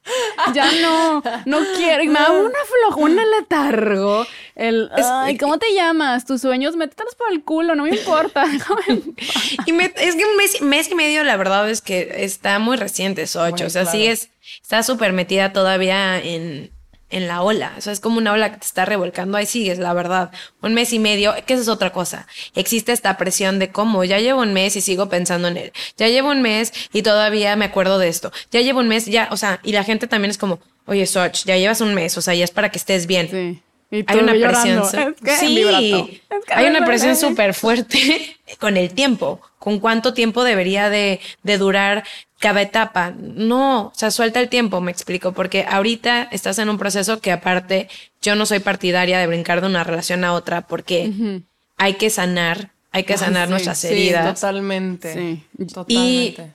ya 0.54 0.72
no, 0.82 1.22
no 1.46 1.60
quiero. 1.76 2.04
Me 2.06 2.20
da 2.20 2.32
una 2.32 2.50
floja, 2.50 3.02
un 3.02 3.16
letargo. 3.16 4.26
El, 4.56 4.90
ay, 4.94 5.38
¿cómo 5.38 5.58
te 5.58 5.74
llamas? 5.74 6.26
Tus 6.26 6.42
sueños, 6.42 6.76
métetelos 6.76 7.16
por 7.16 7.32
el 7.32 7.44
culo, 7.44 7.76
no 7.76 7.84
me 7.84 7.90
importa. 7.90 8.46
Y 9.66 9.72
me- 9.74 9.94
es 9.98 10.16
que 10.16 10.26
un 10.26 10.38
mes, 10.38 10.62
mes 10.62 10.90
y 10.92 10.96
medio, 10.96 11.24
la 11.24 11.38
verdad 11.38 11.70
es 11.70 11.82
que 11.82 12.24
está 12.24 12.60
muy 12.60 12.78
reciente, 12.78 13.26
Soch. 13.28 13.52
Muy 13.52 13.64
o 13.64 13.70
sea, 13.70 13.84
claro. 13.84 13.98
sigues, 13.98 14.30
está 14.62 14.84
súper 14.84 15.14
metida 15.14 15.52
todavía 15.54 16.20
en, 16.20 16.72
en 17.10 17.28
la 17.28 17.42
ola. 17.42 17.74
O 17.78 17.82
sea, 17.82 17.94
es 17.94 18.00
como 18.00 18.18
una 18.18 18.34
ola 18.34 18.52
que 18.52 18.58
te 18.58 18.66
está 18.66 18.86
revolcando. 18.86 19.38
Ahí 19.38 19.46
sigues, 19.46 19.80
la 19.80 19.94
verdad. 19.94 20.32
Un 20.62 20.74
mes 20.74 20.92
y 20.94 21.00
medio, 21.00 21.34
que 21.46 21.54
esa 21.54 21.64
es 21.64 21.68
otra 21.70 21.92
cosa. 21.92 22.28
Existe 22.56 22.92
esta 22.92 23.18
presión 23.18 23.60
de 23.60 23.70
cómo 23.70 24.04
ya 24.04 24.20
llevo 24.20 24.42
un 24.42 24.54
mes 24.54 24.76
y 24.76 24.82
sigo 24.82 25.10
pensando 25.10 25.48
en 25.48 25.58
él. 25.58 25.74
Ya 25.98 26.08
llevo 26.08 26.30
un 26.32 26.42
mes 26.42 26.74
y 26.94 27.04
todavía 27.04 27.56
me 27.56 27.66
acuerdo 27.66 28.00
de 28.00 28.08
esto. 28.08 28.32
Ya 28.52 28.62
llevo 28.62 28.80
un 28.80 28.88
mes, 28.88 29.06
ya, 29.06 29.30
o 29.32 29.38
sea, 29.38 29.60
y 29.64 29.72
la 29.72 29.84
gente 29.84 30.08
también 30.08 30.32
es 30.32 30.38
como, 30.38 30.60
oye, 30.88 31.06
Soch, 31.06 31.46
ya 31.46 31.58
llevas 31.58 31.82
un 31.82 31.94
mes, 31.94 32.18
o 32.18 32.22
sea, 32.22 32.34
ya 32.34 32.44
es 32.44 32.52
para 32.52 32.70
que 32.70 32.78
estés 32.78 33.08
bien. 33.08 33.30
Sí. 33.30 33.62
Y 33.92 34.04
Hay 34.08 34.20
una 34.20 34.34
presión. 34.34 34.82
Es 34.84 35.22
que 35.22 35.38
sí. 35.38 35.62
Es 35.62 36.46
que 36.46 36.54
hay 36.54 36.66
una 36.66 36.86
presión 36.86 37.16
súper 37.16 37.54
fuerte 37.54 38.36
con 38.60 38.78
el 38.78 38.94
tiempo. 38.94 39.42
¿Con 39.60 39.80
cuánto 39.80 40.14
tiempo 40.14 40.44
debería 40.44 40.90
de, 40.90 41.20
de 41.44 41.58
durar 41.58 42.04
cada 42.46 42.62
etapa? 42.62 43.12
No, 43.18 43.88
o 43.88 43.92
sea, 43.96 44.12
suelta 44.12 44.40
el 44.40 44.50
tiempo, 44.50 44.80
me 44.80 44.92
explico, 44.92 45.32
porque 45.32 45.66
ahorita 45.68 46.28
estás 46.32 46.60
en 46.60 46.70
un 46.70 46.78
proceso 46.78 47.20
que 47.20 47.32
aparte 47.32 47.90
yo 48.22 48.36
no 48.36 48.46
soy 48.46 48.60
partidaria 48.60 49.18
de 49.18 49.26
brincar 49.26 49.62
de 49.62 49.68
una 49.68 49.84
relación 49.84 50.24
a 50.24 50.34
otra 50.34 50.62
porque 50.68 51.42
hay 51.78 51.94
que 51.96 52.12
sanar, 52.12 52.70
hay 52.92 53.04
que 53.04 53.18
sanar 53.18 53.48
sí, 53.48 53.52
nuestras 53.52 53.80
Sí, 53.80 53.88
heridas. 53.88 54.36
totalmente. 54.36 55.14
Sí. 55.14 55.44
Totalmente. 55.74 56.52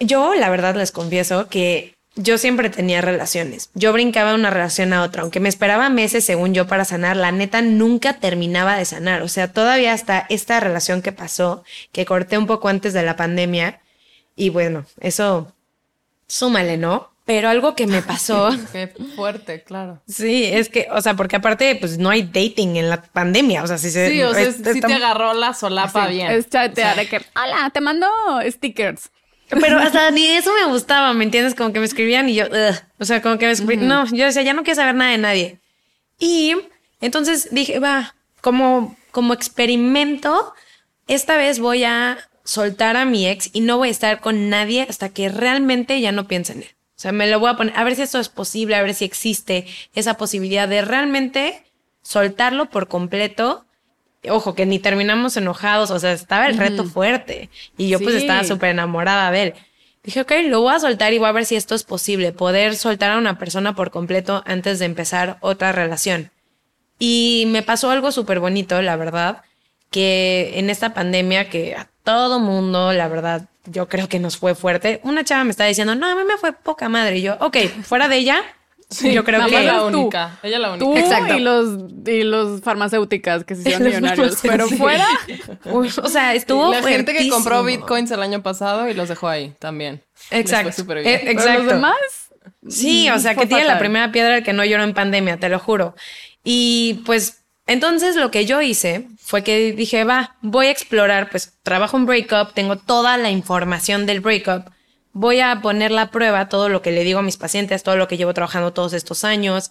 Yo, 0.00 0.34
la 0.34 0.50
verdad, 0.50 0.74
les 0.74 0.90
confieso 0.90 1.48
que 1.48 1.94
yo 2.16 2.36
siempre 2.36 2.68
tenía 2.68 3.00
relaciones. 3.00 3.70
Yo 3.74 3.92
brincaba 3.92 4.30
de 4.30 4.34
una 4.34 4.50
relación 4.50 4.92
a 4.92 5.02
otra, 5.04 5.22
aunque 5.22 5.38
me 5.38 5.48
esperaba 5.48 5.90
meses, 5.90 6.24
según 6.24 6.54
yo, 6.54 6.66
para 6.66 6.84
sanar. 6.84 7.16
La 7.16 7.30
neta 7.30 7.62
nunca 7.62 8.14
terminaba 8.14 8.76
de 8.76 8.84
sanar. 8.84 9.22
O 9.22 9.28
sea, 9.28 9.52
todavía 9.52 9.92
hasta 9.92 10.26
esta 10.28 10.58
relación 10.58 11.02
que 11.02 11.12
pasó, 11.12 11.62
que 11.92 12.04
corté 12.04 12.36
un 12.36 12.48
poco 12.48 12.66
antes 12.68 12.92
de 12.94 13.04
la 13.04 13.14
pandemia. 13.14 13.78
Y 14.36 14.48
bueno, 14.50 14.84
eso 15.00 15.52
súmale, 16.26 16.76
¿no? 16.76 17.10
Pero 17.26 17.48
algo 17.48 17.76
que 17.76 17.86
me 17.86 18.02
pasó. 18.02 18.50
Qué 18.72 18.88
fuerte, 19.14 19.62
claro. 19.62 20.00
Sí, 20.08 20.44
es 20.46 20.68
que, 20.68 20.88
o 20.90 21.00
sea, 21.00 21.14
porque 21.14 21.36
aparte, 21.36 21.76
pues 21.76 21.98
no 21.98 22.10
hay 22.10 22.22
dating 22.22 22.76
en 22.76 22.88
la 22.90 23.02
pandemia. 23.02 23.62
O 23.62 23.66
sea, 23.66 23.78
si 23.78 23.90
se. 23.90 24.10
Sí, 24.10 24.22
o 24.22 24.32
sea, 24.32 24.42
es- 24.42 24.60
está- 24.60 24.88
te 24.88 24.94
agarró 24.94 25.32
la 25.34 25.54
solapa 25.54 26.08
Sí, 26.08 26.14
bien. 26.14 26.30
Es 26.32 26.48
chatear 26.48 26.96
de 26.96 27.08
que, 27.08 27.18
hola, 27.36 27.70
te 27.72 27.80
mando 27.80 28.06
stickers. 28.48 29.10
Pero 29.48 29.78
hasta 29.78 30.10
ni 30.12 30.26
eso 30.26 30.52
me 30.54 30.72
gustaba, 30.72 31.12
¿me 31.12 31.24
entiendes? 31.24 31.54
Como 31.54 31.72
que 31.72 31.78
me 31.80 31.84
escribían 31.86 32.28
y 32.28 32.34
yo, 32.34 32.46
ugh. 32.46 32.76
o 32.98 33.04
sea, 33.04 33.20
como 33.22 33.38
que 33.38 33.46
me 33.46 33.52
escribían. 33.52 33.86
No, 33.86 34.06
yo 34.06 34.24
decía, 34.24 34.42
ya 34.42 34.54
no 34.54 34.62
quiero 34.64 34.76
saber 34.76 34.94
nada 34.94 35.10
de 35.12 35.18
nadie. 35.18 35.58
Y 36.18 36.56
entonces 37.00 37.48
dije, 37.52 37.78
va, 37.78 38.14
como, 38.40 38.96
como 39.12 39.34
experimento, 39.34 40.52
esta 41.06 41.36
vez 41.36 41.58
voy 41.60 41.84
a 41.84 42.18
soltar 42.50 42.96
a 42.96 43.04
mi 43.04 43.28
ex 43.28 43.48
y 43.52 43.60
no 43.60 43.78
voy 43.78 43.88
a 43.88 43.92
estar 43.92 44.20
con 44.20 44.50
nadie 44.50 44.84
hasta 44.88 45.10
que 45.10 45.28
realmente 45.28 46.00
ya 46.00 46.10
no 46.10 46.26
piense 46.26 46.52
en 46.52 46.62
él. 46.62 46.68
O 46.96 47.00
sea, 47.00 47.12
me 47.12 47.28
lo 47.28 47.38
voy 47.38 47.48
a 47.48 47.56
poner, 47.56 47.76
a 47.76 47.84
ver 47.84 47.94
si 47.94 48.02
esto 48.02 48.18
es 48.18 48.28
posible, 48.28 48.74
a 48.74 48.82
ver 48.82 48.92
si 48.92 49.04
existe 49.04 49.66
esa 49.94 50.14
posibilidad 50.14 50.66
de 50.66 50.82
realmente 50.82 51.62
soltarlo 52.02 52.68
por 52.68 52.88
completo. 52.88 53.64
Ojo, 54.28 54.56
que 54.56 54.66
ni 54.66 54.80
terminamos 54.80 55.36
enojados, 55.36 55.92
o 55.92 56.00
sea, 56.00 56.10
estaba 56.10 56.48
el 56.48 56.58
reto 56.58 56.84
fuerte. 56.84 57.50
Y 57.78 57.88
yo 57.88 58.00
pues 58.00 58.16
estaba 58.16 58.42
súper 58.42 58.70
enamorada 58.70 59.30
de 59.30 59.42
él. 59.44 59.54
Dije, 60.02 60.22
ok, 60.22 60.32
lo 60.46 60.60
voy 60.60 60.74
a 60.74 60.80
soltar 60.80 61.12
y 61.12 61.18
voy 61.18 61.28
a 61.28 61.32
ver 61.32 61.44
si 61.44 61.54
esto 61.54 61.76
es 61.76 61.84
posible, 61.84 62.32
poder 62.32 62.74
soltar 62.74 63.12
a 63.12 63.18
una 63.18 63.38
persona 63.38 63.76
por 63.76 63.92
completo 63.92 64.42
antes 64.44 64.80
de 64.80 64.86
empezar 64.86 65.38
otra 65.40 65.70
relación. 65.70 66.32
Y 66.98 67.44
me 67.46 67.62
pasó 67.62 67.90
algo 67.90 68.10
súper 68.10 68.40
bonito, 68.40 68.82
la 68.82 68.96
verdad, 68.96 69.44
que 69.90 70.52
en 70.54 70.70
esta 70.70 70.94
pandemia 70.94 71.48
que 71.48 71.74
a 71.74 71.88
todo 72.04 72.38
mundo, 72.38 72.92
la 72.92 73.08
verdad, 73.08 73.48
yo 73.66 73.88
creo 73.88 74.08
que 74.08 74.18
nos 74.18 74.36
fue 74.36 74.54
fuerte. 74.54 75.00
Una 75.02 75.24
chava 75.24 75.44
me 75.44 75.50
está 75.50 75.64
diciendo, 75.64 75.94
no, 75.94 76.06
a 76.06 76.14
mí 76.14 76.22
me 76.24 76.36
fue 76.36 76.52
poca 76.52 76.88
madre. 76.88 77.18
Y 77.18 77.22
yo, 77.22 77.36
ok, 77.40 77.56
fuera 77.82 78.08
de 78.08 78.16
ella, 78.16 78.42
yo 79.02 79.24
creo 79.24 79.46
que... 79.46 79.58
Ella 79.58 79.72
la 79.72 79.78
tú. 79.90 80.00
única. 80.00 80.38
Ella 80.42 80.58
la 80.58 80.70
única. 80.72 80.84
Tú 80.84 80.96
Exacto. 80.96 81.34
y 81.36 81.40
los, 81.40 81.78
y 82.06 82.22
los 82.22 82.60
farmacéuticas 82.62 83.44
que 83.44 83.54
se 83.54 83.62
hicieron 83.62 83.84
Los 83.84 83.94
millonarios. 83.94 84.38
Pero 84.42 84.68
fuera, 84.68 85.06
Uy, 85.66 85.90
o 86.02 86.08
sea, 86.08 86.34
estuvo 86.34 86.72
la 86.72 86.82
gente 86.82 87.12
que 87.12 87.28
compró 87.28 87.62
bitcoins 87.62 88.10
el 88.10 88.22
año 88.22 88.42
pasado 88.42 88.88
y 88.88 88.94
los 88.94 89.08
dejó 89.08 89.28
ahí 89.28 89.54
también. 89.58 90.02
Exacto. 90.30 90.72
fue 90.72 90.82
súper 90.82 91.02
bien. 91.02 91.14
Eh, 91.14 91.20
pero 91.22 91.32
exacto. 91.32 91.62
los 91.62 91.72
demás. 91.72 91.96
Sí, 92.68 93.08
o 93.10 93.18
sea, 93.18 93.34
Fue 93.34 93.44
que 93.44 93.48
tiene 93.48 93.64
la 93.64 93.78
primera 93.78 94.12
piedra 94.12 94.38
el 94.38 94.44
que 94.44 94.52
no 94.52 94.64
lloró 94.64 94.82
en 94.84 94.94
pandemia, 94.94 95.38
te 95.38 95.48
lo 95.48 95.58
juro. 95.58 95.94
Y 96.44 97.02
pues, 97.06 97.42
entonces 97.66 98.16
lo 98.16 98.30
que 98.30 98.44
yo 98.44 98.60
hice 98.60 99.06
fue 99.30 99.44
que 99.44 99.72
dije, 99.72 100.02
va, 100.02 100.34
voy 100.42 100.66
a 100.66 100.70
explorar, 100.72 101.30
pues 101.30 101.56
trabajo 101.62 101.96
en 101.96 102.04
breakup, 102.04 102.52
tengo 102.52 102.74
toda 102.74 103.16
la 103.16 103.30
información 103.30 104.04
del 104.04 104.18
breakup, 104.18 104.72
voy 105.12 105.38
a 105.38 105.60
poner 105.62 105.92
la 105.92 106.10
prueba 106.10 106.48
todo 106.48 106.68
lo 106.68 106.82
que 106.82 106.90
le 106.90 107.04
digo 107.04 107.20
a 107.20 107.22
mis 107.22 107.36
pacientes, 107.36 107.84
todo 107.84 107.94
lo 107.94 108.08
que 108.08 108.16
llevo 108.16 108.34
trabajando 108.34 108.72
todos 108.72 108.92
estos 108.92 109.22
años 109.22 109.70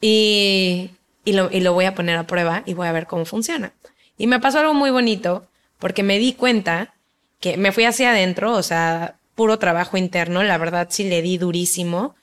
y, 0.00 0.90
y, 1.24 1.32
lo, 1.32 1.48
y 1.52 1.60
lo 1.60 1.74
voy 1.74 1.84
a 1.84 1.94
poner 1.94 2.16
a 2.16 2.26
prueba 2.26 2.64
y 2.66 2.74
voy 2.74 2.88
a 2.88 2.92
ver 2.92 3.06
cómo 3.06 3.24
funciona. 3.24 3.72
Y 4.18 4.26
me 4.26 4.40
pasó 4.40 4.58
algo 4.58 4.74
muy 4.74 4.90
bonito 4.90 5.46
porque 5.78 6.02
me 6.02 6.18
di 6.18 6.32
cuenta 6.32 6.92
que 7.38 7.56
me 7.56 7.70
fui 7.70 7.84
hacia 7.84 8.10
adentro, 8.10 8.52
o 8.52 8.64
sea, 8.64 9.14
puro 9.36 9.60
trabajo 9.60 9.96
interno, 9.96 10.42
la 10.42 10.58
verdad 10.58 10.88
sí 10.90 11.04
le 11.04 11.22
di 11.22 11.38
durísimo. 11.38 12.16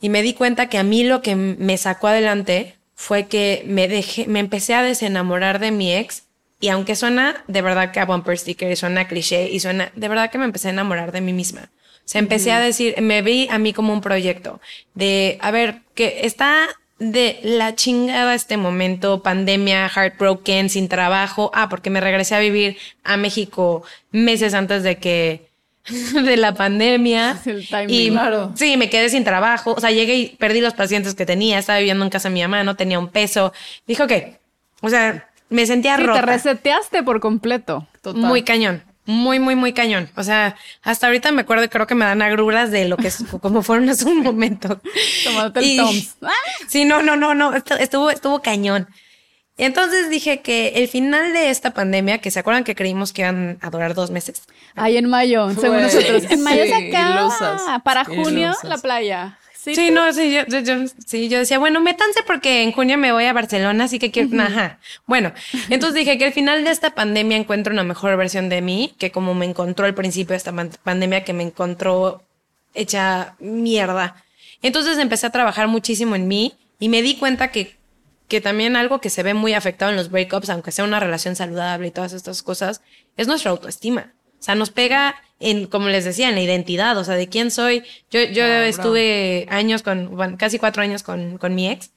Y 0.00 0.08
me 0.08 0.22
di 0.22 0.34
cuenta 0.34 0.68
que 0.68 0.78
a 0.78 0.82
mí 0.82 1.04
lo 1.04 1.22
que 1.22 1.36
me 1.36 1.78
sacó 1.78 2.08
adelante 2.08 2.81
fue 3.02 3.26
que 3.26 3.64
me 3.66 3.88
dejé, 3.88 4.28
me 4.28 4.38
empecé 4.38 4.74
a 4.74 4.82
desenamorar 4.84 5.58
de 5.58 5.72
mi 5.72 5.92
ex. 5.92 6.22
Y 6.60 6.68
aunque 6.68 6.94
suena 6.94 7.42
de 7.48 7.60
verdad 7.60 7.90
que 7.90 7.98
a 7.98 8.04
bumper 8.04 8.38
sticker 8.38 8.70
y 8.70 8.76
suena 8.76 9.08
cliché 9.08 9.50
y 9.50 9.58
suena, 9.58 9.90
de 9.96 10.06
verdad 10.06 10.30
que 10.30 10.38
me 10.38 10.44
empecé 10.44 10.68
a 10.68 10.70
enamorar 10.70 11.10
de 11.10 11.20
mí 11.20 11.32
misma. 11.32 11.62
O 11.72 12.04
sea, 12.04 12.20
empecé 12.20 12.52
a 12.52 12.60
decir, 12.60 12.94
me 13.02 13.20
vi 13.22 13.48
a 13.50 13.58
mí 13.58 13.72
como 13.72 13.92
un 13.92 14.02
proyecto 14.02 14.60
de, 14.94 15.36
a 15.40 15.50
ver, 15.50 15.80
que 15.96 16.20
está 16.22 16.68
de 17.00 17.40
la 17.42 17.74
chingada 17.74 18.36
este 18.36 18.56
momento, 18.56 19.20
pandemia, 19.20 19.88
heartbroken, 19.88 20.70
sin 20.70 20.86
trabajo. 20.86 21.50
Ah, 21.54 21.68
porque 21.68 21.90
me 21.90 22.00
regresé 22.00 22.36
a 22.36 22.38
vivir 22.38 22.76
a 23.02 23.16
México 23.16 23.82
meses 24.12 24.54
antes 24.54 24.84
de 24.84 24.98
que, 24.98 25.48
de 26.24 26.36
la 26.36 26.54
pandemia. 26.54 27.38
El 27.44 27.66
timing. 27.66 27.90
y 27.90 28.10
Claro. 28.10 28.52
sí, 28.54 28.76
me 28.76 28.88
quedé 28.90 29.08
sin 29.08 29.24
trabajo. 29.24 29.74
O 29.76 29.80
sea, 29.80 29.90
llegué 29.90 30.16
y 30.16 30.26
perdí 30.36 30.60
los 30.60 30.74
pacientes 30.74 31.14
que 31.14 31.26
tenía. 31.26 31.58
Estaba 31.58 31.78
viviendo 31.78 32.04
en 32.04 32.10
casa 32.10 32.28
de 32.28 32.34
mi 32.34 32.42
mamá, 32.42 32.62
no 32.64 32.76
tenía 32.76 32.98
un 32.98 33.08
peso. 33.08 33.52
Dije, 33.86 34.02
ok. 34.02 34.12
O 34.80 34.88
sea, 34.88 35.28
me 35.48 35.66
sentía 35.66 35.96
Sí, 35.96 36.02
te 36.02 36.06
rota. 36.08 36.22
reseteaste 36.22 37.02
por 37.02 37.20
completo. 37.20 37.86
Total. 38.00 38.22
Muy 38.22 38.42
cañón. 38.42 38.82
Muy, 39.04 39.40
muy, 39.40 39.56
muy 39.56 39.72
cañón. 39.72 40.08
O 40.16 40.22
sea, 40.22 40.54
hasta 40.82 41.08
ahorita 41.08 41.32
me 41.32 41.40
acuerdo 41.42 41.64
y 41.64 41.68
creo 41.68 41.88
que 41.88 41.96
me 41.96 42.04
dan 42.04 42.22
agruras 42.22 42.70
de 42.70 42.86
lo 42.86 42.96
que 42.96 43.08
es, 43.08 43.24
como 43.42 43.62
fueron 43.62 43.88
hace 43.88 44.04
un 44.04 44.18
momento. 44.22 44.80
Tomándote 45.24 45.58
el 45.60 45.66
Y- 45.66 45.76
Toms. 45.76 46.16
Sí, 46.68 46.84
no, 46.84 47.02
no, 47.02 47.16
no, 47.16 47.34
no. 47.34 47.52
estu- 47.52 47.78
Estuvo, 47.80 48.10
estuvo 48.10 48.40
cañón. 48.40 48.86
Y 49.62 49.64
entonces 49.64 50.10
dije 50.10 50.40
que 50.40 50.72
el 50.74 50.88
final 50.88 51.32
de 51.32 51.50
esta 51.50 51.70
pandemia, 51.72 52.18
que 52.18 52.32
se 52.32 52.40
acuerdan 52.40 52.64
que 52.64 52.74
creímos 52.74 53.12
que 53.12 53.22
iban 53.22 53.58
a 53.60 53.70
durar 53.70 53.94
dos 53.94 54.10
meses. 54.10 54.42
Ahí 54.74 54.96
en 54.96 55.08
mayo, 55.08 55.50
según 55.54 55.82
nosotros. 55.82 56.24
En 56.30 56.42
mayo 56.42 56.64
sí, 56.64 56.68
se 56.70 56.88
acaba. 56.96 57.80
Para 57.84 58.04
junio, 58.04 58.26
ilusas. 58.48 58.64
la 58.64 58.78
playa. 58.78 59.38
Sí, 59.54 59.92
no, 59.92 60.12
sí 60.12 60.32
yo, 60.34 60.44
yo- 60.48 60.58
yo- 60.58 60.88
sí, 61.06 61.28
yo 61.28 61.38
decía, 61.38 61.60
bueno, 61.60 61.80
métanse 61.80 62.24
porque 62.26 62.62
en 62.64 62.72
junio 62.72 62.98
me 62.98 63.12
voy 63.12 63.26
a 63.26 63.32
Barcelona, 63.32 63.84
así 63.84 64.00
que 64.00 64.10
quiero, 64.10 64.30
ajá. 64.42 64.80
Bueno, 65.06 65.32
entonces 65.70 65.94
dije 65.94 66.18
que 66.18 66.24
al 66.24 66.32
final 66.32 66.64
de 66.64 66.72
esta 66.72 66.90
pandemia 66.96 67.36
encuentro 67.36 67.72
una 67.72 67.84
mejor 67.84 68.16
versión 68.16 68.48
de 68.48 68.60
mí, 68.62 68.92
que 68.98 69.12
como 69.12 69.32
me 69.34 69.46
encontró 69.46 69.86
al 69.86 69.94
principio 69.94 70.32
de 70.32 70.38
esta 70.38 70.50
pan- 70.50 70.72
pandemia, 70.82 71.22
que 71.22 71.34
me 71.34 71.44
encontró 71.44 72.24
hecha 72.74 73.36
mierda. 73.38 74.16
Entonces 74.62 74.98
empecé 74.98 75.28
a 75.28 75.30
trabajar 75.30 75.68
muchísimo 75.68 76.16
en 76.16 76.26
mí 76.26 76.54
y 76.80 76.88
me 76.88 77.00
di 77.02 77.14
cuenta 77.14 77.52
que, 77.52 77.76
que 78.32 78.40
también 78.40 78.76
algo 78.76 78.98
que 78.98 79.10
se 79.10 79.22
ve 79.22 79.34
muy 79.34 79.52
afectado 79.52 79.90
en 79.90 79.96
los 79.98 80.10
breakups, 80.10 80.48
aunque 80.48 80.72
sea 80.72 80.84
una 80.86 80.98
relación 80.98 81.36
saludable 81.36 81.88
y 81.88 81.90
todas 81.90 82.14
estas 82.14 82.42
cosas, 82.42 82.80
es 83.18 83.28
nuestra 83.28 83.50
autoestima. 83.50 84.14
O 84.40 84.42
sea, 84.42 84.54
nos 84.54 84.70
pega 84.70 85.14
en, 85.38 85.66
como 85.66 85.88
les 85.88 86.06
decía, 86.06 86.30
en 86.30 86.34
la 86.34 86.40
identidad, 86.40 86.96
o 86.96 87.04
sea, 87.04 87.14
de 87.14 87.28
quién 87.28 87.50
soy. 87.50 87.82
Yo, 88.10 88.22
yo 88.24 88.44
estuve 88.44 89.46
años 89.50 89.82
con, 89.82 90.16
bueno, 90.16 90.36
casi 90.38 90.58
cuatro 90.58 90.82
años 90.82 91.02
con, 91.02 91.36
con 91.36 91.54
mi 91.54 91.68
ex 91.70 91.90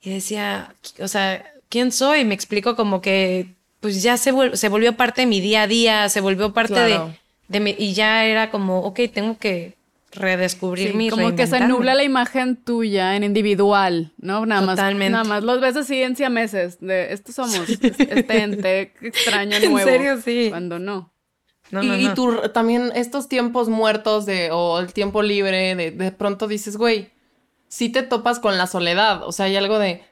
y 0.00 0.10
decía, 0.10 0.74
o 1.00 1.08
sea, 1.08 1.44
¿quién 1.68 1.90
soy? 1.90 2.24
Me 2.24 2.34
explico 2.34 2.76
como 2.76 3.00
que, 3.00 3.48
pues 3.80 4.02
ya 4.04 4.16
se, 4.16 4.32
vol- 4.32 4.54
se 4.54 4.68
volvió 4.68 4.96
parte 4.96 5.22
de 5.22 5.26
mi 5.26 5.40
día 5.40 5.62
a 5.62 5.66
día, 5.66 6.08
se 6.08 6.20
volvió 6.20 6.52
parte 6.52 6.74
Claro. 6.74 7.08
de, 7.08 7.14
de 7.48 7.60
mi, 7.60 7.74
y 7.76 7.92
ya 7.92 8.24
era 8.24 8.50
como, 8.52 8.80
ok, 8.82 9.00
tengo 9.12 9.36
que 9.36 9.74
redescubrir 10.16 10.90
Sí, 10.92 10.96
mi 10.96 11.10
como 11.10 11.34
que 11.36 11.46
se 11.46 11.60
nubla 11.60 11.94
la 11.94 12.02
imagen 12.04 12.56
tuya 12.56 13.14
en 13.16 13.22
individual, 13.24 14.12
¿no? 14.18 14.44
Nada 14.46 14.66
Totalmente. 14.66 15.12
más, 15.16 15.26
nada 15.26 15.36
más 15.36 15.44
los 15.44 15.60
ves 15.60 15.76
así 15.76 16.02
en 16.02 16.16
siameses, 16.16 16.80
de 16.80 17.12
estos 17.12 17.34
somos, 17.36 17.68
es- 17.68 17.80
este 17.82 18.38
ente 18.42 18.92
extraño 19.02 19.56
En 19.62 19.72
nuevo. 19.72 19.88
serio, 19.88 20.20
sí. 20.20 20.46
Cuando 20.50 20.78
no. 20.78 21.12
No, 21.70 21.82
y, 21.82 21.88
no, 21.88 21.96
y 21.98 22.04
no. 22.04 22.14
tú 22.14 22.32
también 22.54 22.92
estos 22.94 23.28
tiempos 23.28 23.68
muertos 23.68 24.24
de, 24.24 24.50
o 24.52 24.78
el 24.78 24.92
tiempo 24.92 25.22
libre, 25.22 25.74
de, 25.74 25.90
de 25.90 26.12
pronto 26.12 26.46
dices, 26.46 26.76
güey, 26.76 27.10
si 27.68 27.88
te 27.88 28.02
topas 28.04 28.38
con 28.38 28.56
la 28.56 28.68
soledad. 28.68 29.24
O 29.24 29.32
sea, 29.32 29.46
hay 29.46 29.56
algo 29.56 29.80
de, 29.80 30.04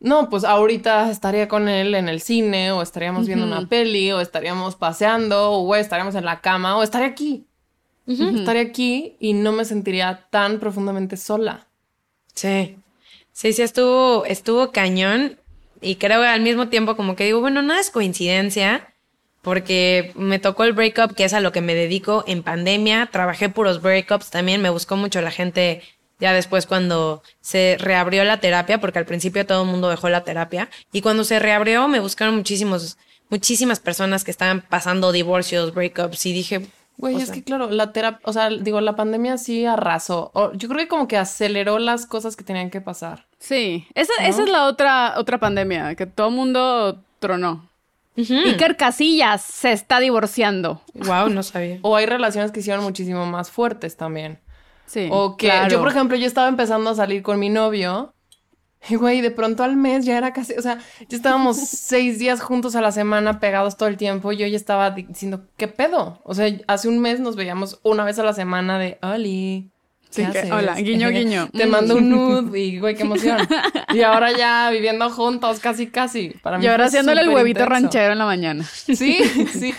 no, 0.00 0.28
pues 0.28 0.44
ahorita 0.44 1.10
estaría 1.10 1.48
con 1.48 1.66
él 1.68 1.94
en 1.94 2.10
el 2.10 2.20
cine, 2.20 2.72
o 2.72 2.82
estaríamos 2.82 3.26
viendo 3.26 3.46
una 3.46 3.66
peli, 3.66 4.12
o 4.12 4.20
estaríamos 4.20 4.76
paseando, 4.76 5.52
o 5.54 5.62
güey, 5.64 5.80
estaríamos 5.80 6.14
en 6.14 6.26
la 6.26 6.42
cama, 6.42 6.76
o 6.76 6.82
estaría 6.82 7.08
aquí. 7.08 7.47
Estaría 8.08 8.62
aquí 8.62 9.16
y 9.20 9.34
no 9.34 9.52
me 9.52 9.66
sentiría 9.66 10.26
tan 10.30 10.60
profundamente 10.60 11.16
sola. 11.16 11.66
Sí. 12.34 12.76
Sí, 13.32 13.52
sí, 13.52 13.62
estuvo, 13.62 14.24
estuvo 14.24 14.72
cañón. 14.72 15.38
Y 15.80 15.96
creo 15.96 16.22
que 16.22 16.26
al 16.26 16.40
mismo 16.40 16.68
tiempo 16.68 16.96
como 16.96 17.16
que 17.16 17.24
digo, 17.24 17.40
bueno, 17.40 17.60
nada 17.62 17.80
es 17.80 17.90
coincidencia. 17.90 18.94
Porque 19.42 20.12
me 20.16 20.38
tocó 20.38 20.64
el 20.64 20.72
breakup, 20.72 21.14
que 21.14 21.24
es 21.24 21.32
a 21.32 21.40
lo 21.40 21.52
que 21.52 21.60
me 21.60 21.74
dedico 21.74 22.24
en 22.26 22.42
pandemia. 22.42 23.06
Trabajé 23.12 23.48
puros 23.48 23.80
breakups 23.82 24.30
también. 24.30 24.62
Me 24.62 24.70
buscó 24.70 24.96
mucho 24.96 25.20
la 25.20 25.30
gente 25.30 25.82
ya 26.18 26.32
después 26.32 26.66
cuando 26.66 27.22
se 27.40 27.76
reabrió 27.78 28.24
la 28.24 28.40
terapia, 28.40 28.80
porque 28.80 28.98
al 28.98 29.06
principio 29.06 29.46
todo 29.46 29.62
el 29.62 29.68
mundo 29.68 29.88
dejó 29.88 30.08
la 30.08 30.24
terapia. 30.24 30.68
Y 30.92 31.00
cuando 31.00 31.24
se 31.24 31.38
reabrió 31.38 31.86
me 31.86 32.00
buscaron 32.00 32.34
muchísimos, 32.36 32.98
muchísimas 33.28 33.78
personas 33.78 34.24
que 34.24 34.30
estaban 34.30 34.62
pasando 34.62 35.12
divorcios, 35.12 35.72
breakups. 35.74 36.26
Y 36.26 36.32
dije, 36.32 36.66
Güey, 36.98 37.14
o 37.14 37.18
es 37.18 37.26
sea, 37.26 37.34
que 37.34 37.44
claro, 37.44 37.70
la 37.70 37.92
terapia, 37.92 38.20
o 38.24 38.32
sea, 38.32 38.50
digo, 38.50 38.80
la 38.80 38.96
pandemia 38.96 39.38
sí 39.38 39.64
arrasó. 39.64 40.30
O 40.34 40.52
yo 40.52 40.68
creo 40.68 40.80
que 40.80 40.88
como 40.88 41.08
que 41.08 41.16
aceleró 41.16 41.78
las 41.78 42.06
cosas 42.06 42.34
que 42.36 42.44
tenían 42.44 42.70
que 42.70 42.80
pasar. 42.80 43.24
Sí, 43.38 43.86
esa, 43.94 44.12
esa 44.24 44.42
es 44.42 44.50
la 44.50 44.66
otra, 44.66 45.14
otra 45.16 45.38
pandemia, 45.38 45.94
que 45.94 46.06
todo 46.06 46.30
mundo 46.30 47.00
tronó. 47.20 47.68
Iker 48.16 48.76
Casillas 48.76 49.42
se 49.42 49.70
está 49.70 50.00
divorciando. 50.00 50.82
wow, 50.94 51.28
no 51.28 51.44
sabía. 51.44 51.78
O 51.82 51.94
hay 51.94 52.06
relaciones 52.06 52.50
que 52.50 52.60
hicieron 52.60 52.82
muchísimo 52.82 53.26
más 53.26 53.50
fuertes 53.50 53.96
también. 53.96 54.40
Sí. 54.86 55.08
O 55.12 55.36
que 55.36 55.46
claro. 55.46 55.68
yo, 55.68 55.78
por 55.78 55.88
ejemplo, 55.88 56.16
yo 56.16 56.26
estaba 56.26 56.48
empezando 56.48 56.90
a 56.90 56.94
salir 56.94 57.22
con 57.22 57.38
mi 57.38 57.48
novio. 57.48 58.12
Y 58.88 58.94
güey, 58.96 59.20
de 59.20 59.30
pronto 59.30 59.62
al 59.64 59.76
mes 59.76 60.04
ya 60.04 60.16
era 60.18 60.32
casi, 60.32 60.54
o 60.54 60.62
sea, 60.62 60.78
ya 61.08 61.16
estábamos 61.16 61.56
seis 61.68 62.18
días 62.18 62.40
juntos 62.40 62.76
a 62.76 62.80
la 62.80 62.92
semana 62.92 63.40
pegados 63.40 63.76
todo 63.76 63.88
el 63.88 63.96
tiempo. 63.96 64.32
Y 64.32 64.36
yo 64.36 64.46
ya 64.46 64.56
estaba 64.56 64.90
di- 64.92 65.02
diciendo, 65.04 65.46
¿qué 65.56 65.68
pedo? 65.68 66.20
O 66.24 66.34
sea, 66.34 66.50
hace 66.66 66.88
un 66.88 66.98
mes 67.00 67.20
nos 67.20 67.36
veíamos 67.36 67.80
una 67.82 68.04
vez 68.04 68.18
a 68.18 68.22
la 68.24 68.32
semana 68.32 68.78
de, 68.78 68.98
Oli. 69.02 69.70
Sí, 70.10 70.24
¿qué 70.24 70.32
que- 70.32 70.38
haces?" 70.38 70.52
hola, 70.52 70.74
guiño, 70.76 71.08
guiño. 71.10 71.48
Te 71.52 71.66
mando 71.66 71.96
un 71.96 72.08
nude 72.08 72.58
y 72.60 72.78
güey, 72.78 72.94
qué 72.94 73.02
emoción. 73.02 73.38
Y 73.92 74.00
ahora 74.02 74.32
ya 74.32 74.70
viviendo 74.70 75.10
juntos, 75.10 75.60
casi, 75.60 75.88
casi. 75.88 76.30
Para 76.42 76.58
mí 76.58 76.64
Y 76.64 76.68
ahora 76.68 76.86
haciéndole 76.86 77.20
el 77.22 77.28
huevito 77.30 77.60
intenso. 77.60 77.82
ranchero 77.82 78.12
en 78.12 78.18
la 78.18 78.24
mañana. 78.26 78.64
Sí, 78.64 78.94
sí. 78.94 79.74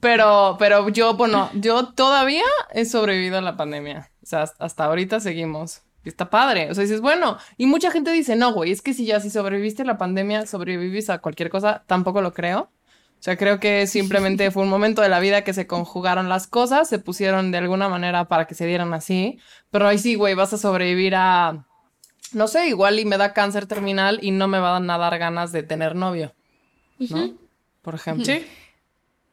Pero, 0.00 0.56
pero 0.58 0.88
yo, 0.88 1.14
bueno, 1.14 1.48
yo 1.54 1.88
todavía 1.92 2.42
he 2.72 2.84
sobrevivido 2.84 3.38
a 3.38 3.40
la 3.40 3.56
pandemia. 3.56 4.10
O 4.22 4.26
sea, 4.26 4.44
hasta 4.58 4.84
ahorita 4.84 5.20
seguimos. 5.20 5.82
Y 6.04 6.08
está 6.08 6.30
padre. 6.30 6.70
O 6.70 6.74
sea, 6.74 6.82
dices, 6.82 7.00
bueno, 7.00 7.38
y 7.56 7.66
mucha 7.66 7.90
gente 7.90 8.10
dice, 8.12 8.36
no, 8.36 8.52
güey, 8.52 8.72
es 8.72 8.82
que 8.82 8.94
si 8.94 9.06
ya 9.06 9.20
si 9.20 9.30
sobreviviste 9.30 9.82
a 9.82 9.86
la 9.86 9.98
pandemia, 9.98 10.46
sobrevivís 10.46 11.10
a 11.10 11.18
cualquier 11.18 11.48
cosa, 11.48 11.84
tampoco 11.86 12.22
lo 12.22 12.32
creo. 12.32 12.60
O 12.62 13.24
sea, 13.24 13.36
creo 13.36 13.60
que 13.60 13.86
simplemente 13.86 14.50
fue 14.50 14.64
un 14.64 14.68
momento 14.68 15.00
de 15.00 15.08
la 15.08 15.20
vida 15.20 15.44
que 15.44 15.54
se 15.54 15.66
conjugaron 15.66 16.28
las 16.28 16.46
cosas, 16.46 16.88
se 16.88 16.98
pusieron 16.98 17.52
de 17.52 17.58
alguna 17.58 17.88
manera 17.88 18.26
para 18.26 18.46
que 18.46 18.54
se 18.54 18.66
dieran 18.66 18.92
así. 18.94 19.38
Pero 19.70 19.86
ahí 19.86 19.98
sí, 19.98 20.16
güey, 20.16 20.34
vas 20.34 20.52
a 20.52 20.58
sobrevivir 20.58 21.14
a, 21.14 21.66
no 22.32 22.48
sé, 22.48 22.66
igual 22.66 22.98
y 22.98 23.04
me 23.04 23.18
da 23.18 23.32
cáncer 23.32 23.66
terminal 23.66 24.18
y 24.22 24.32
no 24.32 24.48
me 24.48 24.58
van 24.58 24.90
a 24.90 24.98
dar 24.98 25.18
ganas 25.18 25.52
de 25.52 25.62
tener 25.62 25.94
novio. 25.94 26.34
¿No? 26.98 27.32
Por 27.80 27.94
ejemplo. 27.94 28.24
Sí. 28.24 28.44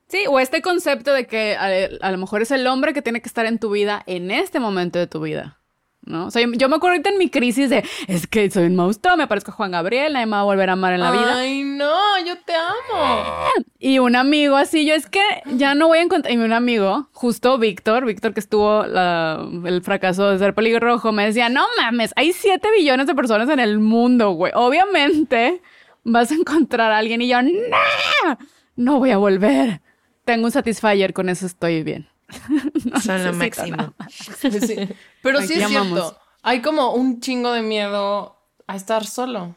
Sí, 0.07 0.23
o 0.27 0.39
este 0.39 0.63
concepto 0.63 1.13
de 1.13 1.27
que 1.27 1.55
a, 1.55 1.67
a 2.01 2.11
lo 2.11 2.17
mejor 2.17 2.41
es 2.41 2.49
el 2.49 2.65
hombre 2.65 2.93
que 2.93 3.03
tiene 3.03 3.21
que 3.21 3.27
estar 3.27 3.45
en 3.45 3.59
tu 3.59 3.69
vida 3.69 4.03
en 4.07 4.31
este 4.31 4.59
momento 4.59 4.97
de 4.97 5.05
tu 5.05 5.21
vida. 5.21 5.58
¿No? 6.05 6.25
O 6.27 6.31
sea, 6.31 6.41
yo, 6.41 6.51
yo 6.53 6.69
me 6.69 6.77
acuerdo 6.77 6.93
ahorita 6.93 7.09
en 7.11 7.17
mi 7.19 7.29
crisis 7.29 7.69
de 7.69 7.83
es 8.07 8.25
que 8.25 8.49
soy 8.49 8.65
un 8.65 8.75
monstruo, 8.75 9.15
me 9.17 9.27
parezco 9.27 9.51
a 9.51 9.53
Juan 9.53 9.71
Gabriel, 9.71 10.13
nadie 10.13 10.25
me 10.25 10.31
va 10.31 10.39
a 10.39 10.43
volver 10.43 10.69
a 10.69 10.73
amar 10.73 10.93
en 10.93 11.01
la 11.01 11.11
vida. 11.11 11.37
Ay, 11.37 11.61
no, 11.63 11.93
yo 12.25 12.35
te 12.45 12.53
amo. 12.55 13.45
Y 13.77 13.99
un 13.99 14.15
amigo 14.15 14.55
así, 14.55 14.85
yo 14.87 14.95
es 14.95 15.07
que 15.07 15.21
ya 15.53 15.75
no 15.75 15.87
voy 15.87 15.99
a 15.99 16.01
encontrar. 16.01 16.33
Y 16.33 16.37
un 16.37 16.51
amigo, 16.53 17.09
justo 17.11 17.57
Víctor, 17.59 18.05
Víctor 18.05 18.33
que 18.33 18.39
estuvo 18.39 18.85
la- 18.87 19.45
el 19.65 19.81
fracaso 19.83 20.31
de 20.31 20.39
ser 20.39 20.55
pelirrojo, 20.55 21.11
me 21.11 21.25
decía: 21.25 21.47
No 21.49 21.65
mames, 21.77 22.11
hay 22.15 22.33
7 22.33 22.67
billones 22.75 23.05
de 23.05 23.13
personas 23.13 23.47
en 23.49 23.59
el 23.59 23.77
mundo, 23.79 24.31
güey. 24.31 24.51
Obviamente 24.55 25.61
vas 26.03 26.31
a 26.31 26.35
encontrar 26.35 26.91
a 26.91 26.97
alguien. 26.97 27.21
Y 27.21 27.27
yo, 27.27 27.41
¡No! 27.41 28.37
No 28.75 28.99
voy 28.99 29.11
a 29.11 29.17
volver. 29.17 29.81
Tengo 30.25 30.45
un 30.45 30.51
satisfier, 30.51 31.13
con 31.13 31.29
eso 31.29 31.45
estoy 31.45 31.83
bien. 31.83 32.07
No 32.85 32.99
Son 33.01 33.23
lo 33.23 33.33
máximo. 33.33 33.75
nada. 33.77 33.93
Sí. 34.09 34.87
Pero 35.21 35.41
sí 35.41 35.53
es 35.53 35.63
amamos. 35.63 35.99
cierto. 35.99 36.19
Hay 36.41 36.61
como 36.61 36.93
un 36.93 37.19
chingo 37.21 37.51
de 37.51 37.61
miedo 37.61 38.37
a 38.67 38.75
estar 38.75 39.05
solo. 39.05 39.55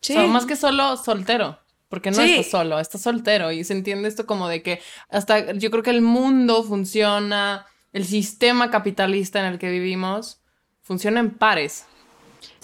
Sí. 0.00 0.12
O 0.14 0.20
sea, 0.20 0.26
más 0.26 0.46
que 0.46 0.56
solo, 0.56 0.96
soltero. 0.96 1.58
Porque 1.88 2.10
no 2.10 2.16
Sí. 2.18 2.32
estás 2.34 2.50
solo, 2.50 2.78
estás 2.80 3.00
soltero. 3.02 3.50
Y 3.50 3.64
se 3.64 3.72
entiende 3.72 4.08
esto 4.08 4.26
como 4.26 4.48
de 4.48 4.62
que 4.62 4.80
hasta 5.08 5.52
yo 5.54 5.70
creo 5.70 5.82
que 5.82 5.90
el 5.90 6.02
mundo 6.02 6.62
funciona, 6.62 7.66
el 7.92 8.04
sistema 8.04 8.70
capitalista 8.70 9.40
en 9.40 9.46
el 9.46 9.58
que 9.58 9.70
vivimos 9.70 10.40
funciona 10.82 11.20
en 11.20 11.30
pares. 11.30 11.86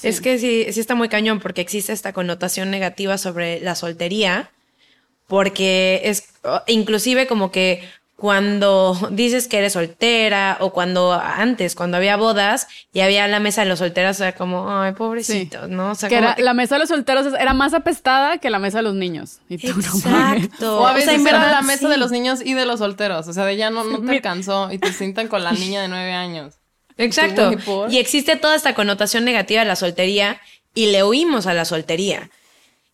Es 0.03 0.21
que 0.21 0.39
sí, 0.39 0.67
sí 0.71 0.81
está 0.81 0.95
muy 0.95 1.09
cañón 1.09 1.41
porque 1.41 1.63
existe 1.63 1.93
esta 1.93 2.13
connotación 2.13 2.71
negativa 2.71 3.17
sobre 3.17 3.61
la 3.61 3.75
soltería, 3.75 4.51
porque 5.27 6.03
es 6.05 6.29
inclusive 6.67 7.27
como 7.27 7.51
que 7.51 7.83
cuando 8.17 8.97
dices 9.11 9.49
que 9.49 9.59
eres 9.59 9.73
soltera 9.73 10.57
o 10.61 10.73
cuando 10.73 11.13
antes, 11.13 11.75
cuando 11.75 11.97
había 11.97 12.17
bodas 12.17 12.69
y 12.93 13.01
había 13.01 13.27
la 13.27 13.41
mesa 13.41 13.63
de 13.63 13.69
los 13.69 13.81
solteros, 13.81 14.19
era 14.21 14.33
como, 14.33 14.71
ay, 14.71 14.93
pobrecitos, 14.93 15.69
¿no? 15.69 15.91
O 15.91 15.95
sea, 15.95 16.09
Que 16.09 16.17
era- 16.19 16.35
que- 16.37 16.43
la 16.43 16.55
mesa 16.55 16.77
de 16.77 16.79
los 16.81 16.89
solteros 16.89 17.27
era 17.39 17.55
más 17.55 17.75
apestada 17.75 18.39
que 18.39 18.51
la 18.51 18.59
mesa 18.61 18.79
de 18.79 18.85
los 18.85 18.95
niños. 18.95 19.41
Y 19.49 19.59
tú, 19.59 19.69
no. 19.77 19.83
Exacto. 19.83 20.81
O 20.81 20.87
a 20.87 20.93
O 20.93 20.95
veces 20.95 21.11
sea, 21.11 21.15
en 21.21 21.27
era 21.27 21.39
verdad, 21.39 21.53
la 21.55 21.63
mesa 21.63 21.89
de 21.89 21.97
los 21.99 22.13
niños 22.13 22.41
y 22.45 22.55
de 22.55 22.65
los 22.67 22.79
solteros. 22.79 23.27
O 23.27 23.33
sea, 23.33 23.45
de 23.45 23.57
ya 23.57 23.71
no, 23.71 23.85
no 23.85 24.01
te 24.01 24.13
alcanzó 24.13 24.71
y 24.73 24.79
te 24.79 24.93
sientan 24.93 25.29
con 25.29 25.43
la 25.43 25.53
niña 25.53 25.83
de 25.83 25.89
nueve 25.89 26.13
años. 26.13 26.55
Exacto. 26.97 27.51
¿por? 27.67 27.93
Y 27.93 27.99
existe 27.99 28.37
toda 28.37 28.55
esta 28.55 28.75
connotación 28.75 29.25
negativa 29.25 29.63
de 29.63 29.67
la 29.69 29.77
soltería 29.77 30.41
y 30.73 30.87
le 30.93 31.03
huimos 31.03 31.47
a 31.49 31.53
la 31.55 31.65
soltería. 31.65 32.31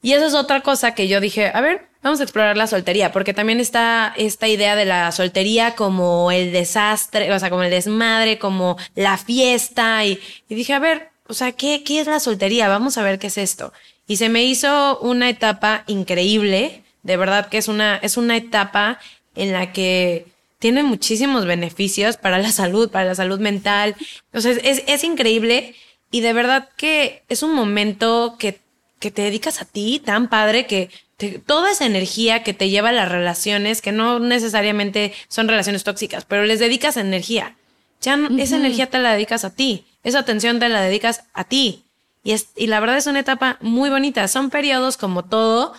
Y 0.02 0.12
eso 0.14 0.24
es 0.26 0.34
otra 0.34 0.62
cosa 0.62 0.94
que 0.94 1.08
yo 1.08 1.20
dije, 1.20 1.52
a 1.54 1.60
ver, 1.60 1.89
vamos 2.03 2.20
a 2.20 2.22
explorar 2.22 2.57
la 2.57 2.66
soltería, 2.66 3.12
porque 3.12 3.34
también 3.34 3.61
está 3.61 4.14
esta 4.16 4.48
idea 4.48 4.76
de 4.76 4.84
la 4.84 5.12
soltería 5.12 5.74
como 5.74 6.30
el 6.30 6.53
desastre, 6.53 7.32
o 7.32 7.38
sea, 7.38 7.51
como 7.51 7.62
el 7.62 7.70
desmadre, 7.70 8.38
como 8.38 8.76
la 8.94 9.18
fiesta. 9.18 10.05
Y, 10.05 10.20
dije, 10.48 10.72
a 10.72 10.78
ver, 10.78 11.11
o 11.26 11.34
sea, 11.34 11.53
¿qué, 11.53 11.82
¿qué 11.84 12.01
es 12.01 12.07
la 12.07 12.20
soltería? 12.20 12.68
Vamos 12.68 12.98
a 12.98 13.03
ver 13.03 13.18
qué 13.18 13.28
es 13.28 13.38
esto. 13.38 13.72
Y 14.07 14.16
se 14.16 14.28
me 14.28 14.44
hizo 14.44 14.98
una 15.01 15.28
etapa 15.28 15.84
increíble, 15.86 16.82
de 17.03 17.16
verdad 17.16 17.48
que 17.48 17.59
es 17.59 17.68
una, 17.68 17.96
es 17.96 18.16
una 18.16 18.36
etapa 18.36 18.98
en 19.36 19.53
la 19.53 19.72
que 19.72 20.26
tiene 20.59 20.82
muchísimos 20.82 21.46
beneficios 21.46 22.16
para 22.16 22.38
la 22.38 22.53
salud, 22.53 22.90
para 22.90 23.07
la 23.07 23.14
salud 23.14 23.40
mental. 23.40 23.96
O 24.32 24.40
sea, 24.40 24.53
es, 24.53 24.82
es 24.86 25.05
increíble 25.05 25.74
y 26.11 26.20
de 26.20 26.32
verdad 26.32 26.68
que 26.76 27.22
es 27.28 27.42
un 27.42 27.55
momento 27.55 28.36
que, 28.38 28.61
que 28.98 29.11
te 29.11 29.22
dedicas 29.22 29.62
a 29.62 29.64
ti 29.64 30.03
tan 30.05 30.28
padre 30.28 30.66
que 30.66 30.90
te- 31.20 31.38
toda 31.38 31.70
esa 31.70 31.86
energía 31.86 32.42
que 32.42 32.54
te 32.54 32.68
lleva 32.70 32.88
a 32.88 32.92
las 32.92 33.08
relaciones, 33.08 33.80
que 33.82 33.92
no 33.92 34.18
necesariamente 34.18 35.12
son 35.28 35.46
relaciones 35.46 35.84
tóxicas, 35.84 36.24
pero 36.24 36.44
les 36.44 36.58
dedicas 36.58 36.96
energía. 36.96 37.54
Ya 38.00 38.16
no- 38.16 38.36
esa 38.42 38.56
energía 38.56 38.88
te 38.88 38.98
la 38.98 39.12
dedicas 39.12 39.44
a 39.44 39.54
ti. 39.54 39.84
esa 40.02 40.20
atención 40.20 40.58
te 40.58 40.68
la 40.70 40.80
dedicas 40.80 41.24
a 41.34 41.44
ti. 41.44 41.84
Y, 42.24 42.32
es, 42.32 42.48
y 42.56 42.66
la 42.68 42.80
verdad 42.80 42.96
es 42.96 43.06
una 43.06 43.20
etapa 43.20 43.58
muy 43.60 43.90
bonita. 43.90 44.26
Son 44.28 44.48
periodos 44.48 44.96
como 44.96 45.24
todo. 45.26 45.74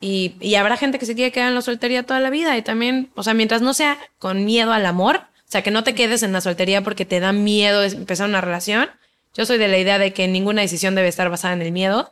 Y, 0.00 0.34
y 0.40 0.56
habrá 0.56 0.76
gente 0.76 0.98
que 0.98 1.06
se 1.06 1.14
quiere 1.14 1.30
quedar 1.30 1.48
en 1.50 1.54
la 1.54 1.62
soltería 1.62 2.02
toda 2.04 2.18
la 2.18 2.30
vida. 2.30 2.56
Y 2.56 2.62
también, 2.62 3.10
o 3.14 3.22
sea, 3.22 3.32
mientras 3.34 3.62
no 3.62 3.72
sea 3.72 3.96
con 4.18 4.44
miedo 4.44 4.72
al 4.72 4.86
amor, 4.86 5.16
o 5.18 5.50
sea, 5.52 5.62
que 5.62 5.70
no 5.70 5.84
te 5.84 5.94
quedes 5.94 6.24
en 6.24 6.32
la 6.32 6.40
soltería 6.40 6.82
porque 6.82 7.04
te 7.04 7.20
da 7.20 7.30
miedo 7.32 7.84
empezar 7.84 8.28
una 8.28 8.40
relación. 8.40 8.88
Yo 9.36 9.46
soy 9.46 9.58
de 9.58 9.68
la 9.68 9.78
idea 9.78 9.98
de 10.00 10.12
que 10.12 10.26
ninguna 10.26 10.62
decisión 10.62 10.96
debe 10.96 11.06
estar 11.06 11.30
basada 11.30 11.54
en 11.54 11.62
el 11.62 11.70
miedo, 11.70 12.10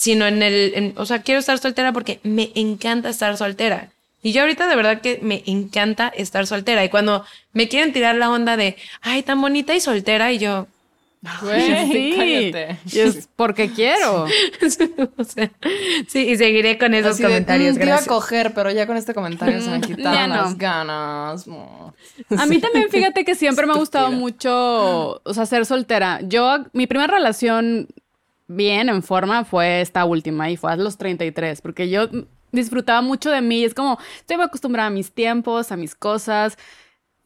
sino 0.00 0.26
en 0.26 0.42
el, 0.42 0.72
en- 0.74 0.94
o 0.96 1.04
sea, 1.04 1.20
quiero 1.20 1.40
estar 1.40 1.58
soltera 1.58 1.92
porque 1.92 2.20
me 2.22 2.50
encanta 2.54 3.10
estar 3.10 3.36
soltera. 3.36 3.90
Y 4.22 4.32
yo 4.32 4.40
ahorita 4.40 4.66
de 4.66 4.76
verdad 4.76 5.02
que 5.02 5.18
me 5.22 5.42
encanta 5.44 6.08
estar 6.08 6.46
soltera. 6.46 6.82
Y 6.82 6.88
cuando 6.88 7.22
me 7.52 7.68
quieren 7.68 7.92
tirar 7.92 8.14
la 8.14 8.30
onda 8.30 8.56
de, 8.56 8.76
ay, 9.02 9.22
tan 9.22 9.40
bonita 9.42 9.74
y 9.74 9.80
soltera, 9.80 10.32
y 10.32 10.38
yo, 10.38 10.66
Güey, 11.42 11.86
sí. 11.92 12.14
cállate. 12.16 12.78
Y 12.92 12.98
es 13.00 13.28
porque 13.36 13.68
quiero. 13.70 14.24
o 14.24 15.24
sea, 15.24 15.50
sí, 16.08 16.20
y 16.30 16.36
seguiré 16.38 16.78
con 16.78 16.94
esos 16.94 17.12
Así 17.12 17.22
de, 17.22 17.28
comentarios. 17.28 17.76
"Mm, 17.76 17.78
te 17.78 17.86
iba 17.86 17.96
a 17.96 18.06
coger, 18.06 18.52
pero 18.54 18.70
ya 18.70 18.86
con 18.86 18.96
este 18.96 19.12
comentario 19.12 19.60
se 19.60 19.68
me 19.68 19.80
ya 19.82 19.86
quitaron 19.86 20.30
no. 20.30 20.36
las 20.36 20.56
ganas. 20.56 21.44
Oh. 21.46 21.92
A 22.38 22.46
mí 22.46 22.58
también, 22.58 22.88
fíjate 22.88 23.22
que 23.26 23.34
siempre 23.34 23.66
me 23.66 23.74
ha 23.74 23.76
gustado 23.76 24.10
mucho, 24.12 25.20
o 25.22 25.34
sea, 25.34 25.44
ser 25.44 25.66
soltera. 25.66 26.20
Yo, 26.22 26.64
mi 26.72 26.86
primera 26.86 27.12
relación 27.12 27.86
bien, 28.56 28.88
en 28.88 29.02
forma, 29.02 29.44
fue 29.44 29.80
esta 29.80 30.04
última 30.04 30.50
y 30.50 30.56
fue 30.56 30.72
a 30.72 30.76
los 30.76 30.98
33, 30.98 31.60
porque 31.60 31.88
yo 31.88 32.08
disfrutaba 32.52 33.00
mucho 33.00 33.30
de 33.30 33.40
mí. 33.40 33.64
Es 33.64 33.74
como, 33.74 33.98
estoy 34.16 34.40
acostumbrada 34.40 34.88
a 34.88 34.90
mis 34.90 35.12
tiempos, 35.12 35.72
a 35.72 35.76
mis 35.76 35.94
cosas. 35.94 36.58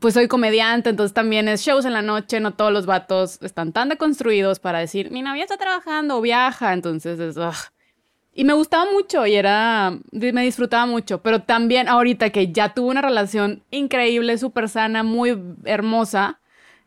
Pues 0.01 0.15
soy 0.15 0.29
comediante, 0.29 0.91
entonces 0.91 1.15
también 1.15 1.49
es 1.49 1.63
shows 1.63 1.85
en 1.85 1.93
la 1.93 2.03
noche, 2.03 2.41
no 2.41 2.53
todos 2.53 2.73
los 2.73 2.85
vatos 2.85 3.39
están 3.43 3.73
tan 3.73 3.89
deconstruidos 3.89 4.59
para 4.59 4.81
decir, 4.81 5.11
mi 5.11 5.23
novia 5.23 5.45
está 5.45 5.57
trabajando 5.57 6.19
o 6.19 6.21
viaja, 6.21 6.73
entonces 6.73 7.19
es... 7.21 7.37
Y 8.35 8.43
me 8.45 8.53
gustaba 8.53 8.91
mucho 8.91 9.25
y 9.27 9.35
era, 9.35 9.97
me 10.11 10.43
disfrutaba 10.43 10.87
mucho, 10.87 11.23
pero 11.23 11.43
también 11.43 11.89
ahorita 11.89 12.31
que 12.31 12.51
ya 12.51 12.75
tuve 12.75 12.91
una 12.91 13.01
relación 13.01 13.63
increíble, 13.71 14.37
súper 14.37 14.69
sana, 14.69 15.05
muy 15.05 15.41
hermosa, 15.65 16.41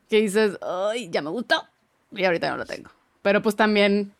que 0.09 0.21
dices, 0.21 0.59
ay, 0.61 1.09
ya 1.09 1.21
me 1.21 1.29
gustó 1.29 1.63
y 2.11 2.25
ahorita 2.25 2.49
no 2.51 2.57
lo 2.57 2.65
tengo. 2.65 2.91
Pero 3.21 3.41
pues 3.41 3.55
también 3.55 4.13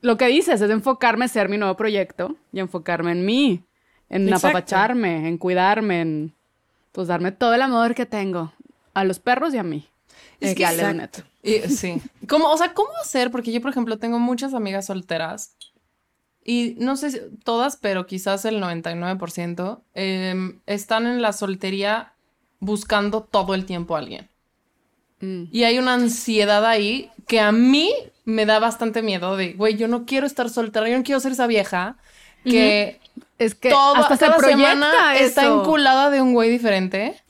lo 0.00 0.16
que 0.16 0.26
dices 0.26 0.60
es 0.60 0.70
enfocarme 0.70 1.26
en 1.26 1.28
ser 1.28 1.48
mi 1.48 1.58
nuevo 1.58 1.76
proyecto 1.76 2.36
y 2.52 2.60
enfocarme 2.60 3.12
en 3.12 3.24
mí, 3.24 3.62
en 4.08 4.28
Exacto. 4.28 4.48
apapacharme, 4.48 5.28
en 5.28 5.38
cuidarme, 5.38 6.00
en 6.00 6.34
pues 6.92 7.08
darme 7.08 7.32
todo 7.32 7.54
el 7.54 7.62
amor 7.62 7.94
que 7.94 8.06
tengo 8.06 8.52
a 8.94 9.04
los 9.04 9.18
perros 9.18 9.54
y 9.54 9.58
a 9.58 9.62
mí. 9.62 9.88
Es 10.40 10.50
Es 10.50 10.56
que 10.56 10.64
exacto. 10.64 11.22
Y, 11.42 11.60
sí. 11.68 12.00
¿Cómo, 12.28 12.50
o 12.50 12.56
sea, 12.56 12.74
¿cómo 12.74 12.90
hacer? 13.00 13.30
Porque 13.30 13.52
yo, 13.52 13.60
por 13.60 13.70
ejemplo, 13.70 13.98
tengo 13.98 14.18
muchas 14.18 14.54
amigas 14.54 14.86
solteras 14.86 15.54
y 16.44 16.74
no 16.78 16.96
sé 16.96 17.10
si 17.10 17.20
todas, 17.44 17.76
pero 17.76 18.06
quizás 18.06 18.44
el 18.44 18.60
99% 18.60 19.82
em, 19.94 20.60
están 20.66 21.06
en 21.06 21.22
la 21.22 21.32
soltería 21.32 22.14
buscando 22.58 23.22
todo 23.22 23.54
el 23.54 23.66
tiempo 23.66 23.94
a 23.94 24.00
alguien. 24.00 24.28
Mm. 25.20 25.44
Y 25.52 25.64
hay 25.64 25.78
una 25.78 25.94
ansiedad 25.94 26.64
ahí 26.64 27.10
que 27.26 27.40
a 27.40 27.52
mí 27.52 27.92
me 28.30 28.46
da 28.46 28.58
bastante 28.58 29.02
miedo 29.02 29.36
de, 29.36 29.52
güey, 29.52 29.76
yo 29.76 29.88
no 29.88 30.06
quiero 30.06 30.26
estar 30.26 30.48
soltera, 30.48 30.88
yo 30.88 30.96
no 30.96 31.04
quiero 31.04 31.20
ser 31.20 31.32
esa 31.32 31.46
vieja 31.46 31.96
que 32.44 33.00
Es 33.38 33.54
que 33.54 33.70
todo, 33.70 33.96
hasta 33.96 34.16
cada 34.16 34.38
semana 34.38 35.16
está 35.18 35.44
enculada 35.46 36.10
de 36.10 36.22
un 36.22 36.32
güey 36.32 36.50
diferente. 36.50 37.20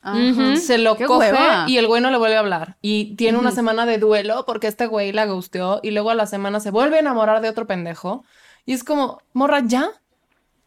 Se 0.56 0.78
lo 0.78 0.96
coge 0.96 1.32
hueva. 1.32 1.64
y 1.68 1.78
el 1.78 1.86
güey 1.86 2.00
no 2.00 2.10
le 2.10 2.18
vuelve 2.18 2.36
a 2.36 2.40
hablar. 2.40 2.76
Y 2.80 3.16
tiene 3.16 3.38
una 3.38 3.50
semana 3.50 3.86
de 3.86 3.98
duelo 3.98 4.44
porque 4.46 4.66
este 4.68 4.86
güey 4.86 5.12
la 5.12 5.26
gusteó 5.26 5.80
y 5.82 5.90
luego 5.90 6.10
a 6.10 6.14
la 6.14 6.26
semana 6.26 6.60
se 6.60 6.70
vuelve 6.70 6.96
a 6.96 7.00
enamorar 7.00 7.40
de 7.40 7.48
otro 7.48 7.66
pendejo. 7.66 8.24
Y 8.66 8.72
es 8.72 8.84
como, 8.84 9.20
morra, 9.32 9.62
¿ya? 9.64 9.88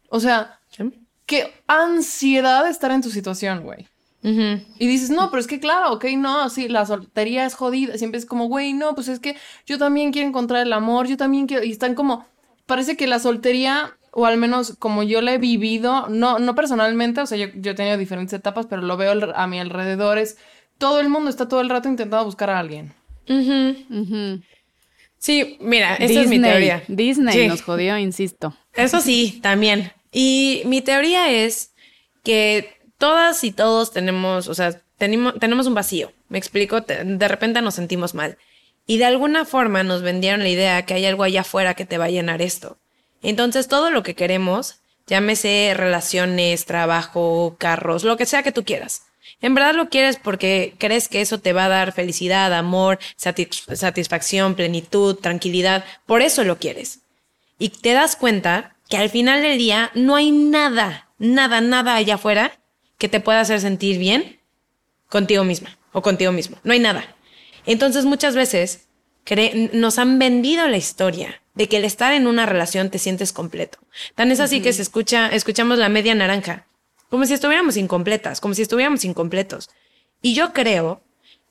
O 0.08 0.20
sea, 0.20 0.60
qué 1.26 1.54
ansiedad 1.66 2.68
estar 2.68 2.90
en 2.90 3.02
tu 3.02 3.10
situación, 3.10 3.62
güey. 3.62 3.88
Y 4.24 4.86
dices, 4.86 5.10
no, 5.10 5.30
pero 5.30 5.38
es 5.40 5.46
que 5.46 5.60
claro, 5.60 5.92
ok, 5.92 6.06
no, 6.16 6.48
sí, 6.48 6.66
la 6.68 6.86
soltería 6.86 7.44
es 7.44 7.54
jodida. 7.54 7.98
Siempre 7.98 8.18
es 8.18 8.24
como, 8.24 8.46
güey, 8.46 8.72
no, 8.72 8.94
pues 8.94 9.08
es 9.08 9.20
que 9.20 9.36
yo 9.66 9.76
también 9.76 10.12
quiero 10.12 10.26
encontrar 10.26 10.66
el 10.66 10.72
amor, 10.72 11.06
yo 11.06 11.18
también 11.18 11.46
quiero. 11.46 11.62
Y 11.62 11.70
están 11.72 11.94
como, 11.94 12.24
parece 12.64 12.96
que 12.96 13.06
la 13.06 13.18
soltería, 13.18 13.98
o 14.12 14.24
al 14.24 14.38
menos 14.38 14.76
como 14.78 15.02
yo 15.02 15.20
la 15.20 15.34
he 15.34 15.38
vivido, 15.38 16.08
no, 16.08 16.38
no 16.38 16.54
personalmente, 16.54 17.20
o 17.20 17.26
sea, 17.26 17.36
yo, 17.36 17.48
yo 17.54 17.72
he 17.72 17.74
tenido 17.74 17.98
diferentes 17.98 18.32
etapas, 18.32 18.64
pero 18.64 18.80
lo 18.80 18.96
veo 18.96 19.12
a 19.34 19.46
mi 19.46 19.60
alrededor, 19.60 20.16
es 20.16 20.38
todo 20.78 21.00
el 21.00 21.10
mundo 21.10 21.28
está 21.28 21.46
todo 21.46 21.60
el 21.60 21.68
rato 21.68 21.88
intentando 21.90 22.24
buscar 22.24 22.48
a 22.48 22.58
alguien. 22.58 22.94
Sí, 25.18 25.56
mira, 25.60 25.96
Disney, 25.98 26.18
es 26.24 26.28
mi 26.28 26.40
teoría. 26.40 26.82
Disney 26.88 27.34
Sí. 27.34 27.46
nos 27.48 27.62
jodió, 27.62 27.96
insisto. 27.98 28.54
Eso 28.74 29.00
sí, 29.00 29.38
también. 29.42 29.92
Y 30.12 30.62
mi 30.66 30.80
teoría 30.82 31.30
es 31.30 31.72
que 32.22 32.78
todas 33.04 33.44
y 33.44 33.52
todos 33.52 33.92
tenemos, 33.92 34.48
o 34.48 34.54
sea, 34.54 34.80
tenemos, 34.96 35.66
un 35.66 35.74
vacío. 35.74 36.10
Me 36.30 36.38
explico, 36.38 36.80
de 36.80 37.28
repente 37.28 37.60
nos 37.60 37.74
sentimos 37.74 38.14
mal. 38.14 38.38
Y 38.86 38.96
de 38.96 39.04
alguna 39.04 39.44
forma 39.44 39.82
nos 39.82 40.00
vendieron 40.00 40.40
la 40.40 40.48
idea 40.48 40.86
que 40.86 40.94
hay 40.94 41.04
algo 41.04 41.22
allá 41.22 41.42
afuera 41.42 41.74
que 41.74 41.84
te 41.84 41.98
va 41.98 42.06
a 42.06 42.10
llenar 42.10 42.40
esto. 42.40 42.78
Entonces 43.22 43.68
todo 43.68 43.90
lo 43.90 44.02
que 44.02 44.14
queremos, 44.14 44.76
llámese 45.06 45.74
relaciones, 45.76 46.64
trabajo, 46.64 47.56
carros, 47.58 48.04
lo 48.04 48.16
que 48.16 48.24
sea 48.24 48.42
que 48.42 48.52
tú 48.52 48.64
quieras. 48.64 49.02
En 49.42 49.54
verdad 49.54 49.74
lo 49.74 49.90
quieres 49.90 50.16
porque 50.16 50.74
crees 50.78 51.08
que 51.08 51.20
eso 51.20 51.40
te 51.40 51.52
va 51.52 51.66
a 51.66 51.68
dar 51.68 51.92
felicidad, 51.92 52.54
amor, 52.54 52.98
satis- 53.18 53.76
satisfacción, 53.76 54.54
plenitud, 54.54 55.16
tranquilidad. 55.16 55.84
Por 56.06 56.22
eso 56.22 56.42
lo 56.42 56.56
quieres. 56.56 57.00
Y 57.58 57.68
te 57.68 57.92
das 57.92 58.16
cuenta 58.16 58.76
que 58.88 58.96
al 58.96 59.10
final 59.10 59.42
del 59.42 59.58
día 59.58 59.90
no 59.94 60.16
hay 60.16 60.30
nada, 60.30 61.10
nada, 61.18 61.60
nada 61.60 61.96
allá 61.96 62.14
afuera 62.14 62.52
que 62.98 63.08
te 63.08 63.20
pueda 63.20 63.40
hacer 63.40 63.60
sentir 63.60 63.98
bien 63.98 64.40
contigo 65.08 65.44
misma 65.44 65.78
o 65.92 66.02
contigo 66.02 66.32
mismo. 66.32 66.58
No 66.64 66.72
hay 66.72 66.80
nada. 66.80 67.16
Entonces 67.66 68.04
muchas 68.04 68.34
veces 68.34 68.86
nos 69.72 69.98
han 69.98 70.18
vendido 70.18 70.68
la 70.68 70.76
historia 70.76 71.40
de 71.54 71.68
que 71.68 71.76
el 71.76 71.84
estar 71.84 72.12
en 72.12 72.26
una 72.26 72.46
relación 72.46 72.90
te 72.90 72.98
sientes 72.98 73.32
completo. 73.32 73.78
Tan 74.14 74.30
es 74.30 74.40
así 74.40 74.60
que 74.60 74.72
se 74.72 74.82
escucha, 74.82 75.28
escuchamos 75.28 75.78
la 75.78 75.88
media 75.88 76.14
naranja, 76.14 76.66
como 77.08 77.26
si 77.26 77.34
estuviéramos 77.34 77.76
incompletas, 77.76 78.40
como 78.40 78.54
si 78.54 78.62
estuviéramos 78.62 79.04
incompletos. 79.04 79.70
Y 80.20 80.34
yo 80.34 80.52
creo 80.52 81.00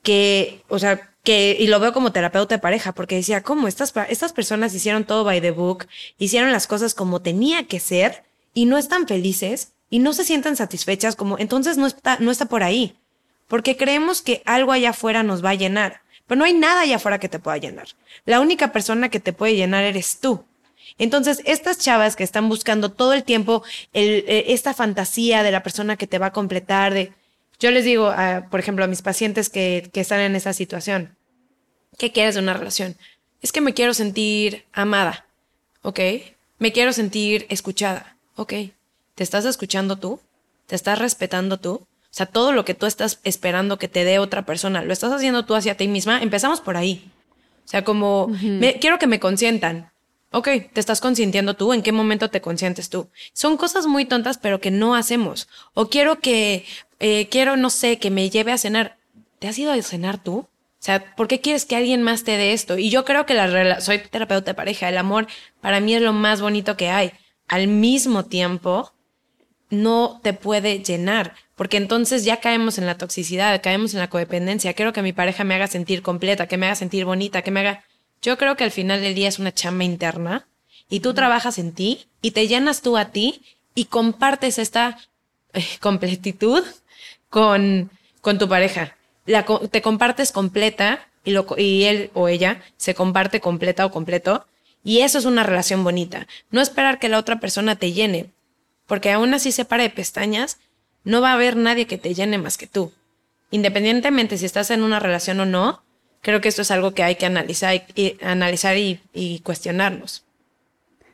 que, 0.03 0.61
o 0.67 0.77
sea, 0.77 1.13
que, 1.23 1.55
y 1.57 1.67
lo 1.67 1.79
veo 1.79 1.93
como 1.93 2.11
terapeuta 2.11 2.55
de 2.55 2.61
pareja, 2.61 2.91
porque 2.91 3.15
decía, 3.15 3.43
¿cómo? 3.43 3.67
Estas, 3.67 3.93
estas 4.09 4.33
personas 4.33 4.73
hicieron 4.73 5.05
todo 5.05 5.23
by 5.23 5.39
the 5.39 5.51
book, 5.51 5.87
hicieron 6.17 6.51
las 6.51 6.67
cosas 6.67 6.93
como 6.93 7.21
tenía 7.21 7.65
que 7.67 7.79
ser, 7.79 8.23
y 8.53 8.65
no 8.65 8.77
están 8.77 9.07
felices, 9.07 9.72
y 9.93 9.99
no 9.99 10.11
se 10.13 10.23
sientan 10.23 10.55
satisfechas, 10.55 11.15
como, 11.15 11.37
entonces 11.37 11.77
no 11.77 11.85
está, 11.85 12.17
no 12.19 12.31
está 12.31 12.45
por 12.45 12.63
ahí. 12.63 12.95
Porque 13.47 13.77
creemos 13.77 14.23
que 14.23 14.41
algo 14.43 14.71
allá 14.71 14.89
afuera 14.89 15.21
nos 15.21 15.45
va 15.45 15.51
a 15.51 15.53
llenar, 15.53 16.01
pero 16.25 16.39
no 16.39 16.45
hay 16.45 16.53
nada 16.53 16.81
allá 16.81 16.95
afuera 16.95 17.19
que 17.19 17.29
te 17.29 17.37
pueda 17.37 17.59
llenar. 17.59 17.89
La 18.25 18.39
única 18.39 18.71
persona 18.71 19.09
que 19.09 19.19
te 19.19 19.33
puede 19.33 19.55
llenar 19.55 19.83
eres 19.83 20.17
tú. 20.19 20.45
Entonces, 20.97 21.43
estas 21.45 21.77
chavas 21.77 22.15
que 22.15 22.23
están 22.23 22.49
buscando 22.49 22.91
todo 22.91 23.13
el 23.13 23.23
tiempo 23.23 23.61
eh, 23.93 24.45
esta 24.47 24.73
fantasía 24.73 25.43
de 25.43 25.51
la 25.51 25.61
persona 25.61 25.95
que 25.95 26.07
te 26.07 26.17
va 26.17 26.25
a 26.25 26.33
completar, 26.33 26.95
de, 26.95 27.13
yo 27.59 27.69
les 27.69 27.85
digo, 27.85 28.07
a, 28.07 28.47
por 28.49 28.59
ejemplo, 28.59 28.83
a 28.83 28.87
mis 28.87 29.03
pacientes 29.03 29.51
que, 29.51 29.91
que 29.93 30.01
están 30.01 30.21
en 30.21 30.35
esa 30.35 30.53
situación, 30.53 31.15
¿qué 31.99 32.11
quieres 32.11 32.33
de 32.33 32.41
una 32.41 32.55
relación? 32.55 32.97
Es 33.43 33.51
que 33.51 33.61
me 33.61 33.75
quiero 33.75 33.93
sentir 33.93 34.65
amada, 34.73 35.27
¿ok? 35.83 35.99
Me 36.57 36.71
quiero 36.71 36.93
sentir 36.93 37.45
escuchada, 37.49 38.17
¿ok? 38.37 38.53
¿Te 39.15 39.23
estás 39.23 39.45
escuchando 39.45 39.97
tú? 39.97 40.19
¿Te 40.67 40.75
estás 40.75 40.99
respetando 40.99 41.57
tú? 41.59 41.73
O 41.73 42.15
sea, 42.15 42.25
todo 42.25 42.51
lo 42.51 42.63
que 42.65 42.73
tú 42.73 42.85
estás 42.85 43.19
esperando 43.23 43.77
que 43.79 43.87
te 43.87 44.03
dé 44.03 44.19
otra 44.19 44.45
persona, 44.45 44.83
¿lo 44.83 44.93
estás 44.93 45.11
haciendo 45.11 45.45
tú 45.45 45.55
hacia 45.55 45.75
ti 45.77 45.87
misma? 45.87 46.21
Empezamos 46.21 46.61
por 46.61 46.77
ahí. 46.77 47.09
O 47.65 47.67
sea, 47.67 47.83
como, 47.83 48.27
me- 48.59 48.79
quiero 48.79 48.99
que 48.99 49.07
me 49.07 49.19
consientan. 49.19 49.91
Ok, 50.31 50.47
¿te 50.73 50.79
estás 50.79 50.99
consintiendo 50.99 51.53
tú? 51.55 51.73
¿En 51.73 51.81
qué 51.83 51.91
momento 51.91 52.29
te 52.29 52.41
consientes 52.41 52.89
tú? 52.89 53.07
Son 53.33 53.55
cosas 53.57 53.85
muy 53.87 54.05
tontas, 54.05 54.37
pero 54.37 54.59
que 54.59 54.71
no 54.71 54.95
hacemos. 54.95 55.47
O 55.73 55.89
quiero 55.89 56.19
que, 56.19 56.65
eh, 56.99 57.27
quiero, 57.29 57.55
no 57.55 57.69
sé, 57.69 57.99
que 57.99 58.09
me 58.09 58.29
lleve 58.29 58.51
a 58.51 58.57
cenar. 58.57 58.97
¿Te 59.39 59.47
has 59.47 59.57
ido 59.59 59.71
a 59.71 59.81
cenar 59.81 60.21
tú? 60.23 60.37
O 60.39 60.47
sea, 60.85 61.15
¿por 61.15 61.27
qué 61.27 61.39
quieres 61.39 61.65
que 61.65 61.75
alguien 61.75 62.01
más 62.01 62.23
te 62.23 62.35
dé 62.37 62.53
esto? 62.53 62.77
Y 62.77 62.89
yo 62.89 63.05
creo 63.05 63.25
que 63.25 63.35
la 63.35 63.79
soy 63.79 63.99
terapeuta 63.99 64.51
de 64.51 64.55
pareja. 64.55 64.89
El 64.89 64.97
amor 64.97 65.27
para 65.61 65.79
mí 65.79 65.93
es 65.95 66.01
lo 66.01 66.13
más 66.13 66.41
bonito 66.41 66.75
que 66.77 66.89
hay. 66.89 67.11
Al 67.47 67.67
mismo 67.67 68.25
tiempo, 68.25 68.91
no 69.73 70.19
te 70.23 70.33
puede 70.33 70.79
llenar, 70.79 71.35
porque 71.55 71.77
entonces 71.77 72.23
ya 72.25 72.37
caemos 72.37 72.77
en 72.77 72.85
la 72.85 72.97
toxicidad, 72.97 73.61
caemos 73.61 73.93
en 73.93 73.99
la 73.99 74.09
codependencia. 74.09 74.73
Quiero 74.73 74.93
que 74.93 75.01
mi 75.01 75.13
pareja 75.13 75.43
me 75.43 75.55
haga 75.55 75.67
sentir 75.67 76.01
completa, 76.01 76.47
que 76.47 76.57
me 76.57 76.67
haga 76.67 76.75
sentir 76.75 77.05
bonita, 77.05 77.41
que 77.41 77.51
me 77.51 77.59
haga... 77.59 77.83
Yo 78.21 78.37
creo 78.37 78.55
que 78.55 78.63
al 78.63 78.71
final 78.71 79.01
del 79.01 79.15
día 79.15 79.27
es 79.27 79.39
una 79.39 79.53
chamba 79.53 79.83
interna 79.83 80.47
y 80.89 81.01
tú 81.01 81.13
trabajas 81.13 81.57
en 81.59 81.73
ti 81.73 82.05
y 82.21 82.31
te 82.31 82.47
llenas 82.47 82.81
tú 82.81 82.97
a 82.97 83.05
ti 83.11 83.41
y 83.75 83.85
compartes 83.85 84.59
esta 84.59 84.97
eh, 85.53 85.65
completitud 85.79 86.63
con, 87.29 87.89
con 88.21 88.37
tu 88.37 88.47
pareja. 88.47 88.95
La, 89.25 89.45
te 89.45 89.81
compartes 89.81 90.31
completa 90.31 91.07
y, 91.23 91.31
lo, 91.31 91.45
y 91.57 91.83
él 91.83 92.11
o 92.13 92.27
ella 92.27 92.61
se 92.77 92.95
comparte 92.95 93.39
completa 93.39 93.85
o 93.85 93.91
completo. 93.91 94.45
Y 94.83 94.99
eso 94.99 95.17
es 95.17 95.25
una 95.25 95.43
relación 95.43 95.83
bonita. 95.83 96.27
No 96.51 96.61
esperar 96.61 96.99
que 96.99 97.09
la 97.09 97.17
otra 97.17 97.39
persona 97.39 97.77
te 97.77 97.93
llene, 97.93 98.31
porque 98.93 99.11
aún 99.11 99.33
así 99.33 99.51
se 99.51 99.65
para 99.65 99.81
de 99.81 99.89
pestañas, 99.89 100.59
no 101.03 101.19
va 101.19 101.31
a 101.31 101.33
haber 101.33 101.55
nadie 101.55 101.87
que 101.87 101.97
te 101.97 102.13
llene 102.13 102.37
más 102.37 102.59
que 102.59 102.67
tú. 102.67 102.91
Independientemente 103.49 104.37
si 104.37 104.45
estás 104.45 104.69
en 104.69 104.83
una 104.83 104.99
relación 104.99 105.39
o 105.39 105.47
no, 105.47 105.81
creo 106.21 106.41
que 106.41 106.47
esto 106.49 106.61
es 106.61 106.69
algo 106.69 106.93
que 106.93 107.01
hay 107.01 107.15
que 107.15 107.25
analizar 107.25 107.73
y, 107.73 107.81
y- 107.99 108.17
analizar 108.23 108.77
y, 108.77 108.99
y 109.11 109.39
cuestionarnos. 109.39 110.25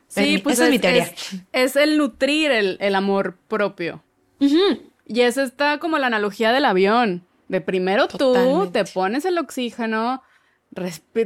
Sí, 0.08 0.34
Es- 0.34 0.42
pues 0.42 0.56
esa 0.56 0.64
es 0.66 0.70
mi 0.72 0.78
teoría. 0.78 1.04
Es, 1.04 1.36
es 1.52 1.76
el 1.76 1.96
nutrir 1.96 2.50
el, 2.50 2.76
el 2.80 2.94
amor 2.96 3.38
propio. 3.48 4.04
Y 4.40 5.20
es 5.22 5.38
esta 5.38 5.78
como 5.78 5.96
la 5.98 6.08
analogía 6.08 6.52
del 6.52 6.66
avión. 6.66 7.24
De 7.48 7.62
primero 7.62 8.08
tú 8.08 8.68
te 8.72 8.84
pones 8.84 9.24
el 9.24 9.38
oxígeno, 9.38 10.22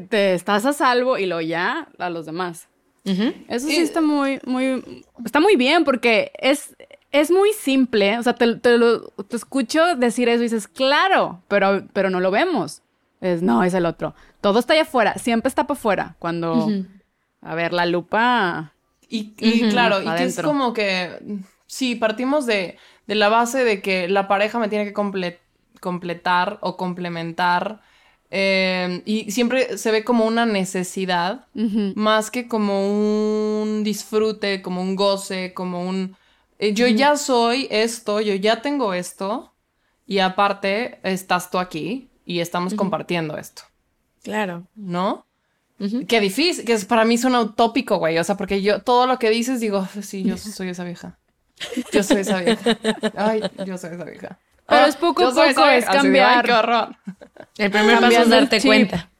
te 0.08 0.34
estás 0.34 0.64
a 0.66 0.72
salvo 0.72 1.18
y 1.18 1.26
luego 1.26 1.40
ya 1.40 1.88
a 1.98 2.10
los 2.10 2.26
demás. 2.26 2.68
Ujú. 3.04 3.34
Eso 3.48 3.66
sí 3.68 3.76
está 3.76 4.00
muy, 4.00 4.40
muy, 4.46 5.04
está 5.24 5.40
muy 5.40 5.56
bien 5.56 5.84
porque 5.84 6.32
es, 6.38 6.74
es 7.12 7.30
muy 7.30 7.52
simple. 7.52 8.18
O 8.18 8.22
sea, 8.22 8.34
te, 8.34 8.56
te 8.56 8.78
lo, 8.78 9.02
te 9.08 9.36
escucho 9.36 9.96
decir 9.96 10.28
eso 10.28 10.40
y 10.40 10.44
dices, 10.44 10.68
claro, 10.68 11.42
pero, 11.48 11.86
pero 11.92 12.10
no 12.10 12.20
lo 12.20 12.30
vemos. 12.30 12.82
Es, 13.20 13.42
no, 13.42 13.62
es 13.62 13.74
el 13.74 13.86
otro. 13.86 14.14
Todo 14.40 14.58
está 14.58 14.72
allá 14.74 14.82
afuera, 14.82 15.14
siempre 15.14 15.48
está 15.48 15.66
para 15.66 15.78
afuera. 15.78 16.16
Cuando, 16.18 16.68
a 17.40 17.54
ver, 17.54 17.72
la 17.72 17.86
lupa... 17.86 18.72
Y, 19.08 19.34
y 19.38 19.68
claro, 19.68 20.02
y 20.02 20.06
que 20.16 20.24
es 20.24 20.40
como 20.40 20.72
que, 20.72 21.20
sí, 21.66 21.94
partimos 21.94 22.46
de, 22.46 22.78
de 23.06 23.14
la 23.14 23.28
base 23.28 23.62
de 23.62 23.80
que 23.80 24.08
la 24.08 24.26
pareja 24.26 24.58
me 24.58 24.68
tiene 24.68 24.86
que 24.86 24.94
comple- 24.94 25.38
completar 25.80 26.58
o 26.62 26.76
complementar. 26.76 27.80
Eh, 28.36 29.00
y 29.04 29.30
siempre 29.30 29.78
se 29.78 29.92
ve 29.92 30.02
como 30.02 30.26
una 30.26 30.44
necesidad, 30.44 31.46
más 31.94 32.32
que 32.32 32.48
como 32.48 32.88
un 33.62 33.84
disfrute, 33.84 34.60
como 34.60 34.82
un 34.82 34.96
goce, 34.96 35.54
como 35.54 35.86
un... 35.88 36.16
eh, 36.58 36.74
yo 36.74 36.88
ya 36.88 37.16
soy 37.16 37.68
esto, 37.70 38.20
yo 38.20 38.34
ya 38.34 38.60
tengo 38.60 38.92
esto, 38.92 39.52
y 40.04 40.18
aparte 40.18 40.98
estás 41.04 41.48
tú 41.48 41.58
aquí 41.58 42.08
y 42.26 42.40
estamos 42.40 42.74
compartiendo 42.74 43.38
esto. 43.38 43.62
Claro. 44.24 44.66
¿no? 44.74 45.26
Qué 46.08 46.20
difícil, 46.20 46.64
que 46.64 46.72
es, 46.72 46.84
para 46.86 47.04
mí 47.04 47.18
suena 47.18 47.40
utópico, 47.40 47.98
güey. 47.98 48.18
O 48.18 48.24
sea, 48.24 48.36
porque 48.36 48.62
yo 48.62 48.80
todo 48.80 49.06
lo 49.06 49.18
que 49.18 49.30
dices 49.30 49.60
digo, 49.60 49.86
sí, 50.02 50.24
yo 50.24 50.36
soy 50.36 50.70
esa 50.70 50.82
vieja. 50.82 51.18
Yo 51.92 52.02
soy 52.02 52.18
esa 52.18 52.40
vieja. 52.40 52.78
Ay, 53.16 53.42
yo 53.64 53.78
soy 53.78 53.94
esa 53.94 54.04
vieja. 54.04 54.38
Pero 54.66 54.82
Ah, 54.84 54.88
es 54.88 54.96
poco 54.96 55.26
a 55.26 55.32
soy 55.34 55.54
poco, 55.54 55.66
es. 55.68 55.86
Así 55.86 55.96
cambiar. 55.96 56.36
Ay, 56.38 56.42
qué 56.44 56.52
horror. 56.52 56.96
El 57.58 57.70
primer 57.70 58.00
paso 58.00 58.22
es 58.22 58.28
darte 58.28 58.58
chip. 58.60 58.66
cuenta. 58.68 59.10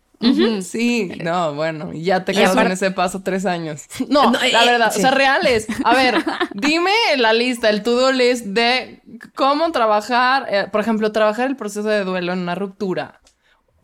Sí, 0.63 1.13
no, 1.23 1.55
bueno, 1.55 1.93
ya 1.93 2.25
te 2.25 2.33
quedas 2.33 2.57
en 2.57 2.73
ese 2.73 2.91
paso 2.91 3.23
tres 3.23 3.45
años. 3.45 3.83
No, 4.09 4.31
No, 4.31 4.39
la 4.41 4.47
eh, 4.65 4.67
verdad, 4.67 4.91
sí. 4.91 4.99
o 4.99 5.03
sea, 5.03 5.11
reales. 5.11 5.67
A 5.85 5.95
ver, 5.95 6.25
dime 6.55 6.93
la 7.19 7.33
lista, 7.35 7.69
el 7.69 7.83
to-do 7.83 8.11
list 8.11 8.47
de 8.47 9.03
cómo 9.35 9.71
trabajar, 9.71 10.47
eh, 10.49 10.67
por 10.73 10.81
ejemplo, 10.81 11.13
trabajar 11.13 11.49
el 11.49 11.57
proceso 11.57 11.89
de 11.89 12.05
duelo 12.05 12.33
en 12.33 12.39
una 12.39 12.55
ruptura. 12.55 13.21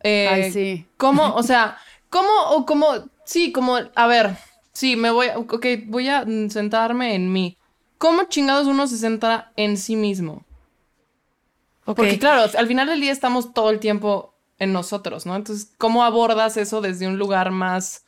Eh, 0.01 0.27
Ay, 0.31 0.51
sí. 0.51 0.87
¿Cómo, 0.97 1.35
o 1.35 1.43
sea, 1.43 1.77
cómo, 2.09 2.29
o 2.49 2.65
cómo, 2.65 2.87
sí, 3.23 3.51
como, 3.51 3.77
a 3.93 4.07
ver, 4.07 4.31
sí, 4.73 4.95
me 4.95 5.11
voy, 5.11 5.27
ok, 5.35 5.65
voy 5.85 6.09
a 6.09 6.25
sentarme 6.49 7.13
en 7.13 7.31
mí. 7.31 7.55
¿Cómo 7.99 8.23
chingados 8.23 8.65
uno 8.65 8.87
se 8.87 8.97
centra 8.97 9.51
en 9.57 9.77
sí 9.77 9.95
mismo? 9.95 10.43
Porque 11.85 12.19
claro, 12.19 12.49
al 12.57 12.67
final 12.67 12.87
del 12.87 13.01
día 13.01 13.11
estamos 13.11 13.53
todo 13.53 13.69
el 13.69 13.79
tiempo 13.79 14.35
en 14.59 14.73
nosotros, 14.73 15.25
¿no? 15.25 15.35
Entonces, 15.35 15.71
¿cómo 15.77 16.03
abordas 16.03 16.55
eso 16.57 16.81
desde 16.81 17.07
un 17.07 17.17
lugar 17.17 17.51
más 17.51 18.05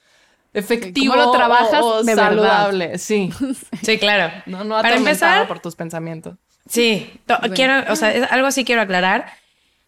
efectivo 0.53 1.13
¿Cómo 1.13 1.25
lo 1.25 1.31
trabajas 1.31 1.81
o, 1.81 1.85
o 1.95 2.03
de 2.03 2.15
verdad? 2.15 2.29
saludable? 2.29 2.97
Sí. 2.99 3.31
Sí, 3.81 3.97
claro. 3.97 4.31
No, 4.45 4.63
no 4.63 4.81
Para 4.81 4.95
empezar, 4.95 5.47
por 5.47 5.59
tus 5.59 5.75
pensamientos. 5.75 6.35
Sí, 6.69 7.19
quiero, 7.55 7.91
o 7.91 7.95
sea, 7.95 8.25
algo 8.25 8.47
así 8.47 8.63
quiero 8.63 8.81
aclarar, 8.81 9.33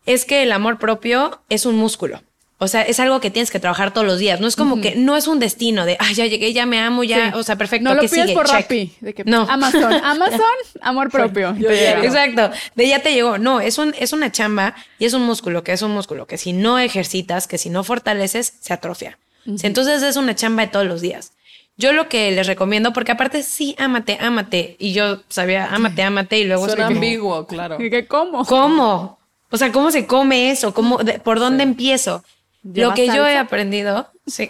es 0.05 0.25
que 0.25 0.43
el 0.43 0.51
amor 0.51 0.77
propio 0.77 1.41
es 1.49 1.65
un 1.65 1.77
músculo. 1.77 2.21
O 2.57 2.69
sea, 2.69 2.83
es 2.83 3.01
algo 3.01 3.19
que 3.19 3.29
tienes 3.31 3.51
que 3.51 3.59
trabajar 3.59 3.93
todos 3.93 4.07
los 4.07 4.17
días. 4.17 4.39
No 4.39 4.47
es 4.47 4.55
como 4.55 4.79
que, 4.79 4.95
no 4.95 5.17
es 5.17 5.27
un 5.27 5.39
destino 5.39 5.85
de, 5.85 5.97
ay, 5.99 6.13
ya 6.13 6.25
llegué, 6.25 6.53
ya 6.53 6.65
me 6.65 6.79
amo, 6.79 7.03
ya, 7.03 7.31
Sí. 7.31 7.37
o 7.37 7.43
sea, 7.43 7.57
perfecto, 7.57 7.89
No 7.89 7.95
lo 7.95 8.01
¿qué 8.01 8.07
pides 8.07 8.23
sigue? 8.23 8.33
por 8.33 8.45
Check. 8.45 8.55
Rappi. 8.61 8.93
De 9.01 9.13
que, 9.13 9.23
No. 9.25 9.41
Amazon. 9.49 9.93
Amazon, 10.03 10.39
amor 10.81 11.11
propio. 11.11 11.53
Exacto, 11.59 12.51
de 12.75 12.87
ya 12.87 12.99
te 12.99 13.13
llegó. 13.13 13.37
No, 13.37 13.59
es, 13.59 13.77
un, 13.77 13.93
es 13.99 14.13
una 14.13 14.31
chamba 14.31 14.73
y 14.99 15.05
es 15.05 15.13
un 15.13 15.23
músculo, 15.23 15.63
que 15.63 15.73
es 15.73 15.81
un 15.81 15.91
músculo 15.91 16.27
que 16.27 16.37
si 16.37 16.53
no 16.53 16.79
ejercitas, 16.79 17.47
que 17.47 17.57
si 17.57 17.69
no 17.69 17.83
fortaleces, 17.83 18.53
se 18.61 18.73
atrofia. 18.73 19.17
Sí, 19.45 19.67
Entonces 19.67 20.01
es 20.01 20.15
una 20.15 20.33
chamba 20.33 20.63
de 20.65 20.69
todos 20.71 20.85
los 20.85 21.01
días. 21.01 21.33
Yo 21.77 21.91
lo 21.91 22.07
que 22.07 22.31
les 22.31 22.47
recomiendo, 22.47 22.93
porque 22.93 23.11
aparte 23.11 23.43
sí, 23.43 23.75
ámate, 23.77 24.17
ámate. 24.21 24.77
Y 24.79 24.93
yo 24.93 25.23
sabía, 25.27 25.65
ámate, 25.73 26.03
ámate, 26.03 26.39
y 26.39 26.45
luego... 26.45 26.67
Suena 26.67 26.83
es 26.83 26.87
como, 26.87 26.97
ambiguo, 26.97 27.45
claro. 27.47 27.81
¿Y 27.83 27.89
que 27.89 28.07
cómo? 28.07 28.45
¿Cómo? 28.45 29.19
O 29.51 29.57
sea, 29.57 29.73
¿cómo 29.73 29.91
se 29.91 30.07
come 30.07 30.51
eso? 30.51 30.73
¿Cómo, 30.73 30.99
de- 30.99 31.19
¿Por 31.19 31.39
dónde 31.39 31.63
empiezo? 31.63 32.23
Lo 32.65 32.73
¿Lleva 32.73 32.95
que 32.95 33.07
yo 33.07 33.27
he 33.27 33.37
aprendido... 33.37 34.11
Sí. 34.25 34.49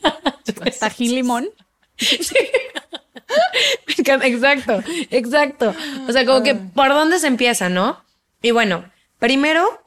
Tajín 0.80 1.14
limón. 1.14 1.48
Encanta, 3.96 4.26
Exacto, 4.26 4.82
exacto. 5.10 5.74
O 6.06 6.12
sea, 6.12 6.26
como 6.26 6.42
que 6.42 6.54
por 6.54 6.90
dónde 6.90 7.18
se 7.18 7.26
empieza, 7.26 7.68
¿no? 7.68 8.04
Y 8.42 8.50
bueno, 8.50 8.84
primero 9.18 9.82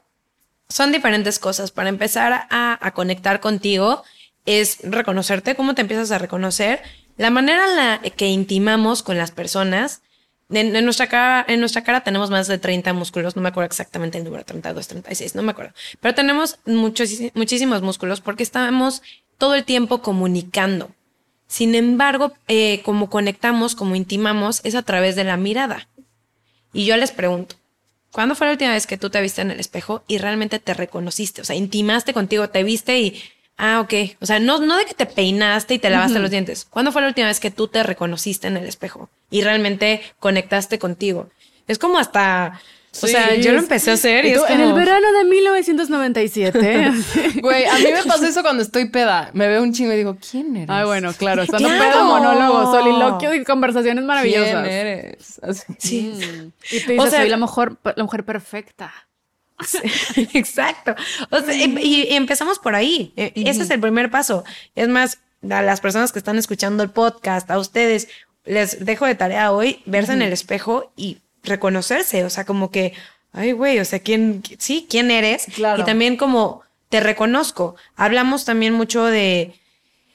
son 0.68 0.90
diferentes 0.90 1.38
cosas. 1.38 1.70
Para 1.70 1.88
empezar 1.88 2.46
a, 2.50 2.78
a 2.80 2.90
conectar 2.94 3.40
contigo 3.40 4.02
es 4.44 4.78
reconocerte, 4.82 5.54
cómo 5.54 5.74
te 5.74 5.82
empiezas 5.82 6.10
a 6.10 6.18
reconocer, 6.18 6.82
la 7.16 7.30
manera 7.30 7.64
en 7.68 7.76
la 7.76 8.00
que 8.10 8.26
intimamos 8.26 9.02
con 9.02 9.16
las 9.18 9.30
personas. 9.30 10.02
En, 10.52 10.84
nuestra 10.84 11.08
cara, 11.08 11.44
en 11.48 11.60
nuestra 11.60 11.82
cara 11.82 12.04
tenemos 12.04 12.30
más 12.30 12.46
de 12.46 12.58
30 12.58 12.92
músculos, 12.92 13.36
no 13.36 13.42
me 13.42 13.48
acuerdo 13.48 13.66
exactamente 13.66 14.18
el 14.18 14.24
número, 14.24 14.44
32, 14.44 14.86
36, 14.86 15.34
no 15.34 15.42
me 15.42 15.52
acuerdo. 15.52 15.72
Pero 16.00 16.14
tenemos 16.14 16.58
muchos, 16.66 17.10
muchísimos 17.34 17.82
músculos 17.82 18.20
porque 18.20 18.42
estamos 18.42 19.02
todo 19.38 19.54
el 19.54 19.64
tiempo 19.64 20.02
comunicando. 20.02 20.90
Sin 21.46 21.74
embargo, 21.74 22.32
eh, 22.48 22.80
como 22.84 23.10
conectamos, 23.10 23.74
como 23.74 23.94
intimamos, 23.94 24.60
es 24.64 24.74
a 24.74 24.82
través 24.82 25.16
de 25.16 25.24
la 25.24 25.36
mirada. 25.36 25.88
Y 26.72 26.86
yo 26.86 26.96
les 26.96 27.12
pregunto, 27.12 27.56
¿cuándo 28.10 28.34
fue 28.34 28.46
la 28.46 28.52
última 28.52 28.72
vez 28.72 28.86
que 28.86 28.96
tú 28.96 29.10
te 29.10 29.20
viste 29.20 29.42
en 29.42 29.50
el 29.50 29.60
espejo 29.60 30.02
y 30.06 30.18
realmente 30.18 30.58
te 30.58 30.74
reconociste? 30.74 31.42
O 31.42 31.44
sea, 31.44 31.56
intimaste 31.56 32.14
contigo, 32.14 32.48
te 32.48 32.62
viste 32.62 33.00
y, 33.00 33.22
ah, 33.62 33.80
ok. 33.80 33.94
O 34.20 34.26
sea, 34.26 34.38
no, 34.40 34.58
no 34.60 34.76
de 34.76 34.84
que 34.84 34.94
te 34.94 35.06
peinaste 35.06 35.74
y 35.74 35.78
te 35.78 35.88
lavaste 35.88 36.18
los 36.18 36.30
dientes. 36.30 36.66
¿Cuándo 36.68 36.92
fue 36.92 37.00
la 37.00 37.08
última 37.08 37.28
vez 37.28 37.40
que 37.40 37.50
tú 37.50 37.68
te 37.68 37.82
reconociste 37.82 38.48
en 38.48 38.56
el 38.58 38.66
espejo 38.66 39.08
y 39.30 39.40
realmente 39.42 40.02
conectaste 40.18 40.78
contigo? 40.78 41.28
Es 41.68 41.78
como 41.78 41.98
hasta, 41.98 42.60
o 43.00 43.06
Sí, 43.06 43.12
sea, 43.12 43.36
yo 43.36 43.52
lo 43.52 43.60
empecé 43.60 43.90
a 43.92 43.94
hacer 43.94 44.24
y, 44.26 44.30
Y 44.32 44.34
tú, 44.34 44.44
es 44.44 44.50
En 44.50 44.60
el 44.60 44.72
verano 44.72 45.12
de 45.12 45.24
1997. 45.24 46.92
Güey, 47.40 47.64
a 47.64 47.74
mí 47.78 47.84
me 47.92 48.02
pasa 48.02 48.28
eso 48.28 48.42
cuando 48.42 48.62
estoy 48.62 48.88
peda. 48.90 49.30
Me 49.32 49.46
veo 49.48 49.62
un 49.62 49.72
chingo 49.72 49.92
y 49.92 49.96
digo, 49.96 50.16
¿quién 50.30 50.56
eres? 50.56 50.68
Ay, 50.70 50.84
bueno, 50.84 51.12
claro. 51.14 51.46
Son 51.46 51.58
¡Claro! 51.58 51.78
pedo, 51.92 52.04
monólogos, 52.04 52.70
soliloquio 52.76 53.34
y 53.34 53.44
conversaciones 53.44 54.04
maravillosas. 54.04 54.50
¿Quién 54.64 54.66
eres? 54.66 55.40
Así. 55.42 55.62
Sí. 55.78 56.20
Y 56.72 56.80
tú 56.80 56.92
dices, 56.92 56.98
O 56.98 57.06
sea- 57.08 57.20
soy 57.20 57.28
la 57.30 57.36
mujer, 57.38 57.72
la 57.96 58.02
mujer 58.02 58.24
perfecta. 58.24 58.92
Exacto. 60.34 60.94
O 61.30 61.40
sea, 61.40 61.54
y, 61.54 61.64
y 62.10 62.14
empezamos 62.14 62.58
por 62.58 62.74
ahí. 62.74 63.12
E- 63.16 63.32
Ese 63.34 63.62
es 63.62 63.70
el 63.70 63.80
primer 63.80 64.10
paso. 64.10 64.44
Es 64.74 64.88
más, 64.88 65.18
a 65.50 65.62
las 65.62 65.80
personas 65.80 66.12
que 66.12 66.18
están 66.18 66.38
escuchando 66.38 66.82
el 66.82 66.90
podcast, 66.90 67.50
a 67.50 67.58
ustedes, 67.58 68.08
les 68.44 68.84
dejo 68.84 69.06
de 69.06 69.14
tarea 69.14 69.52
hoy 69.52 69.82
verse 69.86 70.12
en 70.12 70.22
el 70.22 70.32
espejo 70.32 70.92
y 70.96 71.18
reconocerse. 71.42 72.24
O 72.24 72.30
sea, 72.30 72.44
como 72.44 72.70
que, 72.70 72.92
ay, 73.32 73.52
güey, 73.52 73.78
o 73.80 73.84
sea, 73.84 73.98
¿quién, 74.00 74.42
sí, 74.58 74.86
quién 74.88 75.10
eres? 75.10 75.46
Claro. 75.54 75.82
Y 75.82 75.84
también 75.84 76.16
como 76.16 76.62
te 76.88 77.00
reconozco. 77.00 77.76
Hablamos 77.96 78.44
también 78.44 78.74
mucho 78.74 79.04
de, 79.04 79.54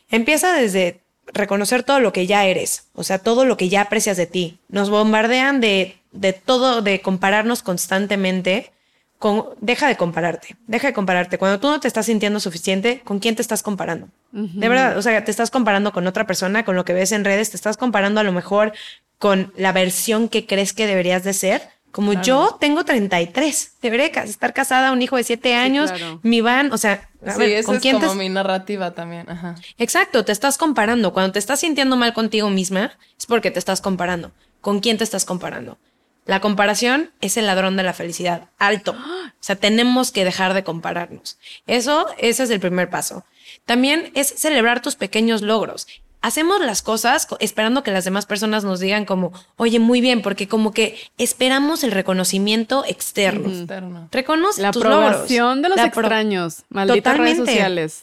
empieza 0.10 0.54
desde 0.54 1.00
reconocer 1.34 1.84
todo 1.84 2.00
lo 2.00 2.14
que 2.14 2.26
ya 2.28 2.46
eres, 2.46 2.88
o 2.94 3.04
sea, 3.04 3.18
todo 3.20 3.44
lo 3.44 3.58
que 3.58 3.68
ya 3.68 3.82
aprecias 3.82 4.16
de 4.16 4.28
ti. 4.28 4.60
Nos 4.70 4.90
bombardean 4.90 5.60
de, 5.60 5.98
de 6.14 6.32
todo, 6.34 6.82
de 6.82 7.02
compararnos 7.02 7.64
constantemente. 7.64 8.72
Con, 9.20 9.46
deja 9.62 9.88
de 9.88 9.98
compararte, 9.98 10.56
deja 10.68 10.88
de 10.88 10.94
compararte. 10.94 11.38
Cuando 11.40 11.60
tú 11.60 11.68
no 11.68 11.80
te 11.80 11.88
estás 11.88 12.06
sintiendo 12.06 12.40
suficiente, 12.40 13.02
¿con 13.04 13.20
quién 13.20 13.36
te 13.36 13.42
estás 13.42 13.64
comparando? 13.64 14.10
De 14.32 14.70
verdad, 14.70 14.96
o 14.98 15.02
sea, 15.02 15.24
te 15.24 15.32
estás 15.32 15.50
comparando 15.50 15.92
con 15.92 16.06
otra 16.06 16.28
persona, 16.28 16.64
con 16.64 16.76
lo 16.76 16.86
que 16.86 16.94
ves 16.94 17.12
en 17.12 17.26
redes, 17.26 17.50
te 17.50 17.56
estás 17.56 17.78
comparando 17.78 18.20
a 18.20 18.24
lo 18.24 18.32
mejor 18.32 18.74
con 19.18 19.52
la 19.58 19.72
versión 19.72 20.30
que 20.30 20.46
crees 20.46 20.74
que 20.74 20.86
deberías 20.86 21.24
de 21.24 21.34
ser. 21.34 21.68
Como 21.92 22.14
yo 22.14 22.58
tengo 22.60 22.86
33, 22.86 23.78
debería 23.82 24.08
estar 24.08 24.54
casada, 24.54 24.92
un 24.92 25.02
hijo 25.02 25.16
de 25.16 25.24
7 25.24 25.56
años, 25.56 25.92
claro. 25.92 26.20
mi 26.22 26.42
van, 26.42 26.72
o 26.72 26.78
sea, 26.78 27.10
a 27.26 27.32
Sí, 27.32 27.40
ver, 27.40 27.50
esa 27.54 27.66
¿con 27.66 27.76
es 27.78 27.82
quién 27.82 27.96
como 28.00 28.12
te 28.12 28.18
mi 28.20 28.30
narrativa 28.30 28.92
también. 28.92 29.28
Ajá. 29.28 29.56
Exacto, 29.80 30.24
te 30.24 30.32
estás 30.32 30.60
comparando. 30.60 31.12
Cuando 31.12 31.32
te 31.32 31.40
estás 31.40 31.62
sintiendo 31.62 31.96
mal 31.96 32.14
contigo 32.14 32.52
misma, 32.52 32.92
es 33.18 33.26
porque 33.26 33.50
te 33.50 33.58
estás 33.58 33.82
comparando. 33.82 34.32
¿Con 34.62 34.80
quién 34.80 34.98
te 35.00 35.04
estás 35.06 35.26
comparando? 35.26 35.80
La 36.28 36.40
comparación 36.42 37.12
es 37.22 37.38
el 37.38 37.46
ladrón 37.48 37.78
de 37.78 37.84
la 37.84 37.94
felicidad, 37.94 38.50
alto. 38.60 38.96
O 39.40 39.44
sea, 39.48 39.56
tenemos 39.56 40.12
que 40.12 40.26
dejar 40.26 40.54
de 40.56 40.64
compararnos. 40.64 41.38
Eso, 41.68 42.08
ese 42.18 42.44
es 42.44 42.50
el 42.50 42.60
primer 42.60 42.90
paso. 42.90 43.24
También 43.66 44.12
es 44.16 44.28
celebrar 44.28 44.82
tus 44.82 44.96
pequeños 44.96 45.42
logros. 45.44 45.88
Hacemos 46.22 46.60
las 46.60 46.82
cosas 46.82 47.28
co- 47.28 47.38
esperando 47.40 47.84
que 47.84 47.92
las 47.92 48.04
demás 48.04 48.26
personas 48.26 48.64
nos 48.66 48.80
digan 48.80 49.06
como, 49.06 49.32
oye, 49.56 49.78
muy 49.80 50.02
bien, 50.02 50.22
porque 50.24 50.48
como 50.48 50.74
que 50.74 50.98
esperamos 51.20 51.84
el 51.84 51.92
reconocimiento 51.92 52.84
externo. 52.86 53.48
Externo. 53.48 54.10
Reconoce 54.12 54.62
La 54.64 54.72
tus 54.72 54.84
logros. 54.84 55.30
de 55.30 55.70
los 55.70 55.78
La 55.78 55.86
extraños. 55.86 56.64
Malditas 56.70 57.16
redes 57.16 57.38
Totalmente. 57.38 57.52
sociales. 57.52 58.02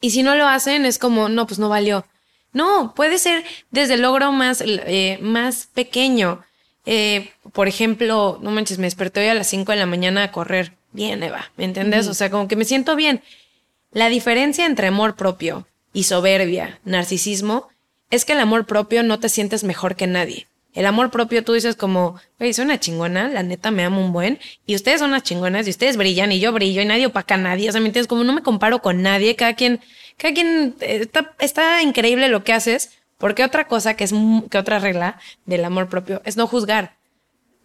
Y 0.00 0.10
si 0.10 0.22
no 0.24 0.34
lo 0.34 0.46
hacen, 0.48 0.84
es 0.84 0.98
como, 0.98 1.28
no, 1.28 1.46
pues 1.46 1.60
no 1.60 1.68
valió. 1.68 2.04
No, 2.52 2.92
puede 2.94 3.18
ser 3.18 3.44
desde 3.70 3.94
el 3.94 4.02
logro 4.02 4.32
más, 4.32 4.62
eh, 4.66 5.18
más 5.22 5.68
pequeño. 5.72 6.42
Eh, 6.86 7.30
por 7.52 7.68
ejemplo, 7.68 8.38
no 8.40 8.50
manches, 8.52 8.78
me 8.78 8.86
desperté 8.86 9.20
hoy 9.20 9.28
a 9.28 9.34
las 9.34 9.48
5 9.48 9.72
de 9.72 9.78
la 9.78 9.86
mañana 9.86 10.22
a 10.22 10.32
correr. 10.32 10.72
Bien, 10.92 11.22
Eva, 11.22 11.50
¿me 11.56 11.64
entiendes? 11.64 12.06
O 12.06 12.14
sea, 12.14 12.30
como 12.30 12.48
que 12.48 12.56
me 12.56 12.64
siento 12.64 12.96
bien. 12.96 13.22
La 13.92 14.08
diferencia 14.08 14.64
entre 14.64 14.86
amor 14.86 15.16
propio 15.16 15.66
y 15.92 16.04
soberbia, 16.04 16.78
narcisismo, 16.84 17.68
es 18.10 18.24
que 18.24 18.32
el 18.32 18.40
amor 18.40 18.66
propio 18.66 19.02
no 19.02 19.18
te 19.18 19.28
sientes 19.28 19.64
mejor 19.64 19.96
que 19.96 20.06
nadie. 20.06 20.46
El 20.74 20.84
amor 20.84 21.10
propio 21.10 21.42
tú 21.42 21.54
dices 21.54 21.74
como, 21.74 22.20
oye, 22.38 22.52
soy 22.52 22.66
una 22.66 22.78
chingona, 22.78 23.28
la 23.28 23.42
neta 23.42 23.70
me 23.70 23.82
amo 23.82 24.04
un 24.04 24.12
buen, 24.12 24.38
y 24.66 24.74
ustedes 24.74 25.00
son 25.00 25.08
unas 25.08 25.22
chingonas, 25.22 25.66
y 25.66 25.70
ustedes 25.70 25.96
brillan, 25.96 26.32
y 26.32 26.38
yo 26.38 26.52
brillo, 26.52 26.82
y 26.82 26.84
nadie 26.84 27.06
opaca 27.06 27.36
a 27.36 27.38
nadie, 27.38 27.70
o 27.70 27.72
sea, 27.72 27.80
¿me 27.80 27.86
entiendes? 27.86 28.08
Como 28.08 28.24
no 28.24 28.34
me 28.34 28.42
comparo 28.42 28.82
con 28.82 29.00
nadie, 29.00 29.36
cada 29.36 29.54
quien, 29.54 29.80
cada 30.18 30.34
quien, 30.34 30.76
eh, 30.80 30.98
está, 31.00 31.34
está 31.38 31.82
increíble 31.82 32.28
lo 32.28 32.44
que 32.44 32.52
haces, 32.52 32.90
porque 33.18 33.44
otra 33.44 33.66
cosa 33.66 33.94
que 33.94 34.04
es, 34.04 34.12
que 34.50 34.58
otra 34.58 34.78
regla 34.78 35.18
del 35.44 35.64
amor 35.64 35.88
propio 35.88 36.22
es 36.24 36.36
no 36.36 36.46
juzgar. 36.46 36.96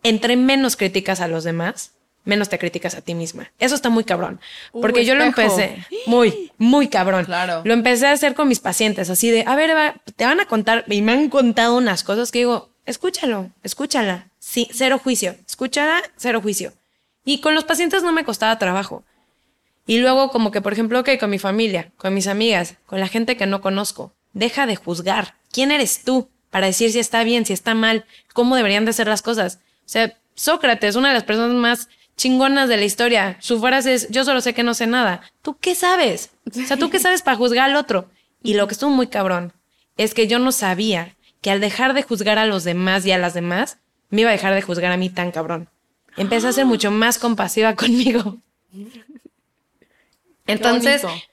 Entre 0.04 0.36
menos 0.36 0.76
criticas 0.76 1.22
a 1.22 1.28
los 1.28 1.44
demás, 1.44 1.92
menos 2.24 2.50
te 2.50 2.60
criticas 2.60 2.96
a 2.96 3.02
ti 3.02 3.14
misma. 3.14 3.52
Eso 3.60 3.76
está 3.76 3.90
muy 3.90 4.04
cabrón. 4.04 4.40
Porque 4.72 5.02
Uh, 5.02 5.04
yo 5.04 5.16
lo 5.16 5.24
empecé 5.24 5.86
muy, 6.06 6.52
muy 6.58 6.88
cabrón. 6.88 7.26
Claro. 7.26 7.62
Lo 7.66 7.74
empecé 7.74 8.08
a 8.08 8.12
hacer 8.12 8.34
con 8.34 8.48
mis 8.48 8.60
pacientes, 8.60 9.10
así 9.10 9.30
de, 9.30 9.44
a 9.46 9.56
ver, 9.56 9.72
Eva, 9.72 9.96
te 10.16 10.26
van 10.26 10.40
a 10.40 10.46
contar, 10.46 10.86
y 10.88 11.02
me 11.02 11.12
han 11.12 11.30
contado 11.30 11.78
unas 11.78 12.04
cosas 12.04 12.32
que 12.32 12.40
digo, 12.40 12.70
escúchalo, 12.86 13.50
escúchala. 13.64 14.28
Sí, 14.40 14.68
cero 14.72 15.00
juicio. 15.02 15.36
Escúchala, 15.48 16.02
cero 16.18 16.42
juicio. 16.42 16.74
Y 17.24 17.40
con 17.40 17.54
los 17.54 17.64
pacientes 17.64 18.02
no 18.02 18.12
me 18.12 18.26
costaba 18.26 18.58
trabajo. 18.58 19.04
Y 19.86 20.00
luego, 20.00 20.30
como 20.30 20.52
que, 20.52 20.62
por 20.62 20.74
ejemplo, 20.74 21.00
ok, 21.00 21.10
con 21.20 21.30
mi 21.30 21.40
familia, 21.40 21.92
con 21.98 22.14
mis 22.14 22.28
amigas, 22.28 22.76
con 22.86 23.00
la 23.00 23.08
gente 23.08 23.38
que 23.38 23.46
no 23.46 23.62
conozco, 23.62 24.14
deja 24.34 24.66
de 24.66 24.76
juzgar. 24.76 25.36
¿Quién 25.52 25.72
eres 25.72 26.04
tú 26.04 26.30
para 26.50 26.68
decir 26.68 26.92
si 26.92 27.00
está 27.00 27.24
bien, 27.24 27.46
si 27.46 27.54
está 27.54 27.74
mal, 27.76 28.06
cómo 28.34 28.56
deberían 28.56 28.86
de 28.86 28.94
ser 28.94 29.08
las 29.08 29.22
cosas? 29.22 29.60
O 29.86 29.90
sea, 29.90 30.18
Sócrates, 30.36 30.96
una 30.96 31.10
de 31.10 31.14
las 31.16 31.24
personas 31.24 31.56
más 31.56 31.90
chingonas 32.16 32.70
de 32.70 32.78
la 32.78 32.86
historia, 32.86 33.38
su 33.40 33.60
frase 33.60 33.94
es, 33.94 34.10
yo 34.10 34.24
solo 34.26 34.42
sé 34.42 34.54
que 34.54 34.64
no 34.64 34.74
sé 34.74 34.88
nada. 34.88 35.22
¿Tú 35.42 35.58
qué 35.60 35.76
sabes? 35.76 36.32
O 36.50 36.66
sea, 36.66 36.78
¿tú 36.78 36.90
qué 36.90 37.00
sabes 37.00 37.22
para 37.22 37.38
juzgar 37.38 37.70
al 37.70 37.76
otro? 37.76 38.10
Y 38.44 38.54
lo 38.54 38.68
que 38.68 38.74
estuvo 38.74 38.90
muy 38.92 39.08
cabrón 39.08 39.54
es 39.98 40.14
que 40.14 40.28
yo 40.28 40.40
no 40.40 40.52
sabía 40.52 41.16
que 41.42 41.52
al 41.52 41.60
dejar 41.60 41.94
de 41.94 42.04
juzgar 42.04 42.38
a 42.40 42.46
los 42.46 42.64
demás 42.64 43.06
y 43.06 43.12
a 43.12 43.18
las 43.18 43.34
demás, 43.34 43.78
me 44.10 44.22
iba 44.22 44.30
a 44.30 44.34
dejar 44.34 44.54
de 44.54 44.62
juzgar 44.62 44.92
a 44.92 44.98
mí 44.98 45.10
tan 45.10 45.32
cabrón. 45.32 45.70
Empecé 46.18 46.48
a 46.48 46.52
ser 46.54 46.66
mucho 46.66 46.92
más 46.92 47.18
compasiva 47.18 47.76
conmigo. 47.76 48.38
Entonces, 50.48 51.02
bonito. 51.02 51.24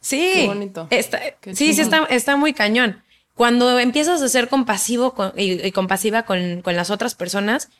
sí, 0.00 0.30
Qué 0.34 0.46
bonito. 0.46 0.86
está- 0.90 1.20
Qué 1.40 1.54
sí, 1.54 1.74
sí 1.74 1.82
está 2.10 2.36
muy 2.36 2.52
cañón. 2.52 3.02
Cuando 3.40 3.78
empiezas 3.78 4.20
a 4.20 4.28
ser 4.28 4.48
compasivo 4.48 5.14
con- 5.14 5.32
y, 5.34 5.66
y 5.66 5.72
compasiva 5.72 6.24
con, 6.24 6.60
con 6.60 6.76
las 6.76 6.90
otras 6.90 7.14
personas, 7.14 7.70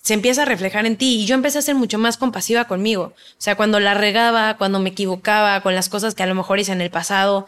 se 0.00 0.14
empieza 0.14 0.42
a 0.42 0.44
reflejar 0.44 0.86
en 0.86 0.96
ti. 0.96 1.16
Y 1.16 1.26
yo 1.26 1.34
empecé 1.34 1.58
a 1.58 1.62
ser 1.62 1.74
mucho 1.74 1.98
más 1.98 2.16
compasiva 2.16 2.66
conmigo. 2.66 3.02
O 3.16 3.34
sea, 3.38 3.56
cuando 3.56 3.80
la 3.80 3.94
regaba, 3.94 4.56
cuando 4.56 4.78
me 4.78 4.90
equivocaba, 4.90 5.62
con 5.62 5.74
las 5.74 5.88
cosas 5.88 6.14
que 6.14 6.22
a 6.22 6.26
lo 6.26 6.36
mejor 6.36 6.60
hice 6.60 6.70
en 6.70 6.80
el 6.80 6.90
pasado, 6.92 7.46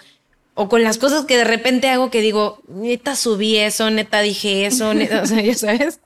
o 0.54 0.68
con 0.68 0.82
las 0.82 0.98
cosas 0.98 1.24
que 1.24 1.36
de 1.36 1.44
repente 1.44 1.88
hago 1.88 2.10
que 2.10 2.20
digo, 2.20 2.60
neta 2.66 3.14
subí 3.14 3.56
eso, 3.56 3.90
neta 3.90 4.22
dije 4.22 4.66
eso, 4.66 4.92
neta, 5.00 5.22
o 5.22 5.26
sea, 5.26 5.40
ya 5.40 5.54
sabes. 5.54 6.00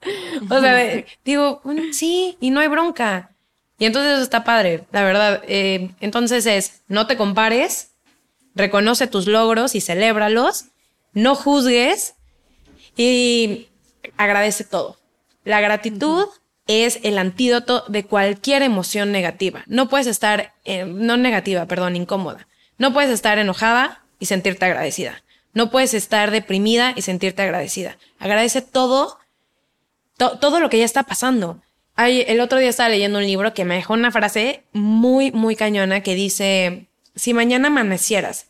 O 0.51 0.61
sea, 0.61 1.05
digo, 1.25 1.63
"Mm, 1.65 1.91
sí, 1.93 2.37
y 2.39 2.51
no 2.51 2.61
hay 2.61 2.69
bronca. 2.69 3.31
Y 3.79 3.87
entonces 3.87 4.13
eso 4.13 4.23
está 4.23 4.45
padre, 4.45 4.85
la 4.93 5.05
verdad. 5.05 5.43
Eh, 5.49 5.89
entonces 6.01 6.45
es, 6.45 6.83
no 6.89 7.07
te 7.07 7.17
compares, 7.17 7.93
reconoce 8.55 9.07
tus 9.07 9.27
logros 9.27 9.75
y 9.75 9.81
celébralos, 9.81 10.67
no 11.17 11.35
juzgues 11.35 12.15
y 12.97 13.69
agradece 14.19 14.65
todo. 14.65 14.99
La 15.45 15.61
gratitud 15.61 16.27
es 16.67 17.01
el 17.05 17.17
antídoto 17.19 17.85
de 17.89 18.05
cualquier 18.05 18.63
emoción 18.63 19.13
negativa. 19.13 19.65
No 19.67 19.89
puedes 19.89 20.07
estar, 20.07 20.53
eh, 20.65 20.85
no 20.85 21.17
negativa, 21.17 21.67
perdón, 21.67 21.97
incómoda. 21.97 22.47
No 22.79 22.93
puedes 22.93 23.11
estar 23.11 23.39
enojada 23.39 24.05
y 24.19 24.27
sentirte 24.27 24.65
agradecida. 24.67 25.23
No 25.55 25.71
puedes 25.71 25.95
estar 25.95 26.31
deprimida 26.31 26.93
y 26.97 27.03
sentirte 27.03 27.43
agradecida. 27.43 27.97
Agradece 28.19 28.61
todo, 28.61 29.19
to- 30.19 30.39
todo 30.39 30.61
lo 30.61 30.69
que 30.69 30.79
ya 30.79 30.85
está 30.85 31.05
pasando. 31.05 31.63
Hay, 31.95 32.25
el 32.29 32.41
otro 32.41 32.59
día 32.59 32.69
estaba 32.69 32.91
leyendo 32.91 33.19
un 33.19 33.25
libro 33.27 33.55
que 33.55 33.65
me 33.65 33.77
dejó 33.77 33.95
una 33.95 34.11
frase 34.13 34.65
muy, 34.75 35.33
muy 35.33 35.57
cañona 35.57 36.03
que 36.03 36.15
dice, 36.15 36.89
si 37.15 37.33
mañana 37.33 37.69
amanecieras 37.69 38.49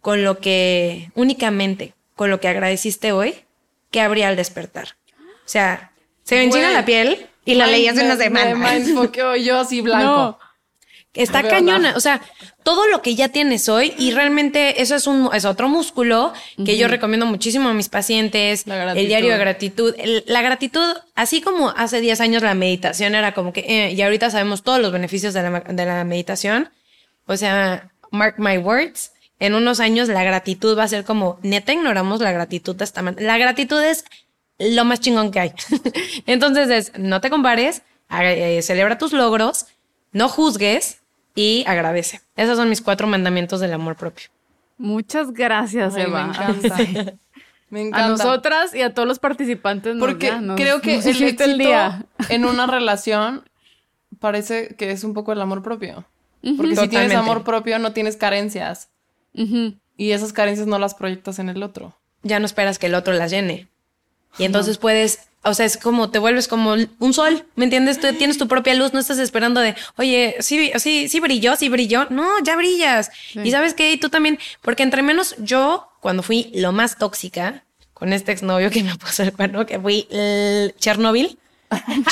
con 0.00 0.22
lo 0.22 0.38
que, 0.38 1.10
únicamente 1.16 1.94
con 2.14 2.30
lo 2.30 2.40
que 2.40 2.48
agradeciste 2.48 3.12
hoy, 3.12 3.34
¿qué 3.90 4.00
habría 4.00 4.28
al 4.28 4.36
despertar? 4.36 4.96
O 5.18 5.48
sea, 5.48 5.92
se 6.22 6.36
me 6.36 6.44
enchina 6.44 6.70
la 6.70 6.84
piel 6.84 7.26
y 7.44 7.54
la 7.54 7.66
leí 7.66 7.86
hace 7.88 8.00
Me- 8.00 8.06
una 8.06 8.14
me 8.16 8.24
semana. 8.24 8.54
mindfuckeo 8.78 9.36
yo 9.36 9.58
así 9.60 9.80
blanco. 9.80 10.06
No. 10.06 10.38
Está 11.12 11.42
No 11.42 11.48
cañona. 11.48 11.78
nada. 11.78 11.96
O 11.96 12.00
sea, 12.00 12.20
todo 12.64 12.88
lo 12.88 13.00
que 13.00 13.14
ya 13.14 13.28
tienes 13.28 13.68
hoy 13.68 13.94
y 13.98 14.10
realmente 14.10 14.82
eso 14.82 14.96
es 14.96 15.06
un 15.06 15.30
es 15.32 15.44
otro 15.44 15.68
músculo 15.68 16.32
que 16.64 16.76
yo 16.76 16.88
recomiendo 16.88 17.24
muchísimo 17.24 17.68
a 17.68 17.72
mis 17.72 17.88
pacientes. 17.88 18.64
El 18.66 19.06
diario 19.06 19.30
de 19.30 19.38
gratitud. 19.38 19.92
gratitud. 19.92 19.94
El- 19.96 20.24
la 20.26 20.42
gratitud, 20.42 20.96
así 21.14 21.40
como 21.40 21.70
hace 21.70 22.00
10 22.00 22.20
años 22.20 22.42
la 22.42 22.54
meditación 22.54 23.14
era 23.14 23.32
como 23.32 23.52
que, 23.52 23.60
eh, 23.60 23.92
y 23.92 24.02
ahorita 24.02 24.28
sabemos 24.30 24.64
todos 24.64 24.80
los 24.80 24.90
beneficios 24.90 25.34
de 25.34 25.42
la, 25.44 25.60
de 25.60 25.84
la 25.86 26.02
meditación. 26.02 26.70
O 27.26 27.36
sea, 27.36 27.90
mark 28.10 28.34
my 28.38 28.58
words. 28.58 29.12
En 29.40 29.54
unos 29.54 29.80
años 29.80 30.08
la 30.08 30.22
gratitud 30.22 30.78
va 30.78 30.84
a 30.84 30.88
ser 30.88 31.04
como, 31.04 31.38
neta, 31.42 31.72
ignoramos 31.72 32.20
la 32.20 32.32
gratitud 32.32 32.76
de 32.76 32.84
esta 32.84 33.02
manera. 33.02 33.22
La 33.26 33.36
gratitud 33.38 33.82
es 33.82 34.04
lo 34.58 34.84
más 34.84 35.00
chingón 35.00 35.30
que 35.30 35.40
hay. 35.40 35.52
Entonces 36.26 36.70
es, 36.70 36.98
no 36.98 37.20
te 37.20 37.30
compares, 37.30 37.82
eh, 38.10 38.60
celebra 38.62 38.96
tus 38.98 39.12
logros, 39.12 39.66
no 40.12 40.28
juzgues 40.28 41.00
y 41.34 41.64
agradece. 41.66 42.20
Esos 42.36 42.56
son 42.56 42.68
mis 42.68 42.80
cuatro 42.80 43.06
mandamientos 43.06 43.60
del 43.60 43.72
amor 43.72 43.96
propio. 43.96 44.28
Muchas 44.78 45.32
gracias, 45.32 45.94
Ay, 45.96 46.02
me 46.04 46.08
Eva. 46.08 46.26
encanta. 46.28 46.76
Me 47.70 47.80
encanta. 47.80 48.04
A 48.04 48.08
nosotras 48.08 48.72
y 48.74 48.82
a 48.82 48.94
todos 48.94 49.08
los 49.08 49.18
participantes. 49.18 49.96
nos- 49.96 50.00
Porque 50.06 50.26
ya, 50.28 50.40
nos- 50.40 50.56
creo 50.56 50.80
que 50.80 50.96
nos 50.96 51.06
el 51.06 51.22
éxito 51.22 51.44
en 52.28 52.44
una 52.44 52.66
relación 52.68 53.48
parece 54.20 54.76
que 54.76 54.92
es 54.92 55.02
un 55.02 55.12
poco 55.12 55.32
el 55.32 55.40
amor 55.40 55.62
propio. 55.62 56.04
Porque 56.56 56.76
si 56.76 56.86
tienes 56.88 57.14
amor 57.14 57.42
propio 57.42 57.78
no 57.80 57.92
tienes 57.92 58.16
carencias 58.16 58.90
Y 59.34 60.10
esas 60.12 60.32
carencias 60.32 60.66
no 60.66 60.78
las 60.78 60.94
proyectas 60.94 61.38
en 61.38 61.48
el 61.48 61.62
otro. 61.62 61.98
Ya 62.22 62.38
no 62.38 62.46
esperas 62.46 62.78
que 62.78 62.86
el 62.86 62.94
otro 62.94 63.12
las 63.12 63.30
llene. 63.30 63.68
Y 64.38 64.44
entonces 64.44 64.78
puedes, 64.78 65.28
o 65.42 65.54
sea, 65.54 65.66
es 65.66 65.76
como 65.76 66.10
te 66.10 66.18
vuelves 66.18 66.48
como 66.48 66.74
un 66.98 67.14
sol, 67.14 67.46
¿me 67.54 67.64
entiendes? 67.64 68.00
Tú 68.00 68.12
tienes 68.14 68.38
tu 68.38 68.48
propia 68.48 68.74
luz, 68.74 68.92
no 68.92 68.98
estás 68.98 69.18
esperando 69.18 69.60
de, 69.60 69.76
oye, 69.96 70.36
sí, 70.40 70.72
sí, 70.76 71.08
sí 71.08 71.20
brilló, 71.20 71.54
sí 71.56 71.68
brilló. 71.68 72.06
No, 72.10 72.42
ya 72.42 72.56
brillas. 72.56 73.10
Y 73.34 73.50
sabes 73.50 73.74
qué, 73.74 73.92
y 73.92 73.96
tú 73.96 74.08
también, 74.08 74.38
porque 74.60 74.82
entre 74.82 75.02
menos 75.02 75.36
yo, 75.38 75.88
cuando 76.00 76.22
fui 76.22 76.50
lo 76.54 76.72
más 76.72 76.98
tóxica 76.98 77.64
con 77.92 78.12
este 78.12 78.32
exnovio 78.32 78.70
que 78.70 78.82
me 78.82 78.96
puso 78.96 79.22
el 79.22 79.32
cuerno, 79.32 79.66
que 79.66 79.78
fui 79.78 80.08
el 80.10 80.74
Chernobyl, 80.78 81.38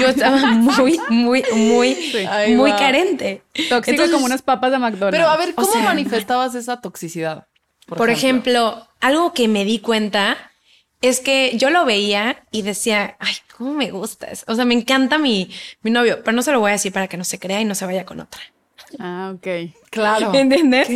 yo 0.00 0.08
estaba 0.08 0.38
muy, 0.52 1.00
muy, 1.10 1.44
muy, 1.52 1.96
muy 2.56 2.70
va. 2.70 2.76
carente. 2.78 3.42
Tóxica 3.68 3.90
Entonces, 3.90 4.10
como 4.12 4.26
unas 4.26 4.42
papas 4.42 4.70
de 4.72 4.78
McDonald's. 4.78 5.16
Pero 5.18 5.28
a 5.28 5.36
ver, 5.36 5.50
O 5.50 5.62
¿cómo 5.62 5.72
sea- 5.72 5.82
manifestabas 5.82 6.54
esa 6.54 6.80
toxicidad? 6.80 7.46
Por, 7.86 8.10
ejemplo. 8.10 8.86
algo 9.00 9.32
que 9.34 9.48
me 9.48 9.64
di 9.64 9.78
cuenta 9.80 10.36
es 11.00 11.18
que 11.20 11.56
yo 11.58 11.70
lo 11.70 11.84
veía 11.84 12.44
y 12.52 12.62
decía, 12.62 13.16
ay, 13.18 13.34
cómo 13.56 13.74
me 13.74 13.90
gustas. 13.90 14.44
O 14.46 14.54
sea, 14.54 14.64
me 14.64 14.74
encanta 14.74 15.18
mi, 15.18 15.50
mi 15.82 15.90
novio, 15.90 16.20
pero 16.24 16.34
no 16.34 16.42
se 16.42 16.52
lo 16.52 16.60
voy 16.60 16.70
a 16.70 16.74
decir 16.74 16.92
para 16.92 17.08
que 17.08 17.16
no 17.16 17.24
se 17.24 17.38
crea 17.40 17.60
y 17.60 17.64
no 17.64 17.74
se 17.74 17.84
vaya 17.86 18.04
con 18.06 18.20
otra. 18.20 18.40
Ah, 18.99 19.33
ok. 19.35 19.47
Claro. 19.91 20.30
¿Entiendes? 20.35 20.89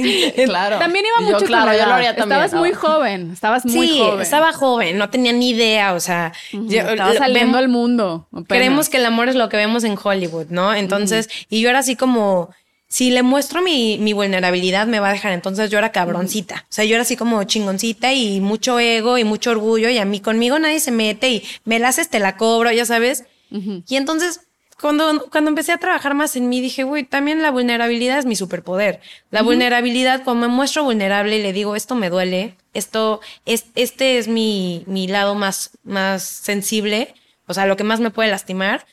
Claro. 0.47 0.79
También 0.79 1.05
iba 1.07 1.21
mucho 1.21 1.33
yo, 1.33 1.39
con 1.39 1.47
claro, 1.49 1.67
la 1.67 1.73
yo 1.73 1.79
lo 1.81 1.85
edad. 1.87 1.97
haría 1.97 2.17
también. 2.17 2.41
Estabas 2.43 2.55
muy 2.61 2.73
joven. 2.75 3.31
Estabas 3.33 3.65
muy 3.67 3.89
sí, 3.89 3.99
joven. 3.99 4.21
estaba 4.21 4.53
joven, 4.53 4.99
no 4.99 5.11
tenía 5.11 5.33
ni 5.33 5.51
idea, 5.51 5.95
o 5.95 6.01
sea, 6.01 6.33
yo- 6.53 6.81
Estaba 6.83 7.15
saliendo 7.15 7.59
al 7.59 7.69
mundo. 7.69 8.27
apenas. 8.33 8.47
Creemos 8.49 8.89
que 8.89 8.97
el 8.99 9.07
amor 9.07 9.29
es 9.29 9.35
lo 9.35 9.49
que 9.49 9.57
vemos 9.57 9.85
en 9.85 9.97
Hollywood, 10.03 10.47
¿no? 10.51 10.75
Entonces, 10.75 11.29
y 11.49 11.61
yo 11.61 11.69
era 11.71 11.81
así 11.81 11.97
como, 11.97 12.51
si 12.89 13.11
le 13.11 13.23
muestro 13.23 13.63
mi, 13.63 13.99
mi 13.99 14.13
vulnerabilidad, 14.13 14.87
me 14.87 15.01
va 15.01 15.09
a 15.09 15.13
dejar. 15.13 15.33
Entonces 15.33 15.71
yo 15.71 15.79
era 15.79 15.91
cabroncita. 15.93 16.65
O 16.69 16.73
sea, 16.73 16.85
yo 16.85 16.95
era 16.95 17.03
así 17.03 17.17
como 17.17 17.43
chingoncita 17.45 18.13
y 18.13 18.41
mucho 18.41 18.79
ego 18.79 19.19
y 19.19 19.25
mucho 19.25 19.51
orgullo 19.51 19.89
y 19.91 19.99
a 19.99 20.05
mí 20.05 20.21
conmigo 20.21 20.59
nadie 20.59 20.79
se 20.81 20.93
mete 20.93 21.29
y 21.31 21.43
me 21.65 21.79
la 21.81 21.89
haces, 21.89 22.09
te 22.09 22.21
la 22.21 22.37
cobro, 22.37 22.71
ya 22.71 22.85
sabes. 22.85 23.25
Y 23.51 23.97
entonces, 23.97 24.41
cuando, 24.81 25.27
cuando 25.31 25.51
empecé 25.51 25.73
a 25.73 25.79
trabajar 25.79 26.15
más 26.15 26.37
en 26.37 26.49
mí, 26.49 26.61
dije, 26.61 26.85
güey, 26.85 27.05
también 27.05 27.43
la 27.43 27.51
vulnerabilidad 27.51 28.19
es 28.19 28.27
mi 28.27 28.37
superpoder. 28.37 29.01
La 29.31 29.43
vulnerabilidad, 29.43 30.23
cuando 30.23 30.49
me 30.49 30.55
muestro 30.55 30.85
vulnerable 30.85 31.39
y 31.39 31.43
le 31.43 31.53
digo, 31.53 31.77
esto 31.77 31.95
me 31.95 32.11
duele, 32.11 32.57
esto, 32.75 33.21
es, 33.47 33.67
este 33.75 34.19
es 34.19 34.29
mi, 34.29 34.85
mi 34.87 35.09
lado 35.09 35.35
más, 35.35 35.71
más 35.83 36.23
sensible, 36.23 37.15
o 37.47 37.55
sea, 37.55 37.67
lo 37.67 37.77
que 37.77 37.85
más 37.85 38.01
me 38.01 38.11
puede 38.11 38.31
lastimar, 38.31 38.87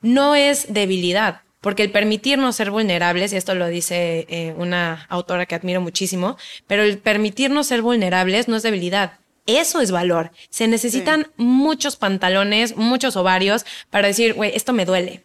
no 0.00 0.34
es 0.34 0.72
debilidad. 0.72 1.42
Porque 1.60 1.82
el 1.82 1.92
permitirnos 1.92 2.56
ser 2.56 2.70
vulnerables, 2.70 3.34
y 3.34 3.36
esto 3.36 3.54
lo 3.54 3.66
dice 3.66 4.26
eh, 4.30 4.54
una 4.56 5.04
autora 5.10 5.44
que 5.44 5.54
admiro 5.54 5.82
muchísimo, 5.82 6.38
pero 6.66 6.82
el 6.82 6.96
permitirnos 6.96 7.66
ser 7.66 7.82
vulnerables 7.82 8.48
no 8.48 8.56
es 8.56 8.62
debilidad, 8.62 9.19
eso 9.46 9.80
es 9.80 9.90
valor. 9.90 10.30
Se 10.48 10.68
necesitan 10.68 11.30
muchos 11.36 11.96
pantalones, 11.96 12.76
muchos 12.76 13.16
ovarios 13.16 13.64
para 13.90 14.08
decir, 14.08 14.34
güey, 14.34 14.52
esto 14.54 14.72
me 14.72 14.84
duele. 14.84 15.22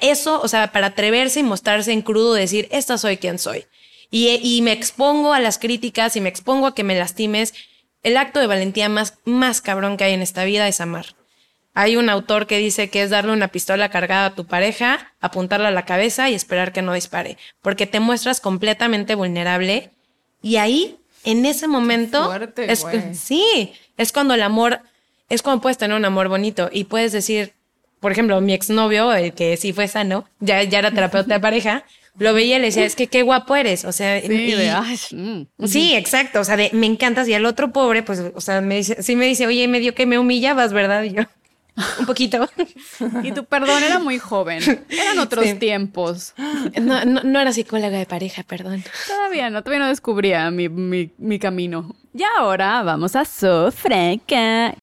Eso, 0.00 0.40
o 0.40 0.48
sea, 0.48 0.72
para 0.72 0.88
atreverse 0.88 1.40
y 1.40 1.42
mostrarse 1.42 1.92
en 1.92 2.02
crudo, 2.02 2.34
decir, 2.34 2.68
esta 2.70 2.98
soy 2.98 3.18
quien 3.18 3.38
soy. 3.38 3.66
Y, 4.10 4.28
y 4.28 4.62
me 4.62 4.72
expongo 4.72 5.32
a 5.32 5.40
las 5.40 5.58
críticas 5.58 6.16
y 6.16 6.20
me 6.20 6.28
expongo 6.28 6.68
a 6.68 6.74
que 6.74 6.84
me 6.84 6.98
lastimes. 6.98 7.54
El 8.02 8.16
acto 8.16 8.40
de 8.40 8.46
valentía 8.46 8.88
más, 8.88 9.18
más 9.24 9.60
cabrón 9.60 9.96
que 9.96 10.04
hay 10.04 10.14
en 10.14 10.22
esta 10.22 10.44
vida 10.44 10.68
es 10.68 10.80
amar. 10.80 11.16
Hay 11.78 11.96
un 11.96 12.08
autor 12.08 12.46
que 12.46 12.56
dice 12.56 12.88
que 12.88 13.02
es 13.02 13.10
darle 13.10 13.32
una 13.32 13.48
pistola 13.48 13.90
cargada 13.90 14.26
a 14.26 14.34
tu 14.34 14.46
pareja, 14.46 15.12
apuntarla 15.20 15.68
a 15.68 15.72
la 15.72 15.84
cabeza 15.84 16.30
y 16.30 16.34
esperar 16.34 16.72
que 16.72 16.80
no 16.80 16.94
dispare, 16.94 17.36
porque 17.60 17.86
te 17.86 18.00
muestras 18.00 18.40
completamente 18.40 19.14
vulnerable 19.14 19.90
y 20.40 20.56
ahí, 20.56 20.96
en 21.26 21.44
ese 21.44 21.68
momento, 21.68 22.24
fuerte, 22.24 22.72
es, 22.72 22.86
sí, 23.12 23.72
es 23.98 24.12
cuando 24.12 24.32
el 24.34 24.42
amor, 24.42 24.80
es 25.28 25.42
cuando 25.42 25.60
puedes 25.60 25.76
tener 25.76 25.96
un 25.96 26.04
amor 26.04 26.28
bonito 26.28 26.70
y 26.72 26.84
puedes 26.84 27.12
decir, 27.12 27.52
por 28.00 28.12
ejemplo, 28.12 28.40
mi 28.40 28.52
exnovio, 28.54 29.12
el 29.12 29.32
que 29.34 29.56
sí 29.56 29.72
fue 29.72 29.88
sano, 29.88 30.28
ya, 30.40 30.62
ya 30.62 30.78
era 30.78 30.90
terapeuta 30.92 31.34
de 31.34 31.40
pareja, 31.48 31.84
lo 32.18 32.32
veía 32.32 32.56
y 32.56 32.60
le 32.60 32.66
decía, 32.66 32.86
es 32.86 32.96
que 32.96 33.08
qué 33.08 33.20
guapo 33.22 33.54
eres, 33.56 33.84
o 33.84 33.92
sea, 33.92 34.18
Sí, 34.22 34.32
y- 34.32 34.52
de, 34.52 34.70
ay, 34.70 34.96
mm. 35.12 35.66
Sí, 35.66 35.94
exacto. 35.94 36.40
O 36.40 36.44
sea, 36.44 36.56
de, 36.56 36.70
me 36.72 36.86
encantas. 36.86 37.28
Y 37.28 37.34
al 37.34 37.44
otro 37.44 37.72
pobre, 37.72 38.02
pues, 38.02 38.22
o 38.34 38.40
sea, 38.40 38.62
me 38.62 38.76
dice, 38.76 39.02
sí 39.02 39.16
me 39.16 39.26
dice, 39.26 39.46
oye, 39.46 39.68
medio 39.68 39.94
que 39.94 40.06
me 40.06 40.18
humillabas, 40.18 40.72
¿verdad? 40.72 41.02
Y 41.02 41.10
yo, 41.12 41.22
un 42.00 42.06
poquito. 42.06 42.48
Y 43.22 43.32
tu 43.32 43.44
perdón 43.44 43.82
era 43.82 43.98
muy 43.98 44.18
joven. 44.18 44.84
Eran 44.88 45.18
otros 45.18 45.44
Sí. 45.44 45.54
tiempos. 45.54 46.34
No, 46.80 47.04
no, 47.04 47.22
no 47.22 47.40
era 47.40 47.52
psicóloga 47.52 47.98
de 47.98 48.06
pareja, 48.06 48.42
perdón. 48.42 48.82
Todavía 49.06 49.50
no, 49.50 49.62
todavía 49.62 49.84
no 49.84 49.88
descubría 49.88 50.50
mi, 50.50 50.68
mi, 50.68 51.10
mi 51.18 51.38
camino. 51.38 51.94
Y 52.14 52.22
ahora 52.38 52.82
vamos 52.82 53.14
a 53.14 53.24
Sofreca. 53.24 54.74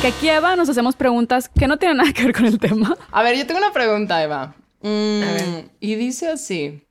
Que 0.00 0.08
aquí, 0.08 0.28
Eva, 0.28 0.54
nos 0.54 0.68
hacemos 0.68 0.96
preguntas 0.96 1.48
que 1.48 1.66
no 1.66 1.78
tienen 1.78 1.96
nada 1.96 2.12
que 2.12 2.24
ver 2.24 2.34
con 2.34 2.44
el 2.44 2.58
tema. 2.58 2.94
A 3.10 3.22
ver, 3.22 3.36
yo 3.38 3.46
tengo 3.46 3.58
una 3.58 3.72
pregunta, 3.72 4.22
Eva. 4.22 4.54
Mm, 4.84 5.70
Y 5.80 5.94
dice 5.96 6.28
así. 6.28 6.86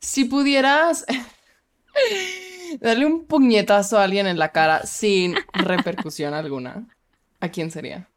Si 0.00 0.24
pudieras 0.24 1.04
darle 2.80 3.06
un 3.06 3.26
puñetazo 3.26 3.98
a 3.98 4.04
alguien 4.04 4.26
en 4.26 4.38
la 4.38 4.52
cara 4.52 4.84
sin 4.86 5.36
repercusión 5.52 6.34
alguna, 6.34 6.86
¿a 7.40 7.48
quién 7.50 7.70
sería? 7.70 8.08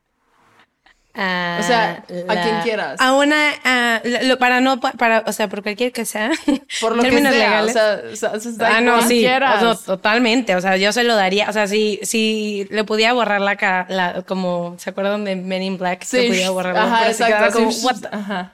O 1.19 1.63
sea, 1.63 2.03
a 2.29 2.41
quien 2.41 2.61
quieras. 2.63 2.99
A 3.01 3.13
una, 3.13 3.51
a- 3.63 4.01
lo- 4.23 4.37
para 4.37 4.61
no, 4.61 4.79
pa- 4.79 4.93
para, 4.93 5.23
o 5.27 5.33
sea, 5.33 5.49
por 5.49 5.61
cualquier 5.63 5.91
que 5.91 6.05
sea. 6.05 6.31
Por 6.81 6.95
lo 6.95 7.03
que 7.03 7.09
términos 7.09 7.33
sea. 7.33 7.49
legales. 7.49 7.75
O 7.75 7.79
sea, 7.79 8.01
o 8.11 8.15
sea, 8.15 8.31
o 8.31 8.39
sea, 8.39 8.51
da 8.53 8.77
Ah, 8.77 8.81
no, 8.81 9.01
sí, 9.01 9.19
quieras. 9.19 9.61
o 9.63 9.75
sea, 9.75 9.85
totalmente, 9.85 10.55
o 10.55 10.61
sea, 10.61 10.77
yo 10.77 10.91
se 10.93 11.03
lo 11.03 11.15
daría, 11.15 11.49
o 11.49 11.53
sea, 11.53 11.67
si, 11.67 11.99
si 12.03 12.67
le 12.71 12.83
pudiera 12.83 13.11
borrar 13.13 13.41
la 13.41 13.55
cara, 13.57 13.85
la, 13.89 14.21
como, 14.23 14.75
¿se 14.77 14.91
acuerdan 14.91 15.25
de 15.25 15.35
Men 15.35 15.63
in 15.63 15.77
Black? 15.77 16.03
Sí. 16.03 16.17
Se 16.21 16.27
podía 16.27 16.49
borrar 16.51 16.73
la 16.75 16.83
Ajá, 16.83 16.97
cara, 16.99 17.11
exacto. 17.11 17.53
como, 17.59 17.71
sí. 17.71 17.85
what 17.85 17.97
Ajá. 18.11 18.53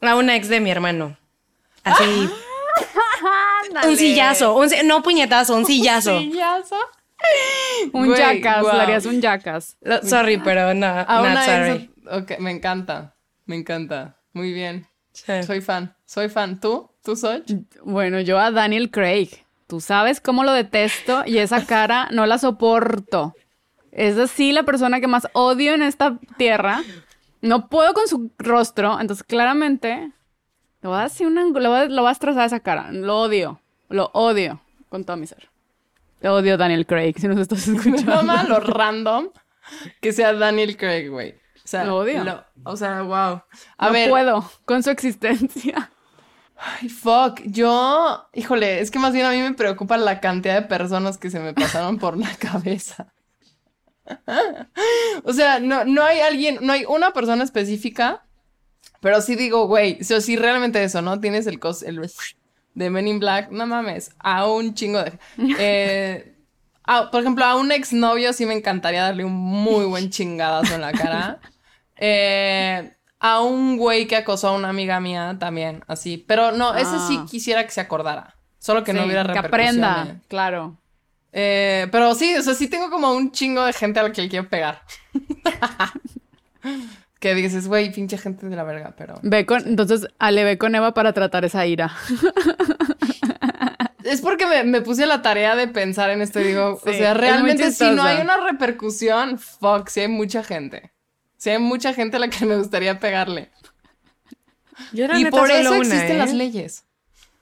A 0.00 0.16
una 0.16 0.36
ex 0.36 0.48
de 0.48 0.60
mi 0.60 0.70
hermano. 0.70 1.16
Así, 1.82 2.04
un 3.86 3.96
sillazo, 3.96 4.54
un, 4.56 4.70
si- 4.70 4.82
no 4.84 5.02
puñetazo, 5.02 5.54
un 5.54 5.66
sillazo. 5.66 6.18
¿Sillazo? 6.18 6.76
Un 7.92 8.06
Güey, 8.06 8.18
jackass, 8.18 8.62
guau. 8.62 8.76
le 8.76 8.82
harías 8.82 9.06
un 9.06 9.20
jackass. 9.20 9.76
Lo- 9.82 10.02
sorry, 10.02 10.38
pero 10.38 10.72
no, 10.74 10.86
A 10.86 11.04
not 11.04 11.30
una 11.32 11.44
sorry. 11.44 11.90
Ok, 12.10 12.38
me 12.38 12.50
encanta. 12.50 13.14
Me 13.46 13.56
encanta. 13.56 14.16
Muy 14.32 14.52
bien. 14.52 14.86
Sí. 15.12 15.42
Soy 15.44 15.60
fan. 15.60 15.94
Soy 16.04 16.28
fan. 16.28 16.58
¿Tú? 16.60 16.90
¿Tú, 17.04 17.14
Soch? 17.14 17.42
Bueno, 17.84 18.20
yo 18.20 18.38
a 18.38 18.50
Daniel 18.50 18.90
Craig. 18.90 19.28
Tú 19.66 19.80
sabes 19.80 20.20
cómo 20.20 20.44
lo 20.44 20.52
detesto 20.52 21.22
y 21.26 21.38
esa 21.38 21.64
cara 21.66 22.08
no 22.10 22.26
la 22.26 22.38
soporto. 22.38 23.34
Es 23.92 24.18
así 24.18 24.52
la 24.52 24.64
persona 24.64 25.00
que 25.00 25.06
más 25.06 25.28
odio 25.34 25.74
en 25.74 25.82
esta 25.82 26.18
tierra. 26.36 26.82
No 27.42 27.68
puedo 27.68 27.92
con 27.94 28.08
su 28.08 28.30
rostro, 28.38 28.98
entonces 29.00 29.22
claramente 29.24 30.10
lo 30.80 30.90
voy 30.90 31.00
a 31.00 31.02
decir 31.04 31.26
una, 31.26 31.44
lo 31.44 31.52
voy 31.70 31.78
a, 31.78 31.84
lo 31.86 32.02
voy 32.02 32.06
a 32.08 32.12
destrozar 32.12 32.46
esa 32.46 32.60
cara. 32.60 32.90
Lo 32.90 33.20
odio, 33.20 33.60
lo 33.88 34.10
odio 34.14 34.60
con 34.88 35.04
todo 35.04 35.16
mi 35.16 35.26
ser. 35.26 35.48
Te 36.24 36.30
odio 36.30 36.56
Daniel 36.56 36.86
Craig, 36.86 37.12
si 37.18 37.28
nos 37.28 37.38
estás 37.38 37.68
escuchando. 37.68 38.10
Mamá, 38.10 38.44
lo 38.44 38.58
random 38.58 39.28
que 40.00 40.10
sea 40.10 40.32
Daniel 40.32 40.74
Craig, 40.78 41.10
güey. 41.10 41.32
O 41.32 41.66
sea, 41.68 41.84
Lo 41.84 41.98
odio. 41.98 42.46
o 42.64 42.76
sea, 42.78 43.02
wow. 43.02 43.42
A 43.76 43.86
no 43.88 43.92
ver, 43.92 44.08
puedo 44.08 44.50
con 44.64 44.82
su 44.82 44.88
existencia. 44.88 45.90
ay, 46.56 46.88
fuck. 46.88 47.42
Yo, 47.44 48.26
híjole, 48.32 48.80
es 48.80 48.90
que 48.90 48.98
más 48.98 49.12
bien 49.12 49.26
a 49.26 49.32
mí 49.32 49.38
me 49.42 49.52
preocupa 49.52 49.98
la 49.98 50.20
cantidad 50.20 50.54
de 50.54 50.66
personas 50.66 51.18
que 51.18 51.28
se 51.28 51.40
me 51.40 51.52
pasaron 51.52 51.98
por 51.98 52.16
la 52.16 52.34
cabeza. 52.38 53.12
o 55.24 55.32
sea, 55.34 55.60
no, 55.60 55.84
no 55.84 56.02
hay 56.04 56.20
alguien, 56.20 56.56
no 56.62 56.72
hay 56.72 56.86
una 56.86 57.12
persona 57.12 57.44
específica, 57.44 58.24
pero 59.00 59.20
sí 59.20 59.36
digo, 59.36 59.66
güey, 59.66 59.98
o 60.00 60.04
sea, 60.04 60.22
si 60.22 60.36
realmente 60.36 60.82
eso, 60.82 61.02
¿no? 61.02 61.20
Tienes 61.20 61.46
el 61.46 61.60
cos, 61.60 61.82
el 61.82 62.00
de 62.74 62.90
Men 62.90 63.08
in 63.08 63.18
Black, 63.20 63.50
no 63.50 63.66
mames, 63.66 64.10
a 64.18 64.46
un 64.46 64.74
chingo 64.74 65.02
de... 65.02 65.18
eh, 65.58 66.34
a- 66.84 67.10
por 67.10 67.20
ejemplo, 67.22 67.44
a 67.44 67.56
un 67.56 67.72
exnovio 67.72 68.32
sí 68.32 68.46
me 68.46 68.54
encantaría 68.54 69.02
darle 69.02 69.24
un 69.24 69.32
muy 69.32 69.84
buen 69.86 70.10
chingadazo 70.10 70.74
en 70.74 70.80
la 70.80 70.92
cara. 70.92 71.40
Eh, 71.96 72.92
a 73.20 73.40
un 73.40 73.76
güey 73.76 74.08
que 74.08 74.16
acosó 74.16 74.48
a 74.48 74.52
una 74.52 74.68
amiga 74.68 74.98
mía 74.98 75.36
también, 75.38 75.84
así. 75.86 76.18
Pero 76.26 76.50
no, 76.50 76.74
ese 76.74 76.98
sí 77.06 77.18
Ah. 77.20 77.26
quisiera 77.30 77.64
que 77.64 77.70
se 77.70 77.80
acordara. 77.80 78.34
Solo 78.58 78.82
que 78.82 78.92
no 78.92 79.04
hubiera 79.04 79.22
que 79.22 79.40
repercusiones. 79.40 79.84
aprenda, 79.84 80.20
claro. 80.26 80.76
Eh, 81.32 81.86
pero 81.92 82.16
sí, 82.16 82.34
o 82.34 82.42
sea, 82.42 82.54
sí 82.54 82.66
tengo 82.66 82.90
como 82.90 83.12
un 83.12 83.30
chingo 83.30 83.64
de 83.64 83.72
gente 83.72 84.00
a 84.00 84.02
la 84.02 84.12
que 84.12 84.22
le 84.22 84.28
quiero 84.28 84.48
pegar. 84.48 84.82
que 87.24 87.34
dices, 87.34 87.68
güey, 87.68 87.90
pinche 87.90 88.18
gente 88.18 88.46
de 88.46 88.54
la 88.54 88.64
verga, 88.64 88.92
pero... 88.98 89.14
Ve 89.22 89.46
con, 89.46 89.66
entonces, 89.66 90.06
Ale 90.18 90.44
ve 90.44 90.58
con 90.58 90.74
Eva 90.74 90.92
para 90.92 91.14
tratar 91.14 91.46
esa 91.46 91.66
ira. 91.66 91.90
Es 94.04 94.20
porque 94.20 94.46
me, 94.46 94.64
me 94.64 94.82
puse 94.82 95.06
la 95.06 95.22
tarea 95.22 95.56
de 95.56 95.66
pensar 95.66 96.10
en 96.10 96.20
esto 96.20 96.38
y 96.38 96.44
digo, 96.44 96.78
Sí, 96.84 96.90
o 96.90 96.92
sea, 96.92 97.14
realmente 97.14 97.72
si 97.72 97.88
no 97.92 98.02
hay 98.02 98.20
una 98.20 98.36
repercusión, 98.36 99.38
fuck, 99.38 99.88
sí 99.88 100.00
hay 100.00 100.08
mucha 100.08 100.44
gente. 100.44 100.92
Sí 101.38 101.48
hay 101.48 101.58
mucha 101.58 101.94
gente 101.94 102.18
a 102.18 102.20
la 102.20 102.28
que 102.28 102.44
me 102.44 102.58
gustaría 102.58 103.00
pegarle. 103.00 103.50
Yo 104.92 105.06
y 105.06 105.24
neta 105.24 105.30
por 105.30 105.48
solo 105.48 105.58
eso 105.58 105.70
una, 105.70 105.80
existen 105.80 106.16
¿eh? 106.16 106.18
las 106.18 106.34
leyes. 106.34 106.84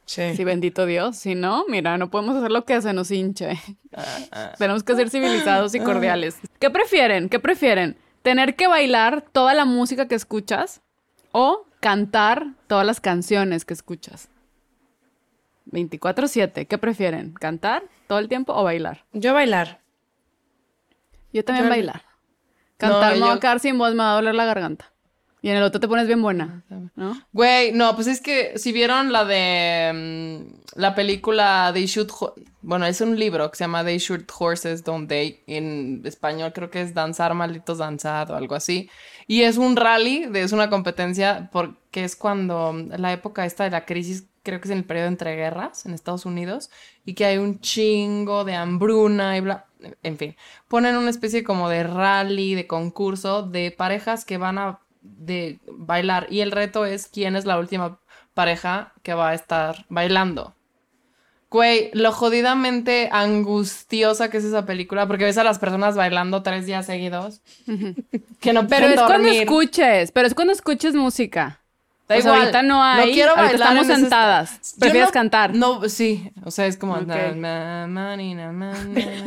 Sí. 0.04 0.36
Sí, 0.36 0.44
bendito 0.44 0.86
Dios. 0.86 1.16
Si 1.16 1.34
no, 1.34 1.64
mira, 1.68 1.98
no 1.98 2.10
podemos 2.10 2.36
hacer 2.36 2.52
lo 2.52 2.64
que 2.64 2.80
se 2.80 2.92
nos 2.92 3.10
hinche. 3.10 3.58
Tenemos 4.56 4.84
que 4.84 4.94
ser 4.94 5.10
civilizados 5.10 5.74
y 5.74 5.80
cordiales. 5.80 6.36
¿Qué 6.60 6.70
prefieren? 6.70 7.28
¿Qué 7.28 7.40
prefieren? 7.40 7.96
¿Tener 8.22 8.54
que 8.56 8.66
bailar 8.68 9.22
toda 9.32 9.54
la 9.54 9.64
música 9.64 10.06
que 10.08 10.14
escuchas 10.14 10.80
o 11.32 11.66
cantar 11.80 12.46
todas 12.68 12.86
las 12.86 13.00
canciones 13.00 13.64
que 13.64 13.74
escuchas? 13.74 14.28
24/7, 15.66 16.66
¿qué 16.66 16.78
prefieren? 16.78 17.32
¿Cantar 17.32 17.84
todo 18.06 18.18
el 18.18 18.28
tiempo 18.28 18.52
o 18.54 18.62
bailar? 18.64 19.04
Yo 19.12 19.34
bailar. 19.34 19.80
Yo 21.32 21.44
también 21.44 21.64
Yo- 21.66 21.70
bailar. 21.70 22.02
Cantar 22.76 23.16
No, 23.16 23.26
va 23.26 23.34
a 23.34 23.40
quedar 23.40 23.60
sin 23.60 23.78
voz, 23.78 23.92
me 23.92 23.98
va 24.02 24.12
a 24.12 24.14
doler 24.16 24.34
la 24.34 24.44
garganta. 24.44 24.91
Y 25.44 25.48
en 25.50 25.56
el 25.56 25.64
otro 25.64 25.80
te 25.80 25.88
pones 25.88 26.06
bien 26.06 26.22
buena, 26.22 26.62
¿no? 26.94 27.20
Güey, 27.32 27.72
no, 27.72 27.96
pues 27.96 28.06
es 28.06 28.20
que 28.20 28.56
si 28.58 28.70
vieron 28.70 29.10
la 29.12 29.24
de 29.24 30.46
mm, 30.46 30.78
la 30.80 30.94
película 30.94 31.72
They 31.74 31.86
Shoot, 31.86 32.10
Ho- 32.20 32.34
bueno, 32.60 32.86
es 32.86 33.00
un 33.00 33.18
libro 33.18 33.50
que 33.50 33.56
se 33.56 33.64
llama 33.64 33.84
They 33.84 33.98
Shoot 33.98 34.30
Horses 34.38 34.84
Don't 34.84 35.08
They, 35.08 35.42
en 35.48 36.00
español 36.04 36.52
creo 36.52 36.70
que 36.70 36.80
es 36.80 36.94
Danzar 36.94 37.34
Malditos 37.34 37.78
Danzad 37.78 38.30
o 38.30 38.36
algo 38.36 38.54
así, 38.54 38.88
y 39.26 39.42
es 39.42 39.56
un 39.56 39.74
rally, 39.74 40.26
de- 40.26 40.42
es 40.42 40.52
una 40.52 40.70
competencia 40.70 41.48
porque 41.52 42.04
es 42.04 42.14
cuando 42.14 42.72
mm, 42.72 42.92
la 42.98 43.12
época 43.12 43.44
esta 43.44 43.64
de 43.64 43.70
la 43.70 43.84
crisis, 43.84 44.28
creo 44.44 44.60
que 44.60 44.68
es 44.68 44.72
en 44.72 44.78
el 44.78 44.84
periodo 44.84 45.08
entre 45.08 45.34
guerras 45.34 45.86
en 45.86 45.92
Estados 45.94 46.24
Unidos, 46.24 46.70
y 47.04 47.14
que 47.14 47.24
hay 47.24 47.38
un 47.38 47.58
chingo 47.60 48.44
de 48.44 48.54
hambruna 48.54 49.36
y 49.36 49.40
bla, 49.40 49.66
en 50.04 50.16
fin, 50.18 50.36
ponen 50.68 50.96
una 50.96 51.10
especie 51.10 51.42
como 51.42 51.68
de 51.68 51.82
rally, 51.82 52.54
de 52.54 52.68
concurso 52.68 53.42
de 53.42 53.72
parejas 53.72 54.24
que 54.24 54.38
van 54.38 54.58
a 54.58 54.78
de 55.02 55.58
bailar 55.66 56.26
y 56.30 56.40
el 56.40 56.50
reto 56.50 56.86
es 56.86 57.08
quién 57.08 57.36
es 57.36 57.44
la 57.44 57.58
última 57.58 57.98
pareja 58.34 58.92
que 59.02 59.14
va 59.14 59.30
a 59.30 59.34
estar 59.34 59.84
bailando. 59.88 60.54
Güey, 61.50 61.90
lo 61.92 62.12
jodidamente 62.12 63.10
angustiosa 63.12 64.30
que 64.30 64.38
es 64.38 64.44
esa 64.44 64.64
película, 64.64 65.06
porque 65.06 65.24
ves 65.24 65.36
a 65.36 65.44
las 65.44 65.58
personas 65.58 65.96
bailando 65.96 66.42
tres 66.42 66.64
días 66.64 66.86
seguidos. 66.86 67.42
que 68.40 68.52
no 68.54 68.66
Pero 68.66 68.86
es 68.86 69.00
cuando 69.02 69.28
escuches, 69.28 70.12
pero 70.12 70.26
es 70.26 70.34
cuando 70.34 70.54
escuches 70.54 70.94
música. 70.94 71.61
Da 72.08 72.16
O 72.16 72.20
sea, 72.20 72.30
igual, 72.30 72.40
ahorita 72.40 72.62
no 72.62 72.82
hay, 72.82 73.12
quiero 73.12 73.34
bailar 73.36 73.54
estamos 73.54 73.88
en 73.88 73.96
sentadas. 74.00 74.58
esta- 74.60 74.80
Prefieres 74.80 75.08
no- 75.08 75.12
cantar. 75.12 75.54
No, 75.54 75.88
sí, 75.88 76.30
o 76.44 76.50
sea, 76.50 76.66
es 76.66 76.76
como 76.76 76.96
na, 76.98 77.32
na, 77.32 77.86
na, 77.86 78.16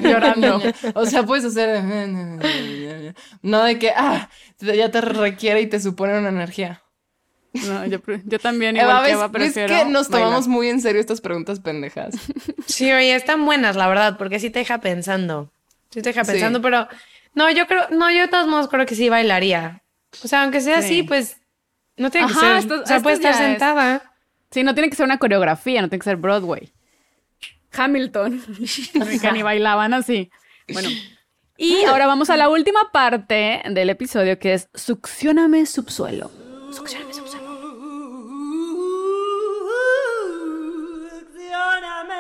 Llorando. 0.02 0.62
O 0.94 1.06
sea, 1.06 1.24
puedes 1.24 1.46
hacer 1.46 1.82
no 3.42 3.64
de 3.64 3.80
que 3.80 3.92
ah, 3.96 4.30
ya 4.60 4.92
te 4.92 5.02
requiere 5.02 5.62
y 5.62 5.68
te 5.68 5.80
supone 5.80 6.18
una 6.20 6.30
energía. 6.30 6.82
No, 7.54 7.86
yo, 7.86 8.00
también, 8.40 8.76
Eva, 8.76 8.84
igual 8.84 9.04
que 9.04 9.04
¿ves, 9.04 9.14
Eva, 9.14 9.28
ves 9.30 9.54
prefiero 9.54 9.68
que 9.70 9.86
nos 9.90 10.10
bailar. 10.10 10.28
tomamos 10.28 10.48
muy 10.50 10.68
en 10.68 10.82
serio 10.82 11.00
estas 11.00 11.22
preguntas 11.22 11.62
pendejas? 11.62 12.14
Sí, 12.66 12.92
oye, 12.92 13.16
están 13.16 13.46
buenas, 13.46 13.78
la 13.78 13.88
verdad, 13.88 14.18
porque 14.18 14.40
sí 14.40 14.50
te 14.50 14.60
deja 14.60 14.80
pensando. 14.80 15.50
Sí 15.90 16.02
te 16.02 16.10
deja 16.10 16.26
Sí. 16.26 16.32
pensando, 16.34 16.62
pero 16.62 16.90
no, 17.34 17.50
yo 17.52 17.66
creo, 17.68 17.88
no, 17.92 18.12
yo 18.12 18.24
de 18.24 18.28
todos 18.28 18.48
modos 18.48 18.68
creo 18.68 18.86
que 18.86 18.96
sí 18.96 19.08
bailaría. 19.08 19.82
O 20.24 20.28
sea, 20.28 20.44
aunque 20.44 20.60
sea 20.60 20.82
Sí. 20.82 20.86
así, 20.86 21.04
pues 21.04 21.38
no 21.98 22.12
tiene 22.12 22.28
que 22.28 22.34
Ajá, 22.34 22.40
ser. 22.42 22.58
esto- 22.58 22.82
o 22.82 22.86
sea, 22.86 22.98
esto 22.98 23.04
puede 23.04 23.16
estar 23.16 23.32
es- 23.32 23.38
sentada. 23.38 24.12
Sí, 24.52 24.64
no 24.64 24.74
tiene 24.74 24.90
que 24.90 24.96
ser 24.96 25.06
una 25.06 25.18
coreografía, 25.18 25.82
no 25.82 25.90
tiene 25.90 26.00
que 26.00 26.06
ser 26.10 26.18
Broadway. 26.18 26.72
Hamilton. 27.74 28.42
que 29.22 29.32
ni 29.34 29.42
bailaban 29.44 29.94
así. 29.94 30.32
Bueno. 30.72 30.90
Y 31.58 31.84
ahora 31.86 32.06
vamos 32.08 32.30
a 32.30 32.38
la 32.38 32.50
última 32.50 32.92
parte 32.92 33.62
del 33.70 33.90
episodio 33.90 34.40
que 34.40 34.54
es 34.54 34.70
Succióname 34.74 35.66
subsuelo. 35.66 36.32
Succióname 36.72 37.14
subsuelo. 37.14 37.46
Succioname, 41.10 42.16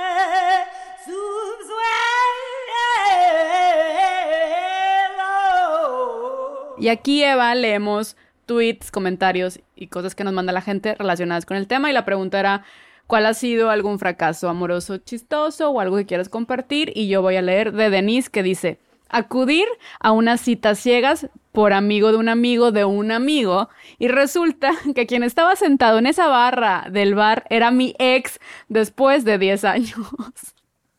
subsuelo. 5.86 6.76
Y 6.78 6.89
aquí, 6.89 7.23
Eva, 7.23 7.53
leemos 7.55 8.15
tweets, 8.45 8.91
comentarios 8.91 9.59
y 9.75 9.87
cosas 9.87 10.15
que 10.15 10.23
nos 10.23 10.33
manda 10.33 10.53
la 10.53 10.61
gente 10.61 10.95
relacionadas 10.95 11.45
con 11.45 11.57
el 11.57 11.67
tema. 11.67 11.89
Y 11.89 11.93
la 11.93 12.05
pregunta 12.05 12.39
era, 12.39 12.63
¿cuál 13.07 13.25
ha 13.25 13.33
sido 13.33 13.69
algún 13.69 13.99
fracaso 13.99 14.49
amoroso 14.49 14.97
chistoso 14.97 15.69
o 15.69 15.79
algo 15.79 15.97
que 15.97 16.05
quieras 16.05 16.29
compartir? 16.29 16.91
Y 16.95 17.07
yo 17.07 17.21
voy 17.21 17.35
a 17.35 17.41
leer 17.41 17.71
de 17.71 17.89
Denise 17.89 18.29
que 18.29 18.43
dice, 18.43 18.79
acudir 19.09 19.67
a 19.99 20.11
unas 20.11 20.41
citas 20.41 20.79
ciegas 20.79 21.27
por 21.51 21.73
amigo 21.73 22.11
de 22.11 22.17
un 22.17 22.29
amigo 22.29 22.71
de 22.71 22.85
un 22.85 23.11
amigo 23.11 23.69
y 23.97 24.07
resulta 24.07 24.73
que 24.95 25.07
quien 25.07 25.23
estaba 25.23 25.55
sentado 25.55 25.99
en 25.99 26.07
esa 26.07 26.27
barra 26.27 26.87
del 26.91 27.15
bar 27.15 27.45
era 27.49 27.71
mi 27.71 27.95
ex 27.97 28.39
después 28.67 29.23
de 29.23 29.37
10 29.37 29.63
años. 29.63 29.99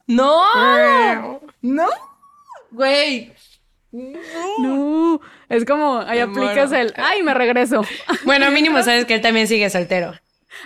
¡No! 0.06 1.40
¡No! 1.62 1.88
Güey. 2.70 3.32
No, 4.58 5.20
es 5.48 5.64
como, 5.64 5.98
ahí 6.00 6.18
Me 6.18 6.22
aplicas 6.22 6.70
muero. 6.70 6.88
el, 6.88 6.94
ay, 6.96 7.22
me 7.22 7.34
regreso. 7.34 7.82
Bueno, 8.24 8.50
mínimo 8.50 8.82
sabes 8.82 9.04
que 9.04 9.14
él 9.14 9.20
también 9.20 9.46
sigue 9.48 9.68
soltero. 9.70 10.14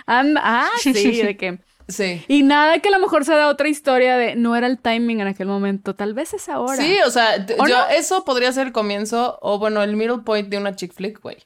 Ah, 0.07 0.69
sí, 0.81 0.93
de 1.21 1.37
que... 1.37 1.59
Sí. 1.87 2.23
Y 2.29 2.43
nada 2.43 2.79
que 2.79 2.87
a 2.87 2.91
lo 2.91 2.99
mejor 2.99 3.25
se 3.25 3.33
da 3.33 3.49
otra 3.49 3.67
historia 3.67 4.15
de 4.15 4.35
no 4.35 4.55
era 4.55 4.67
el 4.67 4.79
timing 4.79 5.19
en 5.19 5.27
aquel 5.27 5.47
momento, 5.47 5.93
tal 5.93 6.13
vez 6.13 6.33
es 6.33 6.47
ahora. 6.47 6.77
Sí, 6.81 6.95
o 7.05 7.09
sea, 7.09 7.45
t- 7.45 7.55
¿O 7.59 7.67
yo- 7.67 7.77
no? 7.77 7.89
eso 7.89 8.23
podría 8.23 8.51
ser 8.53 8.67
el 8.67 8.73
comienzo 8.73 9.37
o 9.41 9.59
bueno, 9.59 9.83
el 9.83 9.97
middle 9.97 10.19
point 10.19 10.47
de 10.47 10.57
una 10.57 10.73
chick 10.75 10.93
flick, 10.93 11.19
güey. 11.21 11.37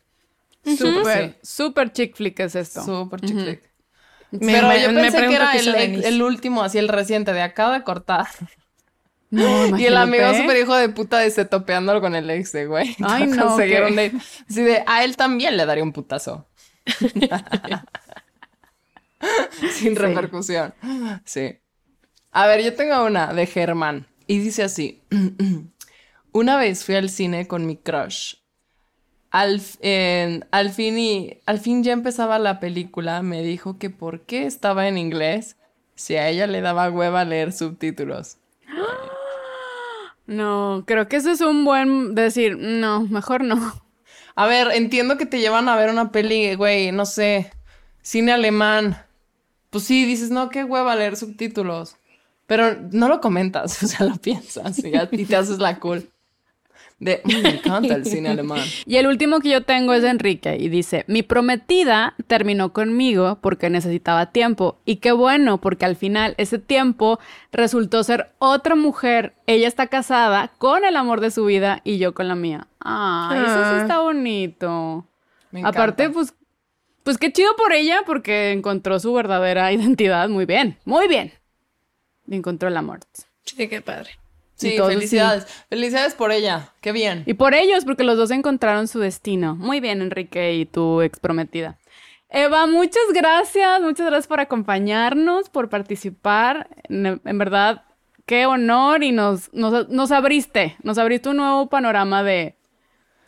Súper, 0.78 1.32
Sí. 1.32 1.36
súper 1.42 1.92
chick 1.94 2.16
flick 2.16 2.40
es 2.42 2.56
esto. 2.56 2.84
Súper 2.84 3.22
chick 3.22 3.40
flick. 3.40 3.62
Pero 4.40 4.68
me- 4.68 4.82
yo 4.84 4.92
me 4.92 5.02
pensé 5.02 5.28
que 5.28 5.36
era 5.36 5.52
el, 5.54 6.22
último, 6.22 6.62
así 6.64 6.78
el 6.78 6.90
reciente, 6.90 7.34
de 7.34 7.42
acá 7.42 7.72
de 7.72 7.82
cortar. 7.84 8.28
No, 9.36 9.78
Y 9.78 9.86
el 9.86 9.98
amigo 9.98 10.34
súper 10.34 10.58
hijo 10.58 10.76
de 10.76 10.90
puta 10.90 11.20
de 11.20 11.30
se 11.30 11.46
topeando 11.46 12.00
con 12.02 12.16
el 12.16 12.30
ex 12.30 12.52
de 12.54 12.66
güey. 12.68 12.96
Ay, 13.04 13.28
no, 13.28 13.48
conseguir 13.48 13.78
qué- 13.78 13.84
un 13.84 13.96
date. 13.96 14.16
Así 14.50 14.64
de, 14.64 14.84
a 14.88 15.04
él 15.04 15.16
también 15.18 15.58
le 15.58 15.66
daría 15.66 15.84
un 15.84 15.92
putazo. 15.94 16.48
Sin 19.72 19.96
repercusión. 19.96 20.74
Sí. 21.26 21.58
A 22.32 22.48
ver, 22.48 22.64
yo 22.64 22.74
tengo 22.76 23.04
una 23.06 23.34
de 23.34 23.46
Germán. 23.46 24.08
Y 24.28 24.40
dice 24.40 24.64
así. 24.64 25.02
Una 26.32 26.58
vez 26.58 26.84
fui 26.84 26.96
al 26.96 27.10
cine 27.10 27.48
con 27.48 27.66
mi 27.66 27.78
crush. 27.78 28.36
Al, 29.32 29.62
al 30.52 30.70
fin 30.72 30.98
y 31.00 31.40
al 31.46 31.60
fin 31.60 31.84
ya 31.84 31.94
empezaba 31.94 32.40
la 32.40 32.60
película. 32.60 33.22
Me 33.22 33.42
dijo 33.42 33.78
que 33.80 33.90
por 33.90 34.26
qué 34.26 34.46
estaba 34.46 34.88
en 34.88 34.98
inglés 34.98 35.56
si 35.96 36.18
a 36.18 36.28
ella 36.28 36.46
le 36.48 36.62
daba 36.62 36.90
hueva 36.90 37.24
leer 37.24 37.54
subtítulos. 37.54 38.38
No, 40.28 40.84
creo 40.88 41.08
que 41.08 41.18
eso 41.18 41.32
es 41.32 41.42
un 41.42 41.66
buen 41.66 42.16
decir, 42.16 42.58
no, 42.58 43.02
mejor 43.02 43.44
no. 43.44 43.82
A 44.36 44.48
ver, 44.48 44.70
entiendo 44.74 45.18
que 45.18 45.26
te 45.26 45.40
llevan 45.40 45.70
a 45.70 45.76
ver 45.76 45.90
una 45.90 46.12
peli, 46.12 46.56
güey, 46.56 46.92
no 46.92 47.06
sé, 47.06 47.52
cine 48.02 48.32
alemán. 48.32 48.98
Pues 49.70 49.84
sí, 49.86 50.06
dices, 50.06 50.32
no, 50.32 50.50
qué 50.50 50.64
hueva 50.64 50.96
leer 50.96 51.16
subtítulos. 51.16 51.96
Pero 52.48 52.76
no 52.92 53.08
lo 53.08 53.22
comentas, 53.22 53.82
o 53.84 53.88
sea, 53.88 54.06
lo 54.06 54.16
piensas 54.18 54.80
y, 54.80 54.92
ya- 54.92 55.08
te 55.10 55.36
haces 55.36 55.60
la 55.60 55.80
cool. 55.80 56.10
De, 56.98 57.22
"Mm, 57.26 57.42
me 57.44 57.50
encanta 57.50 57.94
el 57.96 58.06
cine 58.06 58.30
alemán. 58.30 58.60
Y 58.86 58.96
el 58.96 59.08
último 59.08 59.42
que 59.42 59.50
yo 59.50 59.64
tengo 59.64 59.94
es 59.94 60.02
de 60.02 60.10
Enrique 60.10 60.56
y 60.58 60.70
dice, 60.70 61.04
mi 61.08 61.24
prometida 61.24 62.16
terminó 62.28 62.72
conmigo 62.72 63.38
porque 63.42 63.70
necesitaba 63.70 64.28
tiempo 64.32 64.80
y 64.86 64.98
qué 64.98 65.12
bueno 65.12 65.60
porque 65.60 65.84
al 65.86 65.98
final 65.98 66.36
ese 66.38 66.58
tiempo 66.58 67.20
resultó 67.52 68.02
ser 68.04 68.32
otra 68.40 68.76
mujer. 68.76 69.34
Ella 69.46 69.68
está 69.68 69.88
casada 69.88 70.54
con 70.58 70.86
el 70.86 70.96
amor 70.96 71.20
de 71.20 71.32
su 71.32 71.44
vida 71.46 71.82
y 71.84 71.98
yo 71.98 72.14
con 72.14 72.30
la 72.30 72.36
mía. 72.36 72.68
Ay, 72.80 73.40
eso 73.40 73.46
sí 73.56 73.62
Ah. 73.74 73.80
está 73.82 74.00
bonito. 74.00 75.06
Me 75.52 75.60
encanta. 75.60 75.78
Aparte, 75.80 76.10
pues, 76.10 76.34
pues 77.04 77.18
qué 77.18 77.32
chido 77.32 77.56
por 77.58 77.74
ella 77.74 78.04
porque 78.06 78.52
encontró 78.54 79.00
su 79.02 79.14
verdadera 79.14 79.72
identidad 79.74 80.30
muy 80.30 80.46
bien, 80.46 80.78
muy 80.86 81.08
bien. 81.10 81.34
Encontró 82.30 82.70
el 82.70 82.78
amor. 82.78 83.02
Sí, 83.44 83.68
qué 83.68 83.82
padre. 83.82 84.12
Sí, 84.56 84.78
felicidades. 84.78 85.46
Felicidades 85.70 86.14
por 86.16 86.32
ella. 86.32 86.70
Qué 86.82 86.92
bien. 86.92 87.24
Y 87.26 87.34
por 87.34 87.54
ellos, 87.54 87.84
porque 87.86 88.04
los 88.04 88.18
dos 88.18 88.32
encontraron 88.32 88.88
su 88.88 89.00
destino. 89.00 89.56
Muy 89.56 89.80
bien, 89.82 90.02
Enrique 90.02 90.54
y 90.56 90.66
tu 90.66 91.02
ex 91.02 91.20
prometida. 91.20 91.78
Eva, 92.30 92.66
muchas 92.66 93.04
gracias, 93.14 93.82
muchas 93.82 94.08
gracias 94.08 94.28
por 94.28 94.40
acompañarnos, 94.40 95.50
por 95.50 95.70
participar. 95.70 96.68
En, 96.90 97.22
en 97.24 97.38
verdad, 97.38 97.84
qué 98.26 98.46
honor 98.46 99.04
y 99.04 99.12
nos, 99.12 99.54
nos, 99.54 99.90
nos 99.90 100.12
abriste, 100.12 100.76
nos 100.84 100.98
abriste 100.98 101.30
un 101.30 101.38
nuevo 101.38 101.68
panorama 101.70 102.24
de, 102.24 102.56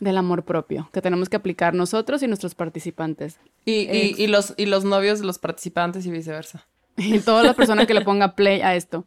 del 0.00 0.16
amor 0.16 0.44
propio 0.44 0.88
que 0.92 1.00
tenemos 1.02 1.28
que 1.28 1.36
aplicar 1.36 1.74
nosotros 1.74 2.22
y 2.22 2.26
nuestros 2.26 2.54
participantes. 2.54 3.38
Y, 3.64 3.88
y- 3.90 4.14
y 4.16 4.26
los, 4.28 4.54
y 4.56 4.66
los 4.66 4.84
novios 4.84 5.20
de 5.20 5.26
los 5.26 5.38
participantes 5.38 6.04
y 6.06 6.10
viceversa. 6.10 6.66
Y 6.96 7.20
toda 7.20 7.42
la 7.44 7.52
persona 7.54 7.86
que 7.86 7.94
le 7.94 8.00
ponga 8.00 8.34
play 8.34 8.60
a 8.62 8.74
esto. 8.74 9.06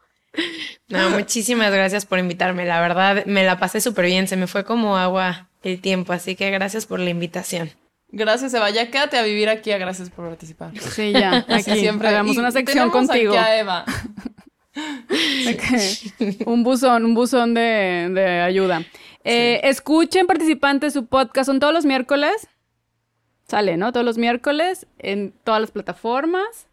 No, 0.88 1.09
muchísimas 1.09 1.71
gracias 1.71 2.05
por 2.05 2.19
invitarme. 2.19 2.65
La 2.65 2.79
verdad, 2.82 3.25
me 3.25 3.43
la 3.43 3.59
pasé 3.59 3.82
súper 3.82 4.05
bien. 4.05 4.27
Se 4.27 4.38
me 4.38 4.47
fue 4.47 4.63
como 4.63 4.97
agua 4.97 5.49
el 5.63 5.82
tiempo, 5.82 6.13
así 6.13 6.36
que 6.36 6.49
gracias 6.51 6.86
por 6.86 6.99
la 6.99 7.09
invitación. 7.09 7.71
Gracias, 8.09 8.53
Eva. 8.53 8.69
Ya 8.69 8.91
quédate 8.91 9.17
a 9.17 9.23
vivir 9.23 9.49
aquí. 9.49 9.71
Gracias 9.71 10.09
por 10.09 10.27
participar. 10.27 10.71
Sí, 10.79 11.13
ya, 11.13 11.38
aquí 11.49 11.88
hagamos 11.88 12.36
Y 12.36 12.39
una 12.39 12.51
sección 12.51 12.89
contigo. 12.89 13.34
Aquí 13.34 13.43
a 13.43 13.59
Eva. 13.59 13.86
Un 16.45 16.63
buzón, 16.63 17.05
un 17.05 17.13
buzón 17.13 17.53
de, 17.53 18.09
de 18.13 18.39
ayuda. 18.39 18.84
Eh, 19.23 19.59
Escuchen, 19.63 20.27
participantes, 20.27 20.93
su 20.93 21.05
podcast. 21.05 21.47
Son 21.47 21.59
todos 21.59 21.73
los 21.73 21.86
miércoles. 21.86 22.47
Sale, 23.47 23.75
¿no? 23.77 23.91
Todos 23.91 24.05
los 24.05 24.17
miércoles 24.17 24.88
en 24.97 25.34
todas 25.43 25.61
las 25.61 25.71
plataformas. 25.71 26.67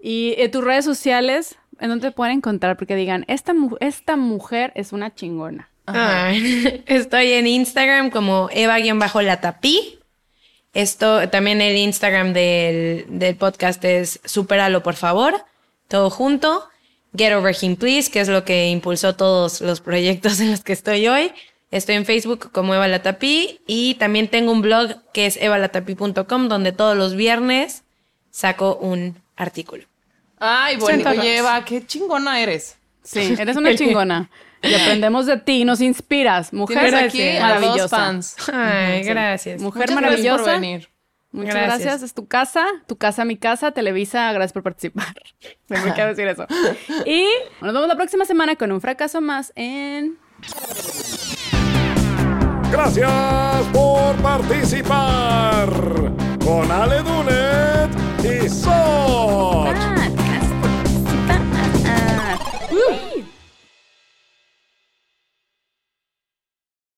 Y 0.00 0.34
en 0.38 0.50
tus 0.50 0.64
redes 0.64 0.84
sociales, 0.84 1.58
¿en 1.80 1.88
dónde 1.88 2.08
te 2.08 2.14
pueden 2.14 2.36
encontrar? 2.38 2.76
Porque 2.76 2.94
digan, 2.96 3.24
esta, 3.28 3.54
mu- 3.54 3.76
esta 3.80 4.16
mujer 4.16 4.72
es 4.74 4.92
una 4.92 5.14
chingona. 5.14 5.68
Ay, 5.86 6.82
estoy 6.86 7.32
en 7.32 7.46
Instagram 7.46 8.10
como 8.10 8.48
Eva-Latapí. 8.52 9.98
Esto 10.72 11.28
también 11.30 11.60
el 11.60 11.76
Instagram 11.76 12.32
del, 12.32 13.06
del 13.08 13.34
podcast 13.36 13.84
es 13.84 14.20
Superalo, 14.24 14.82
por 14.82 14.94
favor. 14.94 15.44
Todo 15.88 16.10
junto. 16.10 16.68
Get 17.16 17.32
Over 17.34 17.56
Him 17.60 17.74
Please, 17.74 18.08
que 18.08 18.20
es 18.20 18.28
lo 18.28 18.44
que 18.44 18.68
impulsó 18.68 19.16
todos 19.16 19.60
los 19.60 19.80
proyectos 19.80 20.38
en 20.38 20.52
los 20.52 20.62
que 20.62 20.72
estoy 20.72 21.08
hoy. 21.08 21.32
Estoy 21.72 21.96
en 21.96 22.04
Facebook 22.04 22.50
como 22.52 22.72
Eva 22.74 22.86
Latapí 22.86 23.60
y 23.66 23.94
también 23.94 24.28
tengo 24.28 24.52
un 24.52 24.62
blog 24.62 24.90
que 25.12 25.26
es 25.26 25.36
evalatapí.com 25.36 26.48
donde 26.48 26.70
todos 26.72 26.96
los 26.96 27.16
viernes 27.16 27.82
saco 28.30 28.76
un 28.76 29.20
artículo. 29.36 29.84
Ay, 30.40 30.76
bueno, 30.78 31.12
lleva, 31.12 31.64
qué 31.64 31.86
chingona 31.86 32.40
eres. 32.40 32.76
Sí, 33.02 33.36
eres 33.38 33.56
una 33.56 33.74
chingona. 33.74 34.30
Y 34.62 34.74
aprendemos 34.74 35.26
de 35.26 35.38
ti, 35.38 35.64
nos 35.64 35.80
inspiras. 35.80 36.52
Mujer 36.52 36.94
aquí. 36.94 37.36
A 37.36 37.60
dos 37.60 37.90
fans. 37.90 38.36
Ay, 38.52 39.02
gracias. 39.02 39.60
Mujer 39.60 39.82
Muchas 39.82 39.94
maravillosa. 39.94 40.36
Gracias 40.36 40.54
por 40.54 40.60
venir. 40.60 40.88
Muchas 41.32 41.54
gracias. 41.54 42.02
Es 42.02 42.14
tu 42.14 42.26
casa, 42.26 42.66
tu 42.86 42.96
casa, 42.96 43.24
mi 43.24 43.36
casa, 43.36 43.70
Televisa, 43.70 44.32
gracias 44.32 44.52
por 44.52 44.62
participar. 44.64 45.14
Me 45.68 45.94
queda 45.94 46.08
decir 46.08 46.26
eso. 46.26 46.46
Y 47.06 47.26
nos 47.60 47.72
vemos 47.72 47.88
la 47.88 47.96
próxima 47.96 48.24
semana 48.24 48.56
con 48.56 48.72
un 48.72 48.80
fracaso 48.80 49.20
más 49.20 49.52
en. 49.54 50.18
Gracias 52.72 53.10
por 53.72 54.14
participar 54.16 55.68
con 56.44 56.70
Ale 56.70 57.00
Dunet 57.02 57.90
y 58.24 58.48
Soch. 58.48 59.99
Woo! 62.70 63.09